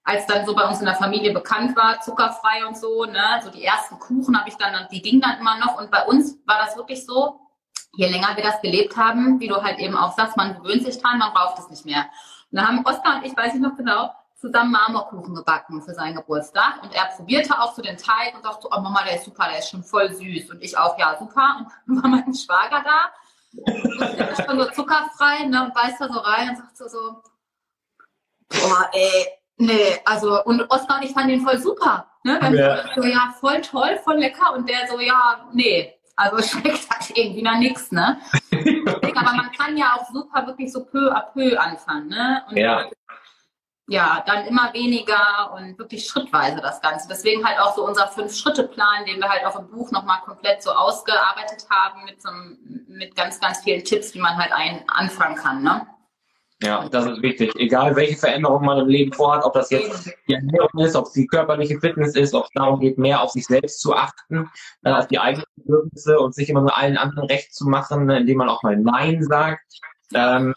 als 0.04 0.26
dann 0.26 0.46
so 0.46 0.54
bei 0.54 0.66
uns 0.66 0.80
in 0.80 0.86
der 0.86 0.96
Familie 0.96 1.32
bekannt 1.32 1.76
war, 1.76 2.00
zuckerfrei 2.00 2.66
und 2.66 2.76
so, 2.76 3.04
ne, 3.04 3.40
so 3.42 3.50
die 3.50 3.64
ersten 3.64 3.98
Kuchen 3.98 4.38
habe 4.38 4.48
ich 4.48 4.56
dann, 4.56 4.74
die 4.90 5.02
gingen 5.02 5.20
dann 5.20 5.38
immer 5.38 5.58
noch. 5.58 5.78
Und 5.78 5.90
bei 5.90 6.04
uns 6.04 6.38
war 6.46 6.58
das 6.64 6.76
wirklich 6.76 7.04
so, 7.04 7.40
je 7.96 8.08
länger 8.08 8.36
wir 8.36 8.44
das 8.44 8.60
gelebt 8.60 8.96
haben, 8.96 9.40
wie 9.40 9.48
du 9.48 9.62
halt 9.62 9.78
eben 9.78 9.96
auch 9.96 10.16
sagst, 10.16 10.36
man 10.36 10.60
gewöhnt 10.60 10.84
sich 10.84 11.00
dran, 11.00 11.18
man 11.18 11.32
braucht 11.32 11.58
es 11.58 11.68
nicht 11.70 11.84
mehr. 11.84 12.06
Und 12.50 12.56
dann 12.58 12.68
haben 12.68 12.86
Oskar 12.86 13.16
und 13.16 13.26
ich, 13.26 13.36
weiß 13.36 13.54
ich 13.54 13.60
noch 13.60 13.76
genau, 13.76 14.10
zusammen 14.34 14.70
Marmorkuchen 14.70 15.34
gebacken 15.34 15.82
für 15.82 15.94
seinen 15.94 16.16
Geburtstag. 16.16 16.82
Und 16.82 16.94
er 16.94 17.06
probierte 17.16 17.58
auch 17.60 17.74
so 17.74 17.82
den 17.82 17.96
Teig 17.96 18.34
und 18.34 18.42
sagte, 18.42 18.68
oh 18.70 18.80
Mama, 18.80 19.02
der 19.04 19.16
ist 19.16 19.24
super, 19.24 19.46
der 19.48 19.58
ist 19.58 19.70
schon 19.70 19.82
voll 19.82 20.12
süß. 20.12 20.50
Und 20.50 20.62
ich 20.62 20.78
auch, 20.78 20.98
ja, 20.98 21.16
super. 21.18 21.56
Und 21.58 21.96
dann 21.96 22.02
war 22.02 22.10
mein 22.10 22.34
Schwager 22.34 22.84
da. 22.84 23.10
Und 23.52 24.18
der 24.18 24.30
ist 24.30 24.44
schon 24.44 24.58
so 24.58 24.70
zuckerfrei 24.70 25.44
ne, 25.46 25.64
und 25.64 25.74
beißt 25.74 26.00
da 26.00 26.08
so 26.08 26.20
rein 26.20 26.50
und 26.50 26.56
sagt 26.56 26.76
so, 26.76 26.88
so 26.88 27.22
boah, 28.48 28.88
ey, 28.92 29.26
nee, 29.56 30.00
also, 30.04 30.44
und 30.44 30.62
Oskar 30.70 30.98
und 30.98 31.04
ich 31.04 31.12
fanden 31.12 31.30
den 31.30 31.40
voll 31.40 31.58
super. 31.58 32.06
Ne? 32.24 32.38
Ja. 32.54 32.84
So, 32.94 33.04
ja, 33.04 33.34
voll 33.40 33.60
toll, 33.60 33.98
voll 34.04 34.18
lecker. 34.18 34.54
Und 34.54 34.68
der 34.68 34.86
so, 34.88 35.00
ja, 35.00 35.48
nee, 35.52 35.97
also 36.18 36.42
schmeckt 36.42 36.90
halt 36.90 37.16
irgendwie 37.16 37.42
nach 37.42 37.58
nichts, 37.58 37.92
ne? 37.92 38.20
Aber 38.52 39.32
man 39.36 39.52
kann 39.52 39.76
ja 39.76 39.96
auch 39.96 40.06
super 40.12 40.46
wirklich 40.46 40.72
so 40.72 40.84
peu 40.84 41.10
à 41.12 41.20
peu 41.32 41.56
anfangen, 41.56 42.08
ne? 42.08 42.42
Und 42.48 42.56
ja. 42.56 42.84
ja, 43.86 44.22
dann 44.26 44.46
immer 44.46 44.72
weniger 44.74 45.52
und 45.54 45.78
wirklich 45.78 46.06
schrittweise 46.06 46.60
das 46.60 46.80
Ganze. 46.80 47.08
Deswegen 47.08 47.46
halt 47.46 47.58
auch 47.60 47.74
so 47.74 47.86
unser 47.86 48.08
Fünf-Schritte-Plan, 48.08 49.04
den 49.06 49.20
wir 49.20 49.28
halt 49.28 49.44
auch 49.46 49.58
im 49.58 49.70
Buch 49.70 49.92
nochmal 49.92 50.20
komplett 50.22 50.62
so 50.62 50.72
ausgearbeitet 50.72 51.66
haben 51.70 52.04
mit, 52.04 52.20
so, 52.20 52.30
mit 52.88 53.14
ganz, 53.14 53.40
ganz 53.40 53.62
vielen 53.62 53.84
Tipps, 53.84 54.12
wie 54.14 54.20
man 54.20 54.36
halt 54.36 54.52
ein, 54.52 54.84
anfangen 54.88 55.36
kann, 55.36 55.62
ne? 55.62 55.86
Ja, 56.60 56.88
das 56.88 57.06
ist 57.06 57.22
wichtig. 57.22 57.54
Egal, 57.54 57.94
welche 57.94 58.16
Veränderung 58.16 58.64
man 58.64 58.78
im 58.78 58.88
Leben 58.88 59.12
vorhat, 59.12 59.44
ob 59.44 59.52
das 59.52 59.70
jetzt 59.70 60.10
die 60.26 60.34
Ernährung 60.34 60.80
ist, 60.80 60.96
ob 60.96 61.06
es 61.06 61.12
die 61.12 61.26
körperliche 61.26 61.78
Fitness 61.78 62.16
ist, 62.16 62.34
ob 62.34 62.46
es 62.46 62.50
darum 62.54 62.80
geht, 62.80 62.98
mehr 62.98 63.22
auf 63.22 63.30
sich 63.30 63.46
selbst 63.46 63.80
zu 63.80 63.94
achten, 63.94 64.50
äh, 64.82 64.90
auf 64.90 65.06
die 65.06 65.20
eigenen 65.20 65.46
Bedürfnisse 65.56 66.18
und 66.18 66.34
sich 66.34 66.48
immer 66.48 66.62
nur 66.62 66.76
allen 66.76 66.96
anderen 66.96 67.28
recht 67.28 67.54
zu 67.54 67.68
machen, 67.68 68.06
ne, 68.06 68.18
indem 68.18 68.38
man 68.38 68.48
auch 68.48 68.64
mal 68.64 68.76
Nein 68.76 69.22
sagt. 69.22 69.62
Ähm, 70.14 70.52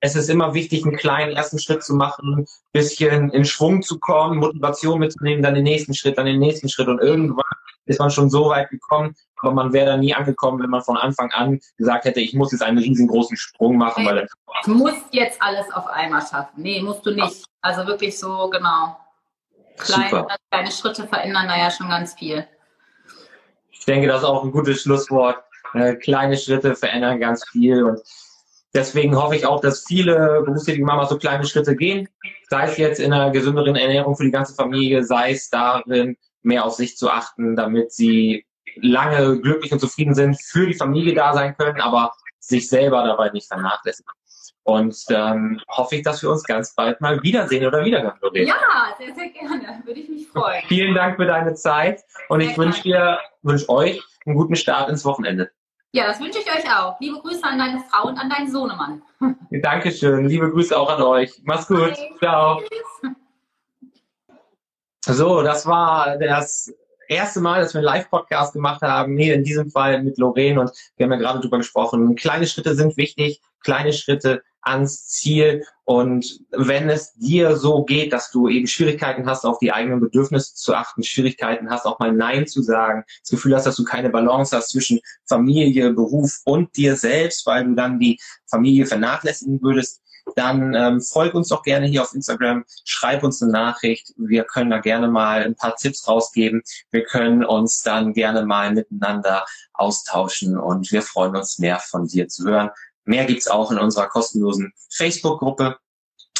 es 0.00 0.16
ist 0.16 0.28
immer 0.28 0.52
wichtig, 0.52 0.84
einen 0.84 0.96
kleinen 0.96 1.34
ersten 1.34 1.58
Schritt 1.58 1.82
zu 1.82 1.94
machen, 1.94 2.46
bisschen 2.72 3.30
in 3.30 3.44
Schwung 3.46 3.82
zu 3.82 3.98
kommen, 3.98 4.38
Motivation 4.38 4.98
mitzunehmen, 4.98 5.42
dann 5.42 5.54
den 5.54 5.64
nächsten 5.64 5.94
Schritt, 5.94 6.18
dann 6.18 6.26
den 6.26 6.40
nächsten 6.40 6.68
Schritt 6.68 6.88
und 6.88 7.00
irgendwann 7.00 7.44
ist 7.88 7.98
man 7.98 8.10
schon 8.10 8.30
so 8.30 8.50
weit 8.50 8.70
gekommen, 8.70 9.14
aber 9.40 9.52
man 9.52 9.72
wäre 9.72 9.86
da 9.86 9.96
nie 9.96 10.14
angekommen, 10.14 10.62
wenn 10.62 10.70
man 10.70 10.82
von 10.82 10.96
Anfang 10.96 11.30
an 11.32 11.58
gesagt 11.76 12.04
hätte, 12.04 12.20
ich 12.20 12.34
muss 12.34 12.52
jetzt 12.52 12.62
einen 12.62 12.78
riesengroßen 12.78 13.36
Sprung 13.36 13.76
machen. 13.76 14.04
Weil 14.04 14.28
du 14.64 14.74
musst 14.74 15.06
jetzt 15.12 15.40
alles 15.40 15.70
auf 15.72 15.86
einmal 15.88 16.20
schaffen. 16.20 16.62
Nee, 16.62 16.82
musst 16.82 17.04
du 17.06 17.10
nicht. 17.10 17.44
Also 17.62 17.86
wirklich 17.86 18.18
so, 18.18 18.48
genau. 18.50 18.96
Kleine, 19.78 20.26
kleine 20.50 20.70
Schritte 20.70 21.06
verändern 21.06 21.48
da 21.48 21.56
ja 21.56 21.70
schon 21.70 21.88
ganz 21.88 22.14
viel. 22.14 22.46
Ich 23.70 23.84
denke, 23.84 24.08
das 24.08 24.22
ist 24.22 24.28
auch 24.28 24.44
ein 24.44 24.50
gutes 24.50 24.82
Schlusswort. 24.82 25.38
Äh, 25.74 25.94
kleine 25.96 26.36
Schritte 26.36 26.74
verändern 26.74 27.20
ganz 27.20 27.46
viel 27.48 27.84
und 27.84 28.00
deswegen 28.74 29.16
hoffe 29.16 29.36
ich 29.36 29.46
auch, 29.46 29.60
dass 29.60 29.84
viele 29.86 30.42
berufstätige 30.44 30.84
Mamas 30.84 31.10
so 31.10 31.18
kleine 31.18 31.44
Schritte 31.44 31.76
gehen, 31.76 32.08
sei 32.48 32.64
es 32.64 32.76
jetzt 32.76 33.00
in 33.00 33.12
einer 33.12 33.30
gesünderen 33.30 33.76
Ernährung 33.76 34.16
für 34.16 34.24
die 34.24 34.30
ganze 34.30 34.54
Familie, 34.54 35.04
sei 35.04 35.32
es 35.32 35.50
darin, 35.50 36.16
mehr 36.42 36.64
auf 36.64 36.74
sich 36.74 36.96
zu 36.96 37.10
achten, 37.10 37.56
damit 37.56 37.92
sie 37.92 38.46
lange 38.76 39.40
glücklich 39.40 39.72
und 39.72 39.80
zufrieden 39.80 40.14
sind, 40.14 40.40
für 40.40 40.66
die 40.66 40.74
Familie 40.74 41.14
da 41.14 41.32
sein 41.34 41.56
können, 41.56 41.80
aber 41.80 42.12
sich 42.38 42.68
selber 42.68 43.04
dabei 43.04 43.30
nicht 43.30 43.48
vernachlässigen. 43.48 44.12
Und 44.62 45.02
dann 45.08 45.62
hoffe 45.68 45.96
ich, 45.96 46.02
dass 46.02 46.22
wir 46.22 46.30
uns 46.30 46.44
ganz 46.44 46.74
bald 46.74 47.00
mal 47.00 47.22
wiedersehen 47.22 47.66
oder 47.66 47.84
wiederhören. 47.84 48.18
Ja, 48.34 48.54
sehr, 48.98 49.14
sehr 49.14 49.28
gerne. 49.30 49.82
Würde 49.84 50.00
ich 50.00 50.10
mich 50.10 50.28
freuen. 50.28 50.62
Vielen 50.68 50.94
Dank 50.94 51.16
für 51.16 51.24
deine 51.24 51.54
Zeit 51.54 52.02
und 52.28 52.40
sehr 52.40 52.50
ich 52.50 52.58
wünsche 52.58 52.82
dir, 52.82 53.18
wünsche 53.42 53.66
euch 53.70 54.02
einen 54.26 54.36
guten 54.36 54.56
Start 54.56 54.90
ins 54.90 55.06
Wochenende. 55.06 55.50
Ja, 55.92 56.06
das 56.06 56.20
wünsche 56.20 56.40
ich 56.40 56.46
euch 56.46 56.70
auch. 56.70 57.00
Liebe 57.00 57.18
Grüße 57.18 57.42
an 57.44 57.58
deine 57.58 57.82
Frau 57.88 58.08
und 58.08 58.18
an 58.18 58.28
deinen 58.28 58.50
Sohnemann. 58.50 59.02
Dankeschön. 59.50 60.26
Liebe 60.26 60.50
Grüße 60.50 60.78
auch 60.78 60.90
an 60.90 61.02
euch. 61.02 61.40
Mach's 61.44 61.66
gut. 61.66 61.94
Bye. 61.94 62.18
Ciao. 62.18 62.62
So, 65.10 65.40
das 65.40 65.64
war 65.64 66.18
das 66.18 66.70
erste 67.08 67.40
Mal, 67.40 67.62
dass 67.62 67.72
wir 67.72 67.78
einen 67.78 67.86
Live-Podcast 67.86 68.52
gemacht 68.52 68.82
haben, 68.82 69.16
hier 69.16 69.34
in 69.34 69.42
diesem 69.42 69.70
Fall 69.70 70.02
mit 70.02 70.18
Lorraine 70.18 70.60
und 70.60 70.70
wir 70.98 71.04
haben 71.04 71.12
ja 71.12 71.18
gerade 71.18 71.40
drüber 71.40 71.56
gesprochen. 71.56 72.14
Kleine 72.14 72.46
Schritte 72.46 72.74
sind 72.74 72.98
wichtig, 72.98 73.40
kleine 73.64 73.94
Schritte 73.94 74.42
ans 74.60 75.06
Ziel 75.06 75.64
und 75.84 76.40
wenn 76.50 76.90
es 76.90 77.14
dir 77.14 77.56
so 77.56 77.84
geht, 77.84 78.12
dass 78.12 78.30
du 78.30 78.48
eben 78.48 78.66
Schwierigkeiten 78.66 79.26
hast, 79.26 79.46
auf 79.46 79.58
die 79.58 79.72
eigenen 79.72 80.00
Bedürfnisse 80.00 80.54
zu 80.54 80.74
achten, 80.74 81.02
Schwierigkeiten 81.02 81.70
hast, 81.70 81.86
auch 81.86 81.98
mal 81.98 82.12
Nein 82.12 82.46
zu 82.46 82.60
sagen, 82.60 83.04
das 83.22 83.30
Gefühl 83.30 83.54
hast, 83.56 83.64
dass 83.64 83.76
du 83.76 83.84
keine 83.84 84.10
Balance 84.10 84.54
hast 84.54 84.68
zwischen 84.68 85.00
Familie, 85.24 85.94
Beruf 85.94 86.40
und 86.44 86.76
dir 86.76 86.96
selbst, 86.96 87.46
weil 87.46 87.64
du 87.64 87.74
dann 87.74 87.98
die 87.98 88.20
Familie 88.44 88.84
vernachlässigen 88.84 89.62
würdest, 89.62 90.02
dann 90.34 90.74
ähm, 90.74 91.00
folg 91.00 91.34
uns 91.34 91.48
doch 91.48 91.62
gerne 91.62 91.86
hier 91.86 92.02
auf 92.02 92.14
Instagram, 92.14 92.64
schreib 92.84 93.22
uns 93.22 93.42
eine 93.42 93.52
Nachricht. 93.52 94.12
Wir 94.16 94.44
können 94.44 94.70
da 94.70 94.78
gerne 94.78 95.08
mal 95.08 95.42
ein 95.42 95.54
paar 95.54 95.76
Tipps 95.76 96.06
rausgeben. 96.06 96.62
Wir 96.90 97.04
können 97.04 97.44
uns 97.44 97.82
dann 97.82 98.12
gerne 98.12 98.44
mal 98.44 98.72
miteinander 98.72 99.44
austauschen 99.72 100.58
und 100.58 100.90
wir 100.92 101.02
freuen 101.02 101.36
uns 101.36 101.58
mehr 101.58 101.78
von 101.78 102.06
dir 102.06 102.28
zu 102.28 102.44
hören. 102.44 102.70
Mehr 103.04 103.24
gibt's 103.24 103.48
auch 103.48 103.70
in 103.70 103.78
unserer 103.78 104.08
kostenlosen 104.08 104.72
Facebook-Gruppe, 104.90 105.78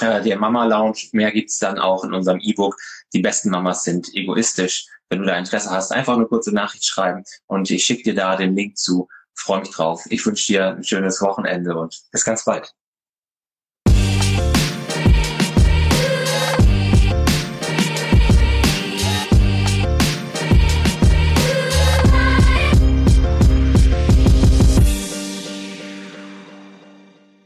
äh, 0.00 0.22
der 0.22 0.38
Mama 0.38 0.66
Lounge. 0.66 1.08
Mehr 1.12 1.32
gibt's 1.32 1.58
dann 1.58 1.78
auch 1.78 2.04
in 2.04 2.12
unserem 2.12 2.40
E-Book. 2.40 2.76
Die 3.12 3.20
besten 3.20 3.50
Mamas 3.50 3.84
sind 3.84 4.08
egoistisch. 4.14 4.86
Wenn 5.08 5.20
du 5.20 5.26
da 5.26 5.38
Interesse 5.38 5.70
hast, 5.70 5.90
einfach 5.92 6.14
eine 6.14 6.26
kurze 6.26 6.52
Nachricht 6.52 6.84
schreiben 6.84 7.24
und 7.46 7.70
ich 7.70 7.84
schicke 7.84 8.02
dir 8.02 8.14
da 8.14 8.36
den 8.36 8.54
Link 8.54 8.76
zu. 8.76 9.08
Freue 9.34 9.60
mich 9.60 9.70
drauf. 9.70 10.04
Ich 10.10 10.26
wünsche 10.26 10.48
dir 10.48 10.76
ein 10.76 10.84
schönes 10.84 11.22
Wochenende 11.22 11.74
und 11.78 12.02
bis 12.10 12.24
ganz 12.24 12.44
bald. 12.44 12.74